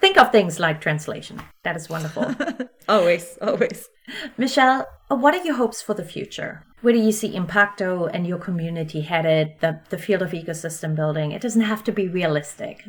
think 0.00 0.16
of 0.18 0.32
things 0.32 0.58
like 0.58 0.80
translation. 0.80 1.40
That 1.62 1.76
is 1.76 1.88
wonderful. 1.88 2.34
always, 2.88 3.38
always. 3.40 3.88
Michelle, 4.36 4.86
what 5.08 5.34
are 5.34 5.44
your 5.44 5.56
hopes 5.56 5.82
for 5.82 5.94
the 5.94 6.04
future? 6.04 6.64
Where 6.80 6.94
do 6.94 6.98
you 6.98 7.12
see 7.12 7.36
Impaqto 7.36 8.10
and 8.12 8.26
your 8.26 8.38
community 8.38 9.02
headed, 9.02 9.54
the, 9.60 9.80
the 9.90 9.98
field 9.98 10.22
of 10.22 10.30
ecosystem 10.30 10.96
building? 10.96 11.32
It 11.32 11.42
doesn't 11.42 11.62
have 11.62 11.84
to 11.84 11.92
be 11.92 12.08
realistic. 12.08 12.82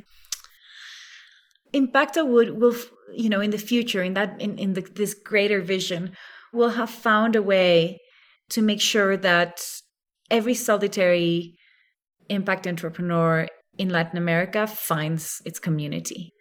Impaqto 1.73 2.27
would 2.27 2.59
will 2.59 2.75
you 3.13 3.29
know 3.29 3.39
in 3.39 3.51
the 3.51 3.57
future 3.57 4.03
in 4.03 4.13
that 4.13 4.41
in, 4.41 4.57
in 4.57 4.73
the, 4.73 4.81
this 4.81 5.13
greater 5.13 5.61
vision 5.61 6.11
will 6.51 6.71
have 6.71 6.89
found 6.89 7.35
a 7.35 7.41
way 7.41 7.97
to 8.49 8.61
make 8.61 8.81
sure 8.81 9.15
that 9.15 9.63
every 10.29 10.53
solitary 10.53 11.55
impact 12.29 12.67
entrepreneur 12.67 13.47
in 13.77 13.89
Latin 13.89 14.17
America 14.17 14.67
finds 14.67 15.41
its 15.45 15.59
community. 15.59 16.33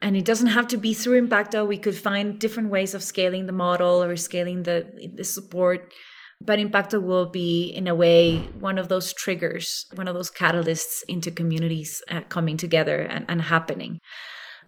And 0.00 0.16
it 0.16 0.24
doesn't 0.24 0.48
have 0.48 0.68
to 0.68 0.76
be 0.76 0.94
through 0.94 1.26
Impaqto. 1.26 1.66
We 1.66 1.78
could 1.78 1.96
find 1.96 2.38
different 2.38 2.70
ways 2.70 2.94
of 2.94 3.02
scaling 3.02 3.46
the 3.46 3.52
model 3.52 4.02
or 4.02 4.16
scaling 4.16 4.62
the, 4.62 5.10
the 5.14 5.24
support. 5.24 5.92
But 6.40 6.60
Impaqto 6.60 7.02
will 7.02 7.26
be, 7.26 7.64
in 7.64 7.88
a 7.88 7.96
way, 7.96 8.38
one 8.60 8.78
of 8.78 8.88
those 8.88 9.12
triggers, 9.12 9.86
one 9.96 10.06
of 10.06 10.14
those 10.14 10.30
catalysts 10.30 11.02
into 11.08 11.32
communities 11.32 12.00
uh, 12.08 12.20
coming 12.28 12.56
together 12.56 13.00
and, 13.00 13.24
and 13.28 13.42
happening. 13.42 14.00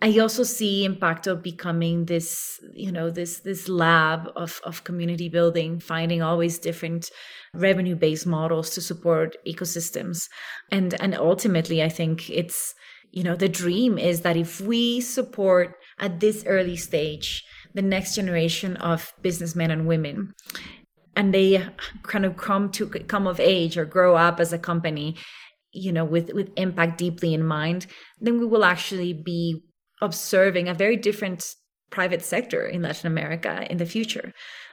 I 0.03 0.19
also 0.19 0.43
see 0.43 0.89
Impaqto 0.89 1.41
becoming 1.41 2.07
this, 2.07 2.59
you 2.73 2.91
know, 2.91 3.11
this 3.11 3.41
this 3.41 3.69
lab 3.69 4.31
of 4.35 4.61
of 4.65 4.83
community 4.83 5.29
building, 5.29 5.79
finding 5.79 6.23
always 6.23 6.59
different 6.59 7.11
revenue 7.53 7.97
based 7.97 8.27
models 8.27 8.71
to 8.71 8.81
support 8.81 9.37
ecosystems, 9.47 10.29
and 10.73 10.99
and 11.03 11.15
ultimately, 11.15 11.83
I 11.83 11.91
think 11.91 12.31
it's 12.31 12.75
you 13.11 13.23
know 13.23 13.37
the 13.37 13.49
dream 13.49 13.99
is 13.99 14.21
that 14.23 14.37
if 14.37 14.61
we 14.61 15.01
support 15.01 15.77
at 15.99 16.21
this 16.21 16.45
early 16.47 16.77
stage 16.77 17.45
the 17.75 17.83
next 17.83 18.15
generation 18.15 18.77
of 18.77 19.13
businessmen 19.21 19.71
and 19.71 19.87
women 19.87 20.35
and 21.17 21.35
they 21.35 21.65
kind 22.03 22.25
of 22.25 22.37
come 22.37 22.71
to 22.71 22.87
come 22.87 23.27
of 23.27 23.41
age 23.41 23.77
or 23.77 23.85
grow 23.85 24.17
up 24.17 24.41
as 24.41 24.53
a 24.53 24.59
company 24.59 25.17
you 25.73 25.93
know 25.93 26.05
with 26.05 26.33
with 26.33 26.51
impact 26.57 26.99
deeply 26.99 27.35
in 27.35 27.45
mind 27.45 27.87
then 28.21 28.39
we 28.39 28.47
will 28.47 28.65
actually 28.65 29.13
be 29.13 29.63
observing 30.01 30.69
a 30.69 30.75
very 30.75 30.97
different 30.97 31.55
private 31.91 32.23
sector 32.23 32.67
in 32.67 32.83
Latin 32.83 33.09
America 33.09 33.67
in 33.71 33.77
the 33.77 33.87
future. 33.87 34.33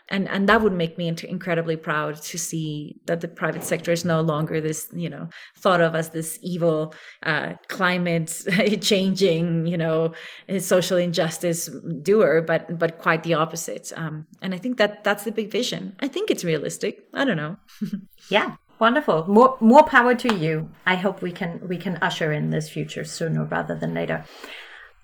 And, 0.09 0.27
and 0.29 0.47
that 0.47 0.61
would 0.61 0.73
make 0.73 0.97
me 0.97 1.07
incredibly 1.07 1.75
proud 1.75 2.21
to 2.23 2.37
see 2.37 2.95
that 3.05 3.21
the 3.21 3.27
private 3.27 3.63
sector 3.63 3.91
is 3.91 4.05
no 4.05 4.21
longer 4.21 4.61
this, 4.61 4.87
you 4.93 5.09
know, 5.09 5.29
thought 5.57 5.81
of 5.81 5.95
as 5.95 6.09
this 6.09 6.39
evil 6.41 6.93
uh, 7.23 7.53
climate 7.67 8.43
changing, 8.81 9.67
you 9.67 9.77
know, 9.77 10.13
social 10.59 10.97
injustice 10.97 11.69
doer, 12.01 12.41
but 12.41 12.79
but 12.79 12.99
quite 12.99 13.23
the 13.23 13.33
opposite. 13.33 13.91
Um, 13.95 14.27
and 14.41 14.53
I 14.53 14.57
think 14.57 14.77
that 14.77 15.03
that's 15.03 15.23
the 15.25 15.31
big 15.31 15.51
vision. 15.51 15.95
I 15.99 16.07
think 16.07 16.31
it's 16.31 16.43
realistic. 16.43 17.05
I 17.13 17.25
don't 17.25 17.37
know. 17.37 17.57
yeah, 18.29 18.55
wonderful. 18.79 19.27
More 19.27 19.57
more 19.59 19.83
power 19.83 20.15
to 20.15 20.35
you. 20.35 20.69
I 20.85 20.95
hope 20.95 21.21
we 21.21 21.31
can 21.31 21.67
we 21.67 21.77
can 21.77 21.97
usher 22.01 22.31
in 22.31 22.49
this 22.49 22.69
future 22.69 23.03
sooner 23.03 23.43
rather 23.43 23.75
than 23.75 23.93
later. 23.93 24.23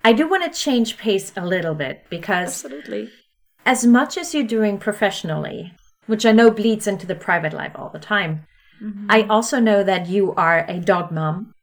I 0.02 0.12
do 0.12 0.28
want 0.28 0.44
to 0.44 0.58
change 0.58 0.98
pace 0.98 1.32
a 1.34 1.46
little 1.46 1.74
bit 1.74 2.04
because 2.10 2.64
Absolutely. 2.64 3.10
As 3.66 3.86
much 3.86 4.18
as 4.18 4.34
you're 4.34 4.44
doing 4.44 4.78
professionally, 4.78 5.72
which 6.06 6.26
I 6.26 6.32
know 6.32 6.50
bleeds 6.50 6.86
into 6.86 7.06
the 7.06 7.14
private 7.14 7.52
life 7.52 7.72
all 7.74 7.88
the 7.88 7.98
time, 7.98 8.46
mm-hmm. 8.82 9.06
I 9.08 9.22
also 9.22 9.58
know 9.58 9.82
that 9.82 10.06
you 10.08 10.34
are 10.34 10.66
a 10.68 10.80
dog 10.80 11.10
mom 11.10 11.54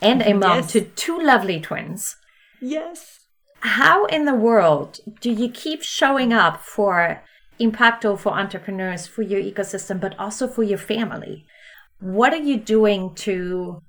and 0.00 0.22
a 0.22 0.32
mom 0.32 0.58
yes. 0.58 0.72
to 0.72 0.80
two 0.80 1.20
lovely 1.20 1.60
twins. 1.60 2.16
Yes. 2.60 3.20
How 3.60 4.06
in 4.06 4.24
the 4.24 4.34
world 4.34 5.00
do 5.20 5.30
you 5.30 5.48
keep 5.50 5.82
showing 5.82 6.32
up 6.32 6.62
for 6.62 7.22
Impaqto 7.60 8.18
for 8.18 8.32
entrepreneurs, 8.32 9.06
for 9.06 9.22
your 9.22 9.40
ecosystem, 9.40 10.00
but 10.00 10.18
also 10.18 10.48
for 10.48 10.62
your 10.62 10.78
family? 10.78 11.46
What 12.00 12.32
are 12.32 12.42
you 12.42 12.58
doing 12.58 13.14
to 13.16 13.82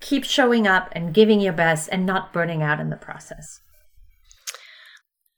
keep 0.00 0.24
showing 0.24 0.66
up 0.66 0.88
and 0.92 1.14
giving 1.14 1.40
your 1.40 1.52
best 1.52 1.88
and 1.92 2.06
not 2.06 2.32
burning 2.32 2.62
out 2.62 2.80
in 2.80 2.90
the 2.90 2.96
process? 2.96 3.60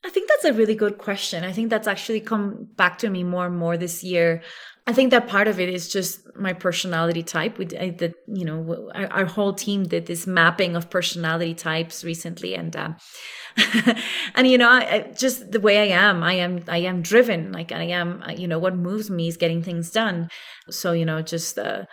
I 0.05 0.09
think 0.09 0.29
that's 0.29 0.45
a 0.45 0.53
really 0.53 0.75
good 0.75 0.99
question. 0.99 1.43
I 1.43 1.51
think 1.51 1.71
that's 1.71 1.87
actually 1.87 2.19
come 2.19 2.67
back 2.75 2.99
to 2.99 3.09
me 3.09 3.23
more 3.23 3.47
and 3.47 3.57
more 3.57 3.75
this 3.75 4.03
year. 4.03 4.43
I 4.85 4.93
think 4.93 5.09
that 5.09 5.27
part 5.27 5.47
of 5.47 5.59
it 5.59 5.67
is 5.67 5.91
just 5.91 6.19
my 6.35 6.53
personality 6.53 7.23
type. 7.23 7.57
We 7.57 7.65
that 7.65 8.13
you 8.27 8.45
know 8.45 8.91
our, 8.93 9.07
our, 9.07 9.25
whole 9.25 9.53
team 9.53 9.83
did 9.83 10.05
this 10.05 10.27
mapping 10.27 10.75
of 10.75 10.91
personality 10.91 11.55
types 11.55 12.03
recently, 12.03 12.53
and 12.53 12.75
uh, 12.75 12.91
and 14.35 14.45
you 14.45 14.59
know 14.59 14.69
I, 14.69 14.93
I, 14.93 14.99
just 15.17 15.51
the 15.51 15.59
way 15.59 15.79
I 15.79 15.97
am, 15.97 16.21
I 16.21 16.33
am 16.33 16.63
I 16.67 16.77
am 16.77 17.01
driven. 17.01 17.51
Like 17.51 17.71
I 17.71 17.85
am, 17.85 18.23
you 18.37 18.47
know, 18.47 18.59
what 18.59 18.75
moves 18.75 19.09
me 19.09 19.27
is 19.27 19.37
getting 19.37 19.63
things 19.63 19.89
done. 19.89 20.29
So 20.69 20.91
you 20.91 21.05
know, 21.05 21.23
just 21.23 21.57
uh, 21.57 21.85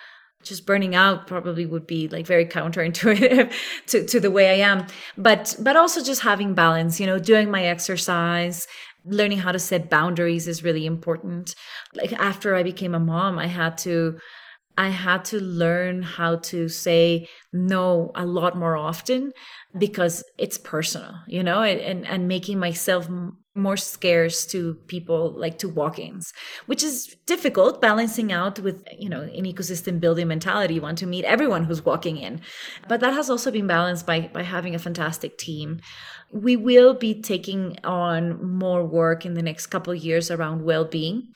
just 0.42 0.66
burning 0.66 0.94
out 0.94 1.26
probably 1.26 1.66
would 1.66 1.86
be 1.86 2.08
like 2.08 2.26
very 2.26 2.46
counterintuitive 2.46 3.52
to, 3.86 4.06
to 4.06 4.20
the 4.20 4.30
way 4.30 4.50
I 4.50 4.66
am. 4.66 4.86
But 5.16 5.56
but 5.60 5.76
also 5.76 6.02
just 6.02 6.22
having 6.22 6.54
balance, 6.54 7.00
you 7.00 7.06
know, 7.06 7.18
doing 7.18 7.50
my 7.50 7.64
exercise, 7.64 8.66
learning 9.04 9.38
how 9.38 9.52
to 9.52 9.58
set 9.58 9.90
boundaries 9.90 10.48
is 10.48 10.64
really 10.64 10.86
important. 10.86 11.54
Like 11.94 12.12
after 12.14 12.54
I 12.54 12.62
became 12.62 12.94
a 12.94 13.00
mom, 13.00 13.38
I 13.38 13.46
had 13.46 13.78
to 13.78 14.18
I 14.78 14.88
had 14.88 15.24
to 15.26 15.40
learn 15.40 16.02
how 16.02 16.36
to 16.36 16.68
say 16.68 17.28
no 17.52 18.10
a 18.14 18.24
lot 18.24 18.56
more 18.56 18.76
often 18.76 19.32
because 19.76 20.24
it's 20.38 20.58
personal, 20.58 21.14
you 21.26 21.42
know, 21.42 21.62
and 21.62 22.06
and 22.06 22.28
making 22.28 22.58
myself 22.58 23.08
more 23.54 23.76
scarce 23.76 24.46
to 24.46 24.74
people 24.86 25.30
like 25.36 25.58
to 25.58 25.68
walk-ins 25.68 26.32
which 26.66 26.82
is 26.82 27.14
difficult 27.26 27.82
balancing 27.82 28.32
out 28.32 28.58
with 28.60 28.82
you 28.98 29.10
know 29.10 29.20
an 29.20 29.44
ecosystem 29.44 30.00
building 30.00 30.28
mentality. 30.28 30.74
You 30.74 30.80
want 30.80 30.98
to 30.98 31.06
meet 31.06 31.24
everyone 31.24 31.64
who's 31.64 31.84
walking 31.84 32.16
in. 32.16 32.40
But 32.88 33.00
that 33.00 33.12
has 33.12 33.28
also 33.28 33.50
been 33.50 33.66
balanced 33.66 34.06
by 34.06 34.30
by 34.32 34.42
having 34.42 34.74
a 34.74 34.78
fantastic 34.78 35.38
team. 35.38 35.80
We 36.32 36.56
will 36.56 36.94
be 36.94 37.20
taking 37.20 37.78
on 37.84 38.56
more 38.58 38.86
work 38.86 39.26
in 39.26 39.34
the 39.34 39.42
next 39.42 39.66
couple 39.66 39.94
years 39.94 40.30
around 40.30 40.64
well-being. 40.64 41.28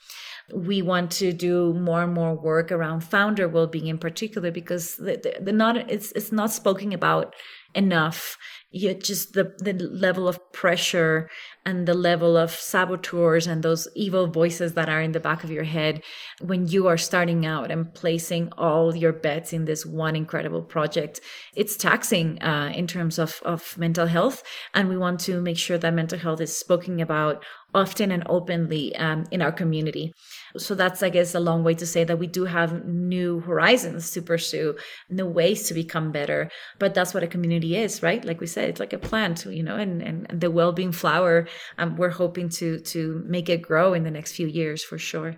We 0.51 0.81
want 0.81 1.11
to 1.11 1.33
do 1.33 1.73
more 1.73 2.03
and 2.03 2.13
more 2.13 2.33
work 2.33 2.71
around 2.71 3.01
founder 3.01 3.47
well-being 3.47 3.87
in 3.87 3.99
particular 3.99 4.49
because 4.49 4.95
the, 4.95 5.17
the, 5.21 5.43
the 5.43 5.51
not 5.51 5.77
it's 5.91 6.11
it's 6.13 6.31
not 6.31 6.51
spoken 6.51 6.93
about 6.93 7.35
enough 7.75 8.37
yet 8.71 9.01
just 9.01 9.33
the 9.33 9.53
the 9.59 9.73
level 9.73 10.27
of 10.27 10.39
pressure 10.51 11.29
and 11.65 11.87
the 11.87 11.93
level 11.93 12.35
of 12.35 12.51
saboteurs 12.51 13.47
and 13.47 13.63
those 13.63 13.87
evil 13.95 14.27
voices 14.27 14.73
that 14.73 14.89
are 14.89 15.01
in 15.01 15.13
the 15.13 15.19
back 15.19 15.43
of 15.43 15.51
your 15.51 15.63
head 15.63 16.03
when 16.41 16.67
you 16.67 16.87
are 16.87 16.97
starting 16.97 17.45
out 17.45 17.71
and 17.71 17.93
placing 17.93 18.51
all 18.57 18.95
your 18.95 19.13
bets 19.13 19.53
in 19.53 19.65
this 19.65 19.85
one 19.85 20.15
incredible 20.15 20.61
project 20.61 21.21
it's 21.55 21.77
taxing 21.77 22.41
uh, 22.41 22.71
in 22.75 22.87
terms 22.87 23.17
of 23.17 23.41
of 23.45 23.77
mental 23.77 24.07
health 24.07 24.43
and 24.73 24.89
we 24.89 24.97
want 24.97 25.19
to 25.19 25.39
make 25.39 25.57
sure 25.57 25.77
that 25.77 25.93
mental 25.93 26.19
health 26.19 26.41
is 26.41 26.55
spoken 26.55 26.99
about 26.99 27.43
often 27.73 28.11
and 28.11 28.23
openly 28.27 28.95
um, 28.95 29.25
in 29.31 29.41
our 29.41 29.51
community. 29.51 30.13
So 30.57 30.75
that's, 30.75 31.03
I 31.03 31.09
guess, 31.09 31.35
a 31.35 31.39
long 31.39 31.63
way 31.63 31.73
to 31.75 31.85
say 31.85 32.03
that 32.03 32.19
we 32.19 32.27
do 32.27 32.45
have 32.45 32.85
new 32.85 33.39
horizons 33.41 34.11
to 34.11 34.21
pursue, 34.21 34.75
new 35.09 35.25
ways 35.25 35.67
to 35.67 35.73
become 35.73 36.11
better. 36.11 36.49
But 36.79 36.93
that's 36.93 37.13
what 37.13 37.23
a 37.23 37.27
community 37.27 37.75
is, 37.75 38.03
right? 38.03 38.23
Like 38.23 38.39
we 38.39 38.47
said, 38.47 38.69
it's 38.69 38.79
like 38.79 38.93
a 38.93 38.97
plant, 38.97 39.45
you 39.45 39.63
know, 39.63 39.75
and, 39.75 40.01
and, 40.01 40.27
the 40.29 40.51
well-being 40.51 40.91
flower. 40.91 41.47
Um, 41.77 41.97
we're 41.97 42.09
hoping 42.09 42.49
to 42.49 42.79
to 42.79 43.23
make 43.25 43.49
it 43.49 43.61
grow 43.61 43.93
in 43.93 44.03
the 44.03 44.11
next 44.11 44.33
few 44.33 44.47
years 44.47 44.83
for 44.83 44.97
sure. 44.97 45.35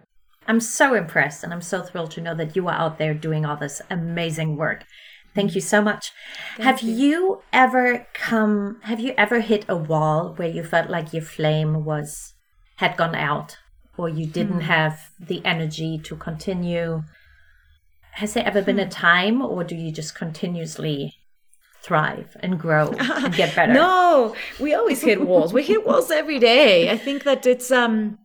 I'm 0.47 0.60
so 0.60 0.95
impressed, 0.95 1.43
and 1.43 1.53
I'm 1.53 1.62
so 1.62 1.84
thrilled 1.84 2.12
to 2.12 2.21
know 2.21 2.36
that 2.36 2.55
you 2.55 2.67
are 2.67 2.73
out 2.73 2.97
there 2.97 3.13
doing 3.13 3.45
all 3.45 3.58
this 3.58 3.82
amazing 3.89 4.58
work. 4.58 4.84
Thank 5.36 5.53
you 5.53 5.62
so 5.62 5.82
much. 5.82 6.12
Thank 6.58 6.63
have 6.65 6.82
you. 6.82 6.93
you. 6.93 7.41
ever 7.53 8.08
come 8.13 8.79
have 8.84 8.99
you 8.99 9.13
ever 9.17 9.41
hit 9.41 9.65
a 9.69 9.75
wall 9.75 10.34
where 10.36 10.49
you 10.49 10.63
felt 10.63 10.89
like 10.89 11.13
your 11.13 11.21
flame 11.21 11.86
was 11.86 12.34
had 12.77 12.97
gone 12.97 13.15
out 13.15 13.58
or 14.00 14.08
you 14.08 14.26
didn't 14.26 14.62
hmm. 14.62 14.74
have 14.76 15.12
the 15.20 15.46
energy 15.46 16.00
to 16.06 16.16
continue? 16.16 17.04
Has 18.14 18.34
there 18.34 18.46
ever 18.46 18.62
been 18.62 18.80
a 18.80 18.86
hmm. 18.86 18.90
time 18.90 19.42
or 19.42 19.64
do 19.64 19.76
you 19.76 19.92
just 19.92 20.16
continuously 20.16 21.16
thrive 21.82 22.36
and 22.40 22.60
grow 22.60 22.88
and 23.00 23.34
get 23.36 23.56
better? 23.56 23.74
no, 23.74 24.36
we 24.60 24.74
always 24.74 25.02
hit 25.02 25.22
walls. 25.22 25.54
we 25.54 25.64
hit 25.64 25.86
walls 25.86 26.10
every 26.12 26.40
day. 26.40 26.90
I 26.90 26.98
think 26.98 27.24
that 27.24 27.46
it's 27.46 27.72
um 27.72 28.18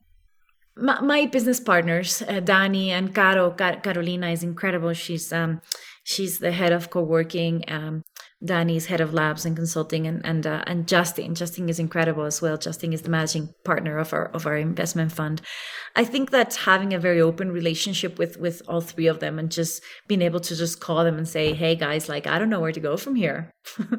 my, 0.76 1.00
my 1.00 1.26
business 1.26 1.60
partners, 1.60 2.22
uh, 2.22 2.40
Dani 2.40 2.88
and 2.88 3.14
Caro, 3.14 3.50
Carolina 3.52 4.28
is 4.30 4.42
incredible. 4.42 4.92
She's 4.92 5.32
um 5.32 5.60
She's 6.04 6.38
the 6.38 6.52
head 6.52 6.70
of 6.70 6.90
co-working. 6.90 7.64
Um, 7.66 8.04
Dani's 8.42 8.86
head 8.86 9.00
of 9.00 9.14
labs 9.14 9.44
and 9.44 9.56
consulting, 9.56 10.06
and 10.06 10.24
and 10.24 10.46
uh, 10.46 10.62
and 10.66 10.86
Justin. 10.88 11.34
Justin 11.34 11.68
is 11.68 11.78
incredible 11.78 12.24
as 12.24 12.42
well. 12.42 12.56
Justin 12.56 12.92
is 12.92 13.02
the 13.02 13.10
managing 13.10 13.50
partner 13.64 13.98
of 13.98 14.12
our 14.12 14.26
of 14.26 14.46
our 14.46 14.56
investment 14.56 15.12
fund. 15.12 15.40
I 15.96 16.04
think 16.04 16.30
that 16.30 16.54
having 16.54 16.92
a 16.92 16.98
very 16.98 17.20
open 17.20 17.52
relationship 17.52 18.18
with 18.18 18.36
with 18.36 18.60
all 18.68 18.80
three 18.80 19.06
of 19.06 19.20
them, 19.20 19.38
and 19.38 19.50
just 19.50 19.82
being 20.08 20.22
able 20.22 20.40
to 20.40 20.56
just 20.56 20.80
call 20.80 21.04
them 21.04 21.16
and 21.16 21.28
say, 21.28 21.54
"Hey 21.54 21.74
guys, 21.74 22.08
like 22.08 22.26
I 22.26 22.38
don't 22.38 22.50
know 22.50 22.60
where 22.60 22.72
to 22.72 22.80
go 22.80 22.96
from 22.96 23.14
here," 23.14 23.50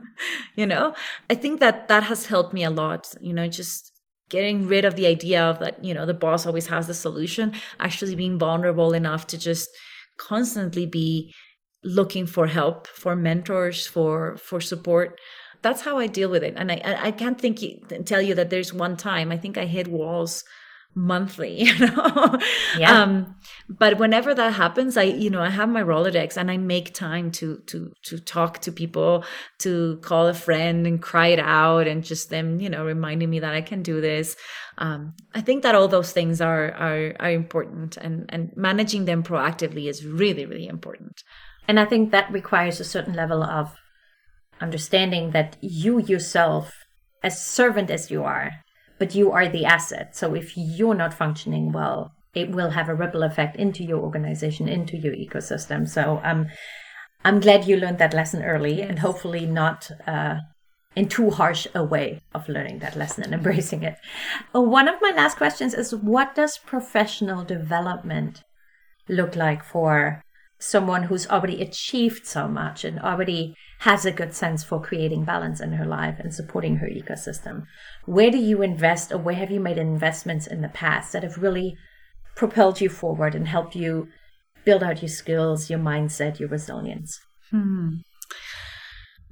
you 0.55 0.65
know, 0.65 0.93
I 1.29 1.35
think 1.35 1.59
that 1.59 1.87
that 1.87 2.03
has 2.03 2.27
helped 2.27 2.53
me 2.53 2.63
a 2.63 2.69
lot. 2.69 3.13
You 3.21 3.33
know, 3.33 3.47
just 3.47 3.91
getting 4.29 4.67
rid 4.67 4.85
of 4.85 4.95
the 4.95 5.07
idea 5.07 5.43
of 5.43 5.59
that 5.59 5.83
you 5.83 5.93
know 5.93 6.05
the 6.05 6.13
boss 6.13 6.45
always 6.45 6.67
has 6.67 6.87
the 6.87 6.93
solution. 6.93 7.53
Actually, 7.79 8.15
being 8.15 8.37
vulnerable 8.37 8.93
enough 8.93 9.25
to 9.27 9.37
just 9.37 9.69
constantly 10.17 10.85
be 10.85 11.33
looking 11.85 12.25
for 12.25 12.47
help 12.47 12.87
for 12.87 13.15
mentors 13.15 13.87
for 13.87 14.35
for 14.37 14.59
support 14.59 15.19
that's 15.65 15.81
how 15.81 15.97
I 15.97 16.05
deal 16.05 16.29
with 16.29 16.43
it. 16.43 16.53
And 16.57 16.71
I, 16.71 16.79
I 17.07 17.11
can't 17.11 17.41
think, 17.41 17.59
tell 18.05 18.21
you 18.21 18.35
that 18.35 18.51
there's 18.51 18.71
one 18.71 18.95
time. 18.95 19.31
I 19.31 19.37
think 19.37 19.57
I 19.57 19.65
hit 19.65 19.87
walls 19.87 20.43
monthly 20.97 21.63
you 21.63 21.77
know 21.77 22.39
yeah. 22.77 23.01
um 23.01 23.35
but 23.67 23.97
whenever 23.97 24.33
that 24.33 24.53
happens 24.53 24.95
i 24.95 25.03
you 25.03 25.29
know 25.29 25.41
i 25.41 25.49
have 25.49 25.67
my 25.67 25.83
rolodex 25.83 26.37
and 26.37 26.49
i 26.49 26.55
make 26.55 26.93
time 26.93 27.29
to 27.29 27.57
to 27.67 27.91
to 28.01 28.17
talk 28.17 28.59
to 28.59 28.71
people 28.71 29.25
to 29.59 29.97
call 29.97 30.25
a 30.27 30.33
friend 30.33 30.87
and 30.87 31.01
cry 31.01 31.27
it 31.27 31.39
out 31.39 31.85
and 31.85 32.05
just 32.05 32.29
them 32.29 32.61
you 32.61 32.69
know 32.69 32.85
reminding 32.85 33.29
me 33.29 33.39
that 33.39 33.53
i 33.53 33.59
can 33.59 33.83
do 33.83 33.99
this 33.99 34.37
um 34.77 35.13
i 35.33 35.41
think 35.41 35.63
that 35.63 35.75
all 35.75 35.89
those 35.89 36.13
things 36.13 36.39
are 36.39 36.71
are 36.71 37.13
are 37.19 37.31
important 37.31 37.97
and 37.97 38.25
and 38.29 38.55
managing 38.55 39.03
them 39.03 39.21
proactively 39.21 39.89
is 39.89 40.05
really 40.05 40.45
really 40.45 40.65
important 40.65 41.25
and 41.67 41.79
i 41.79 41.85
think 41.85 42.11
that 42.11 42.31
requires 42.31 42.79
a 42.79 42.85
certain 42.85 43.13
level 43.13 43.43
of 43.43 43.75
understanding 44.61 45.31
that 45.31 45.57
you 45.61 45.99
yourself 45.99 46.71
as 47.23 47.45
servant 47.45 47.89
as 47.89 48.09
you 48.09 48.23
are 48.23 48.51
but 48.97 49.15
you 49.15 49.31
are 49.31 49.47
the 49.47 49.65
asset. 49.65 50.15
So 50.15 50.33
if 50.33 50.55
you're 50.55 50.95
not 50.95 51.13
functioning 51.13 51.71
well, 51.71 52.13
it 52.33 52.49
will 52.51 52.71
have 52.71 52.89
a 52.89 52.95
ripple 52.95 53.23
effect 53.23 53.55
into 53.55 53.83
your 53.83 53.99
organization, 53.99 54.67
into 54.67 54.97
your 54.97 55.13
ecosystem. 55.13 55.87
So 55.87 56.21
um, 56.23 56.47
I'm 57.23 57.39
glad 57.39 57.65
you 57.65 57.77
learned 57.77 57.97
that 57.99 58.13
lesson 58.13 58.43
early 58.43 58.75
yes. 58.75 58.89
and 58.89 58.99
hopefully 58.99 59.45
not 59.45 59.89
uh, 60.05 60.39
in 60.95 61.07
too 61.07 61.29
harsh 61.29 61.67
a 61.73 61.83
way 61.83 62.21
of 62.33 62.47
learning 62.49 62.79
that 62.79 62.95
lesson 62.95 63.23
and 63.23 63.33
embracing 63.39 63.83
it. 63.83 63.97
Uh, 64.53 64.61
one 64.61 64.87
of 64.87 64.95
my 65.01 65.11
last 65.15 65.37
questions 65.37 65.73
is 65.73 65.95
what 65.95 66.35
does 66.35 66.57
professional 66.57 67.43
development 67.43 68.43
look 69.07 69.35
like 69.35 69.63
for 69.63 70.21
someone 70.65 71.03
who's 71.03 71.27
already 71.27 71.61
achieved 71.61 72.25
so 72.25 72.47
much 72.47 72.83
and 72.83 72.99
already 72.99 73.55
has 73.79 74.05
a 74.05 74.11
good 74.11 74.33
sense 74.33 74.63
for 74.63 74.81
creating 74.81 75.23
balance 75.23 75.61
in 75.61 75.73
her 75.73 75.85
life 75.85 76.19
and 76.19 76.33
supporting 76.33 76.77
her 76.77 76.87
ecosystem. 76.87 77.63
Where 78.05 78.31
do 78.31 78.37
you 78.37 78.61
invest 78.61 79.11
or 79.11 79.17
where 79.17 79.35
have 79.35 79.51
you 79.51 79.59
made 79.59 79.77
investments 79.77 80.47
in 80.47 80.61
the 80.61 80.69
past 80.69 81.13
that 81.13 81.23
have 81.23 81.37
really 81.37 81.75
propelled 82.35 82.81
you 82.81 82.89
forward 82.89 83.35
and 83.35 83.47
helped 83.47 83.75
you 83.75 84.07
build 84.63 84.81
out 84.81 85.01
your 85.01 85.09
skills, 85.09 85.69
your 85.69 85.79
mindset, 85.79 86.39
your 86.39 86.49
resilience? 86.49 87.19
Hmm. 87.51 87.97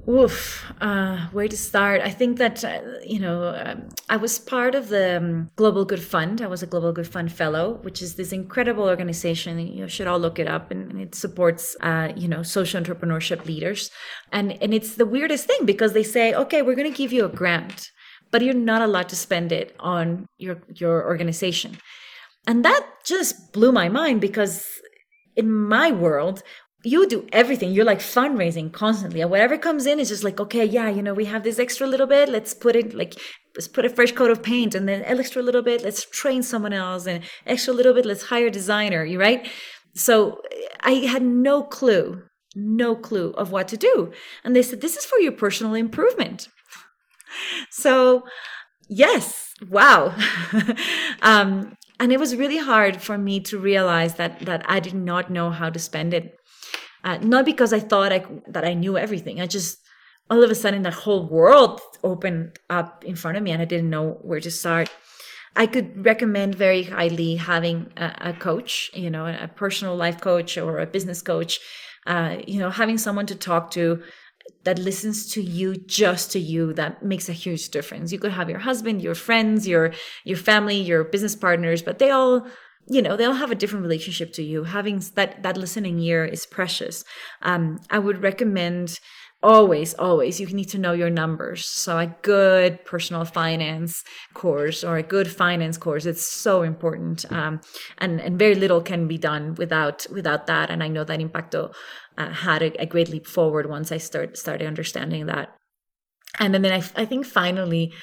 Oof, 0.08 0.70
uh, 0.82 1.30
where 1.32 1.48
to 1.48 1.56
start? 1.56 2.02
I 2.02 2.10
think 2.10 2.38
that, 2.38 2.62
uh, 2.66 2.82
you 3.06 3.20
know, 3.20 3.56
um, 3.56 3.88
I 4.10 4.18
was 4.18 4.38
part 4.38 4.76
of 4.76 4.90
the 4.90 5.18
um, 5.18 5.50
Global 5.56 5.86
Good 5.86 6.04
Fund. 6.04 6.42
I 6.42 6.48
was 6.48 6.62
a 6.62 6.68
Global 6.68 6.92
Good 6.92 7.08
Fund 7.08 7.32
Fellow, 7.32 7.80
which 7.84 8.02
is 8.02 8.16
this 8.16 8.34
incredible 8.34 8.84
organization. 8.84 9.60
You 9.60 9.88
should 9.88 10.08
all 10.08 10.20
look 10.20 10.40
it 10.40 10.48
up, 10.48 10.72
and, 10.72 10.92
and 10.92 11.00
it 11.00 11.16
supports, 11.16 11.78
uh, 11.80 12.12
you 12.18 12.28
know, 12.28 12.44
social 12.44 12.82
entrepreneurship 12.82 13.46
leaders. 13.46 13.92
And 14.34 14.62
and 14.62 14.74
it's 14.74 14.96
the 14.96 15.06
weirdest 15.06 15.46
thing 15.46 15.66
because 15.66 15.94
they 15.94 16.04
say, 16.04 16.34
okay, 16.34 16.62
we're 16.62 16.76
going 16.76 16.92
to 16.92 16.98
give 16.98 17.14
you 17.14 17.24
a 17.24 17.30
grant, 17.30 17.90
but 18.30 18.42
you're 18.42 18.54
not 18.54 18.82
allowed 18.82 19.08
to 19.10 19.16
spend 19.16 19.54
it 19.54 19.74
on 19.80 20.26
your 20.38 20.58
your 20.68 21.06
organization. 21.06 21.78
And 22.46 22.66
that 22.66 22.86
just 23.06 23.54
blew 23.54 23.72
my 23.72 23.88
mind 23.88 24.20
because 24.20 24.68
in 25.36 25.52
my 25.52 25.92
world, 25.92 26.44
you 26.84 27.08
do 27.08 27.26
everything. 27.32 27.72
You're 27.72 27.86
like 27.86 28.00
fundraising 28.00 28.72
constantly. 28.72 29.22
And 29.22 29.32
whatever 29.32 29.58
comes 29.58 29.86
in 29.86 30.00
is 30.00 30.10
just 30.10 30.24
like, 30.24 30.40
okay, 30.40 30.66
yeah, 30.66 30.90
you 30.90 31.02
know, 31.02 31.14
we 31.14 31.26
have 31.26 31.44
this 31.44 31.60
extra 31.60 31.88
little 31.88 32.08
bit. 32.08 32.28
Let's 32.28 32.54
put 32.54 32.76
it 32.76 32.94
like, 32.94 33.16
let's 33.56 33.70
put 33.70 33.86
a 33.86 33.90
fresh 33.90 34.12
coat 34.12 34.30
of 34.30 34.44
paint 34.44 34.76
and 34.76 34.88
then 34.88 35.04
extra 35.04 35.42
little 35.42 35.62
bit. 35.62 35.82
Let's 35.82 36.06
train 36.06 36.44
someone 36.44 36.74
else 36.74 37.08
and 37.08 37.24
extra 37.46 37.74
little 37.74 37.94
bit. 37.94 38.06
Let's 38.06 38.24
hire 38.24 38.48
a 38.48 38.52
designer. 38.52 39.06
You 39.06 39.20
right? 39.20 39.48
So 39.96 40.42
I 40.82 40.92
had 40.92 41.24
no 41.24 41.64
clue, 41.64 42.24
no 42.56 42.96
clue 42.96 43.32
of 43.32 43.52
what 43.52 43.70
to 43.70 43.78
do. 43.78 44.12
And 44.44 44.56
they 44.56 44.64
said, 44.64 44.82
this 44.82 44.98
is 44.98 45.06
for 45.06 45.20
your 45.20 45.32
personal 45.32 45.76
improvement. 45.76 46.50
so 47.70 48.24
yes, 48.90 49.54
wow. 49.70 50.16
um, 51.22 51.78
and 52.00 52.12
it 52.12 52.20
was 52.20 52.36
really 52.36 52.58
hard 52.58 53.02
for 53.02 53.18
me 53.18 53.40
to 53.40 53.58
realize 53.58 54.16
that 54.16 54.42
that 54.42 54.66
I 54.68 54.82
did 54.82 54.96
not 54.96 55.30
know 55.30 55.52
how 55.52 55.70
to 55.70 55.80
spend 55.80 56.14
it 56.14 56.36
uh, 57.04 57.18
not 57.18 57.46
because 57.46 57.74
I 57.74 57.80
thought 57.80 58.14
I, 58.14 58.26
that 58.48 58.66
I 58.66 58.74
knew 58.74 58.98
everything. 58.98 59.42
I 59.42 59.48
just 59.48 59.80
all 60.30 60.44
of 60.44 60.50
a 60.50 60.56
sudden 60.56 60.84
that 60.84 60.94
whole 60.94 61.28
world 61.28 61.82
opened 62.04 62.58
up 62.70 63.04
in 63.04 63.16
front 63.16 63.38
of 63.38 63.44
me, 63.44 63.52
and 63.52 63.62
I 63.62 63.66
didn't 63.66 63.90
know 63.90 64.20
where 64.22 64.40
to 64.40 64.52
start. 64.52 64.90
I 65.56 65.68
could 65.68 66.06
recommend 66.06 66.56
very 66.56 66.84
highly 66.84 67.36
having 67.36 67.92
a, 67.96 68.30
a 68.30 68.34
coach, 68.34 68.90
you 68.94 69.10
know, 69.10 69.28
a 69.28 69.48
personal 69.48 69.96
life 69.96 70.20
coach 70.20 70.58
or 70.58 70.80
a 70.80 70.88
business 70.88 71.22
coach. 71.22 71.60
Uh, 72.08 72.38
you 72.48 72.60
know, 72.60 72.70
having 72.70 72.98
someone 72.98 73.26
to 73.28 73.36
talk 73.36 73.72
to 73.72 74.02
that 74.64 74.80
listens 74.80 75.32
to 75.32 75.42
you 75.42 75.76
just 75.76 76.32
to 76.32 76.40
you 76.40 76.74
that 76.74 77.04
makes 77.04 77.30
a 77.30 77.34
huge 77.34 77.70
difference 77.70 78.12
you 78.12 78.20
could 78.20 78.32
have 78.32 78.50
your 78.50 78.60
husband 78.60 79.02
your 79.02 79.16
friends 79.16 79.68
your 79.68 79.94
your 80.24 80.38
family 80.38 80.78
your 80.78 81.04
business 81.04 81.36
partners 81.36 81.82
but 81.82 82.00
they 82.00 82.10
all 82.10 82.46
you 82.88 83.02
know 83.02 83.16
they'll 83.16 83.34
have 83.34 83.52
a 83.52 83.56
different 83.56 83.84
relationship 83.84 84.34
to 84.34 84.44
you. 84.44 84.64
Having 84.64 85.04
that 85.16 85.44
that 85.44 85.58
listening 85.58 86.00
ear 86.00 86.26
is 86.26 86.46
precious. 86.46 87.04
Um, 87.42 87.80
i 87.90 88.00
would 88.00 88.22
recommend 88.22 89.00
always 89.42 89.94
always 89.96 90.40
you 90.40 90.48
need 90.48 90.70
to 90.70 90.78
know 90.78 90.94
your 90.94 91.10
numbers. 91.10 91.66
So 91.66 91.98
a 91.98 92.16
good 92.22 92.84
personal 92.86 93.26
finance 93.26 94.04
course 94.34 94.84
or 94.84 94.98
a 94.98 95.04
good 95.04 95.30
finance 95.30 95.78
course 95.78 96.06
it's 96.06 96.26
so 96.26 96.64
important 96.64 97.30
um, 97.32 97.62
and 97.98 98.22
and 98.22 98.40
very 98.40 98.56
little 98.56 98.82
can 98.82 99.08
be 99.08 99.18
done 99.18 99.56
without 99.56 100.08
without 100.12 100.48
that. 100.48 100.70
And 100.70 100.82
i 100.82 100.88
know 100.88 101.04
that 101.04 101.20
impaqto 101.20 101.74
uh, 102.18 102.30
had 102.30 102.62
a, 102.62 102.82
a, 102.82 102.86
great 102.86 103.10
leap 103.10 103.26
forward 103.26 103.68
once 103.68 103.92
i 103.92 103.98
start 103.98 104.38
started 104.38 104.68
understanding 104.68 105.26
that. 105.26 105.50
And 106.40 106.54
then 106.54 106.66
I, 106.66 106.84
I 106.96 107.06
think 107.06 107.26
finally 107.26 107.94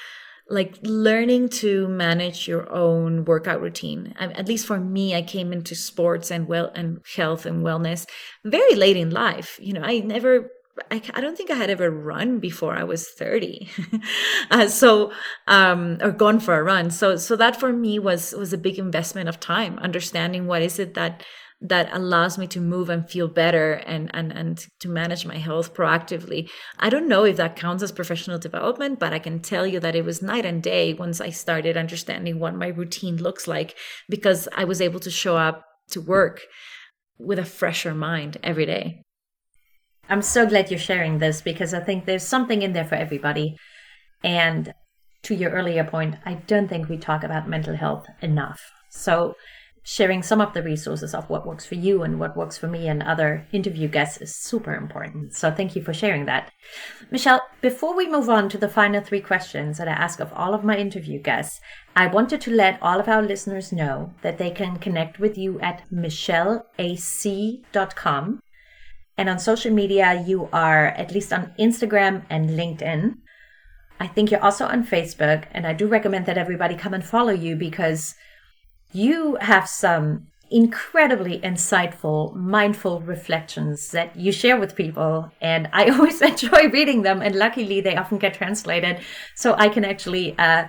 like 0.51 0.77
learning 0.83 1.49
to 1.49 1.87
manage 1.87 2.47
your 2.47 2.71
own 2.71 3.25
workout 3.25 3.61
routine 3.61 4.13
at 4.19 4.47
least 4.47 4.67
for 4.67 4.79
me 4.79 5.15
i 5.15 5.21
came 5.21 5.53
into 5.53 5.73
sports 5.75 6.29
and 6.29 6.47
well 6.47 6.71
and 6.75 6.99
health 7.15 7.45
and 7.45 7.65
wellness 7.65 8.05
very 8.43 8.75
late 8.75 8.97
in 8.97 9.09
life 9.09 9.57
you 9.61 9.73
know 9.73 9.81
i 9.81 9.99
never 9.99 10.49
I, 10.89 11.01
I 11.13 11.21
don't 11.21 11.37
think 11.37 11.51
I 11.51 11.55
had 11.55 11.69
ever 11.69 11.91
run 11.91 12.39
before 12.39 12.75
I 12.75 12.83
was 12.83 13.09
30. 13.09 13.69
uh, 14.51 14.67
so, 14.67 15.11
um, 15.47 15.97
or 16.01 16.11
gone 16.11 16.39
for 16.39 16.57
a 16.57 16.63
run. 16.63 16.91
So, 16.91 17.17
so 17.17 17.35
that 17.35 17.59
for 17.59 17.73
me 17.73 17.99
was, 17.99 18.33
was 18.33 18.53
a 18.53 18.57
big 18.57 18.79
investment 18.79 19.29
of 19.29 19.39
time, 19.39 19.77
understanding 19.79 20.47
what 20.47 20.61
is 20.61 20.79
it 20.79 20.93
that 20.93 21.23
that 21.61 21.89
allows 21.93 22.39
me 22.39 22.47
to 22.47 22.59
move 22.59 22.89
and 22.89 23.07
feel 23.07 23.27
better 23.27 23.73
and, 23.73 24.09
and, 24.15 24.31
and 24.31 24.65
to 24.79 24.89
manage 24.89 25.25
my 25.27 25.37
health 25.37 25.75
proactively. 25.75 26.49
I 26.79 26.89
don't 26.89 27.07
know 27.07 27.23
if 27.23 27.37
that 27.37 27.55
counts 27.55 27.83
as 27.83 27.91
professional 27.91 28.39
development, 28.39 28.97
but 28.99 29.13
I 29.13 29.19
can 29.19 29.39
tell 29.39 29.67
you 29.67 29.79
that 29.79 29.95
it 29.95 30.03
was 30.03 30.23
night 30.23 30.45
and 30.45 30.63
day 30.63 30.93
once 30.93 31.21
I 31.21 31.29
started 31.29 31.77
understanding 31.77 32.39
what 32.39 32.55
my 32.55 32.67
routine 32.67 33.17
looks 33.17 33.47
like 33.47 33.77
because 34.09 34.47
I 34.55 34.63
was 34.63 34.81
able 34.81 34.99
to 35.01 35.11
show 35.11 35.37
up 35.37 35.63
to 35.91 36.01
work 36.01 36.41
with 37.19 37.37
a 37.37 37.45
fresher 37.45 37.93
mind 37.93 38.37
every 38.41 38.65
day. 38.65 39.03
I'm 40.09 40.23
so 40.23 40.47
glad 40.47 40.71
you're 40.71 40.79
sharing 40.79 41.19
this 41.19 41.41
because 41.41 41.75
I 41.75 41.79
think 41.79 42.05
there's 42.05 42.25
something 42.25 42.63
in 42.63 42.73
there 42.73 42.85
for 42.85 42.95
everybody. 42.95 43.55
And 44.23 44.73
to 45.23 45.35
your 45.35 45.51
earlier 45.51 45.83
point, 45.83 46.15
I 46.25 46.33
don't 46.33 46.67
think 46.67 46.89
we 46.89 46.97
talk 46.97 47.23
about 47.23 47.47
mental 47.47 47.75
health 47.75 48.07
enough. 48.21 48.59
So 48.89 49.35
sharing 49.83 50.21
some 50.21 50.39
of 50.39 50.53
the 50.53 50.61
resources 50.61 51.15
of 51.15 51.27
what 51.29 51.45
works 51.45 51.65
for 51.65 51.75
you 51.75 52.03
and 52.03 52.19
what 52.19 52.37
works 52.37 52.57
for 52.57 52.67
me 52.67 52.87
and 52.87 53.01
other 53.01 53.47
interview 53.51 53.87
guests 53.87 54.21
is 54.21 54.35
super 54.35 54.75
important. 54.75 55.33
So 55.33 55.49
thank 55.51 55.75
you 55.75 55.81
for 55.81 55.93
sharing 55.93 56.25
that. 56.25 56.51
Michelle, 57.09 57.41
before 57.61 57.95
we 57.95 58.07
move 58.07 58.29
on 58.29 58.47
to 58.49 58.59
the 58.59 58.69
final 58.69 59.01
three 59.01 59.21
questions 59.21 59.79
that 59.79 59.87
I 59.87 59.93
ask 59.93 60.19
of 60.19 60.31
all 60.33 60.53
of 60.53 60.63
my 60.63 60.77
interview 60.77 61.19
guests, 61.19 61.59
I 61.95 62.05
wanted 62.07 62.41
to 62.41 62.51
let 62.51 62.77
all 62.81 62.99
of 62.99 63.07
our 63.07 63.23
listeners 63.23 63.71
know 63.71 64.13
that 64.21 64.37
they 64.37 64.51
can 64.51 64.77
connect 64.77 65.19
with 65.19 65.35
you 65.37 65.59
at 65.61 65.83
michelleac.com. 65.91 68.39
And 69.17 69.29
on 69.29 69.39
social 69.39 69.73
media, 69.73 70.23
you 70.25 70.47
are 70.53 70.87
at 70.87 71.11
least 71.11 71.33
on 71.33 71.53
Instagram 71.59 72.23
and 72.29 72.51
LinkedIn. 72.51 73.15
I 73.99 74.07
think 74.07 74.31
you're 74.31 74.43
also 74.43 74.65
on 74.65 74.85
Facebook, 74.85 75.45
and 75.51 75.67
I 75.67 75.73
do 75.73 75.87
recommend 75.87 76.27
that 76.27 76.37
everybody 76.37 76.75
come 76.75 76.93
and 76.93 77.05
follow 77.05 77.33
you 77.33 77.55
because 77.55 78.15
you 78.93 79.37
have 79.41 79.67
some 79.67 80.27
incredibly 80.51 81.39
insightful, 81.39 82.35
mindful 82.35 82.99
reflections 83.01 83.91
that 83.91 84.15
you 84.17 84.31
share 84.31 84.59
with 84.59 84.75
people. 84.75 85.31
And 85.39 85.69
I 85.71 85.89
always 85.89 86.21
enjoy 86.21 86.69
reading 86.69 87.01
them. 87.03 87.21
And 87.21 87.35
luckily, 87.35 87.81
they 87.81 87.95
often 87.95 88.17
get 88.17 88.33
translated. 88.33 88.99
So 89.35 89.55
I 89.57 89.69
can 89.69 89.85
actually 89.85 90.37
uh, 90.37 90.67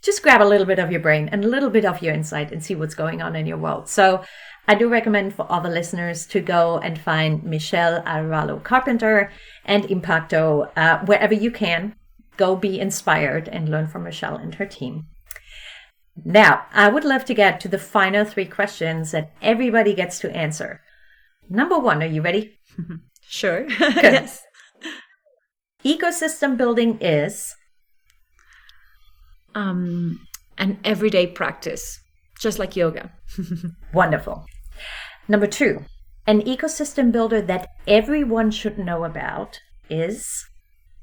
just 0.00 0.22
grab 0.22 0.40
a 0.40 0.44
little 0.44 0.66
bit 0.66 0.78
of 0.78 0.90
your 0.90 1.00
brain 1.00 1.28
and 1.30 1.44
a 1.44 1.48
little 1.48 1.70
bit 1.70 1.84
of 1.84 2.00
your 2.00 2.14
insight 2.14 2.52
and 2.52 2.64
see 2.64 2.74
what's 2.74 2.94
going 2.94 3.20
on 3.20 3.36
in 3.36 3.46
your 3.46 3.58
world. 3.58 3.88
So 3.88 4.22
I 4.68 4.74
do 4.74 4.88
recommend 4.88 5.34
for 5.34 5.46
the 5.48 5.68
listeners 5.68 6.26
to 6.26 6.40
go 6.40 6.78
and 6.78 6.98
find 6.98 7.42
Michelle 7.42 8.02
Arévalo 8.02 8.62
Carpenter 8.62 9.32
and 9.64 9.84
Impaqto 9.84 10.70
uh, 10.76 11.04
wherever 11.06 11.34
you 11.34 11.50
can. 11.50 11.96
Go 12.36 12.56
be 12.56 12.80
inspired 12.80 13.48
and 13.48 13.68
learn 13.68 13.88
from 13.88 14.04
Michelle 14.04 14.36
and 14.36 14.54
her 14.54 14.66
team. 14.66 15.06
Now, 16.24 16.66
I 16.72 16.88
would 16.88 17.04
love 17.04 17.24
to 17.26 17.34
get 17.34 17.60
to 17.60 17.68
the 17.68 17.78
final 17.78 18.24
three 18.24 18.46
questions 18.46 19.12
that 19.12 19.32
everybody 19.40 19.94
gets 19.94 20.18
to 20.20 20.36
answer. 20.36 20.80
Number 21.48 21.78
one, 21.78 22.02
are 22.02 22.06
you 22.06 22.22
ready? 22.22 22.58
sure. 23.22 23.66
yes. 23.78 24.42
Ecosystem 25.84 26.56
building 26.56 26.98
is 27.00 27.54
um, 29.54 30.20
an 30.58 30.78
everyday 30.84 31.26
practice, 31.26 31.98
just 32.38 32.58
like 32.58 32.76
yoga. 32.76 33.12
wonderful. 33.94 34.44
Number 35.26 35.46
two, 35.46 35.84
an 36.26 36.42
ecosystem 36.42 37.10
builder 37.10 37.40
that 37.42 37.68
everyone 37.86 38.50
should 38.50 38.78
know 38.78 39.04
about 39.04 39.60
is 39.88 40.44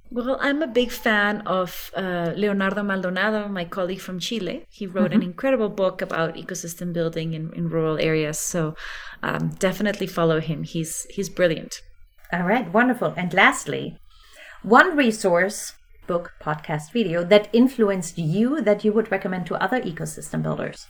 well, 0.09 0.37
I'm 0.39 0.61
a 0.61 0.67
big 0.67 0.91
fan 0.91 1.41
of 1.41 1.91
uh, 1.95 2.33
Leonardo 2.35 2.83
Maldonado, 2.83 3.47
my 3.47 3.65
colleague 3.65 3.99
from 3.99 4.19
Chile. 4.19 4.65
He 4.69 4.87
wrote 4.87 5.11
mm-hmm. 5.11 5.21
an 5.21 5.23
incredible 5.23 5.69
book 5.69 6.01
about 6.01 6.35
ecosystem 6.35 6.93
building 6.93 7.33
in, 7.33 7.53
in 7.53 7.69
rural 7.69 7.97
areas. 7.99 8.39
So 8.39 8.75
um, 9.23 9.49
definitely 9.59 10.07
follow 10.07 10.39
him. 10.39 10.63
He's 10.63 11.05
he's 11.09 11.29
brilliant. 11.29 11.81
All 12.31 12.43
right, 12.43 12.71
wonderful. 12.71 13.13
And 13.17 13.33
lastly, 13.33 13.97
one 14.63 14.95
resource, 14.97 15.73
book, 16.07 16.33
podcast, 16.41 16.91
video 16.91 17.23
that 17.23 17.49
influenced 17.53 18.17
you 18.17 18.61
that 18.61 18.83
you 18.83 18.93
would 18.93 19.11
recommend 19.11 19.45
to 19.47 19.55
other 19.55 19.81
ecosystem 19.81 20.41
builders. 20.41 20.87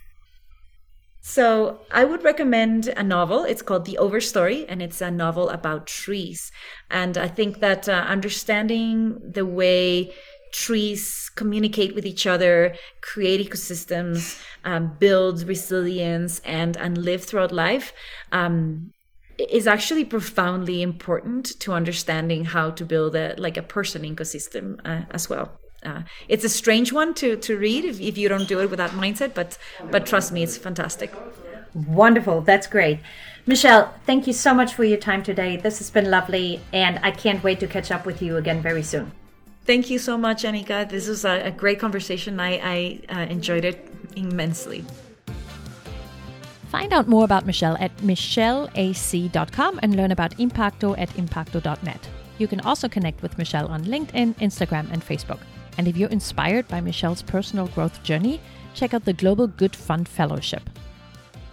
So 1.20 1.80
I 1.90 2.04
would 2.04 2.24
recommend 2.24 2.88
a 2.88 3.02
novel. 3.02 3.44
It's 3.44 3.62
called 3.62 3.84
The 3.84 3.98
Overstory, 4.00 4.64
and 4.68 4.80
it's 4.80 5.00
a 5.00 5.10
novel 5.10 5.50
about 5.50 5.86
trees. 5.86 6.50
And 6.90 7.18
I 7.18 7.28
think 7.28 7.60
that 7.60 7.88
uh, 7.88 7.92
understanding 7.92 9.20
the 9.22 9.44
way 9.44 10.14
trees 10.52 11.30
communicate 11.34 11.94
with 11.94 12.06
each 12.06 12.26
other, 12.26 12.74
create 13.02 13.46
ecosystems, 13.46 14.40
um, 14.64 14.96
build 14.98 15.42
resilience, 15.46 16.40
and 16.40 16.76
and 16.76 16.96
live 16.96 17.24
throughout 17.24 17.52
life. 17.52 17.92
Um, 18.32 18.92
is 19.38 19.68
actually 19.68 20.04
profoundly 20.04 20.82
important 20.82 21.60
to 21.60 21.72
understanding 21.72 22.44
how 22.44 22.70
to 22.70 22.84
build 22.84 23.14
a 23.14 23.34
like 23.38 23.56
a 23.56 23.62
person 23.62 24.02
ecosystem 24.02 24.80
uh, 24.84 25.04
as 25.12 25.28
well 25.28 25.57
uh, 25.84 26.02
it's 26.28 26.44
a 26.44 26.48
strange 26.48 26.92
one 26.92 27.14
to, 27.14 27.36
to 27.36 27.56
read 27.56 27.84
if, 27.84 28.00
if 28.00 28.18
you 28.18 28.28
don't 28.28 28.48
do 28.48 28.60
it 28.60 28.70
with 28.70 28.78
that 28.78 28.90
mindset, 28.92 29.34
but 29.34 29.58
but 29.90 30.06
trust 30.06 30.32
me, 30.32 30.42
it's 30.42 30.56
fantastic. 30.56 31.12
Wonderful, 31.74 32.40
that's 32.42 32.66
great. 32.66 33.00
Michelle, 33.46 33.94
thank 34.04 34.26
you 34.26 34.32
so 34.32 34.52
much 34.52 34.74
for 34.74 34.84
your 34.84 34.98
time 34.98 35.22
today. 35.22 35.56
This 35.56 35.78
has 35.78 35.90
been 35.90 36.10
lovely, 36.10 36.60
and 36.72 36.98
I 37.02 37.10
can't 37.10 37.42
wait 37.42 37.60
to 37.60 37.66
catch 37.66 37.90
up 37.90 38.04
with 38.04 38.20
you 38.20 38.36
again 38.36 38.60
very 38.60 38.82
soon. 38.82 39.12
Thank 39.64 39.90
you 39.90 39.98
so 39.98 40.18
much, 40.18 40.42
Annika. 40.44 40.88
This 40.88 41.08
was 41.08 41.24
a, 41.24 41.46
a 41.46 41.50
great 41.50 41.78
conversation. 41.78 42.40
I, 42.40 42.60
I 42.62 43.00
uh, 43.14 43.26
enjoyed 43.30 43.64
it 43.64 43.86
immensely. 44.16 44.84
Find 46.70 46.92
out 46.92 47.08
more 47.08 47.24
about 47.24 47.46
Michelle 47.46 47.76
at 47.80 47.96
michelleac.com 47.98 49.80
and 49.82 49.96
learn 49.96 50.12
about 50.12 50.32
Impaqto 50.36 50.98
at 50.98 51.08
impaqto.net. 51.10 52.08
You 52.38 52.46
can 52.48 52.60
also 52.60 52.88
connect 52.88 53.22
with 53.22 53.38
Michelle 53.38 53.68
on 53.68 53.84
LinkedIn, 53.84 54.34
Instagram, 54.36 54.90
and 54.92 55.04
Facebook. 55.04 55.40
And 55.78 55.86
if 55.86 55.96
you're 55.96 56.10
inspired 56.10 56.66
by 56.68 56.80
Michelle's 56.80 57.22
personal 57.22 57.68
growth 57.68 58.02
journey, 58.02 58.40
check 58.74 58.92
out 58.92 59.04
the 59.04 59.12
Global 59.12 59.46
Good 59.46 59.74
Fund 59.74 60.08
Fellowship. 60.08 60.68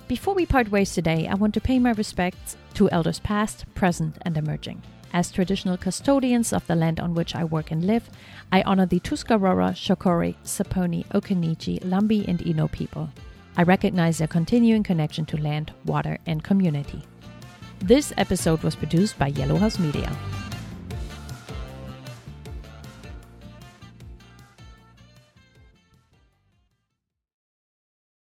Before 0.08 0.34
we 0.34 0.46
part 0.46 0.70
ways 0.70 0.94
today, 0.94 1.28
I 1.28 1.36
want 1.36 1.54
to 1.54 1.62
pay 1.62 1.80
my 1.80 1.92
respects 1.92 2.58
to 2.74 2.90
elders 2.90 3.20
past, 3.20 3.66
present, 3.76 4.18
and 4.24 4.36
emerging. 4.36 4.82
As 5.14 5.32
traditional 5.32 5.78
custodians 5.78 6.52
of 6.52 6.68
the 6.68 6.76
land 6.76 7.00
on 7.00 7.14
which 7.14 7.36
I 7.36 7.44
work 7.44 7.72
and 7.72 7.86
live, 7.86 8.10
I 8.52 8.64
honor 8.64 8.86
the 8.86 9.00
Tuscarora, 9.00 9.72
Shakori, 9.72 10.36
Saponi, 10.44 11.06
Occaneechi, 11.08 11.80
Lumbee, 11.84 12.28
and 12.28 12.46
Eno 12.46 12.68
people. 12.68 13.10
I 13.56 13.64
recognize 13.64 14.18
their 14.18 14.28
continuing 14.28 14.84
connection 14.84 15.26
to 15.28 15.42
land, 15.42 15.72
water, 15.86 16.18
and 16.26 16.44
community. 16.44 17.04
This 17.80 18.12
episode 18.18 18.64
was 18.64 18.76
produced 18.76 19.18
by 19.18 19.28
Yellow 19.28 19.58
House 19.58 19.80
Media. 19.80 20.12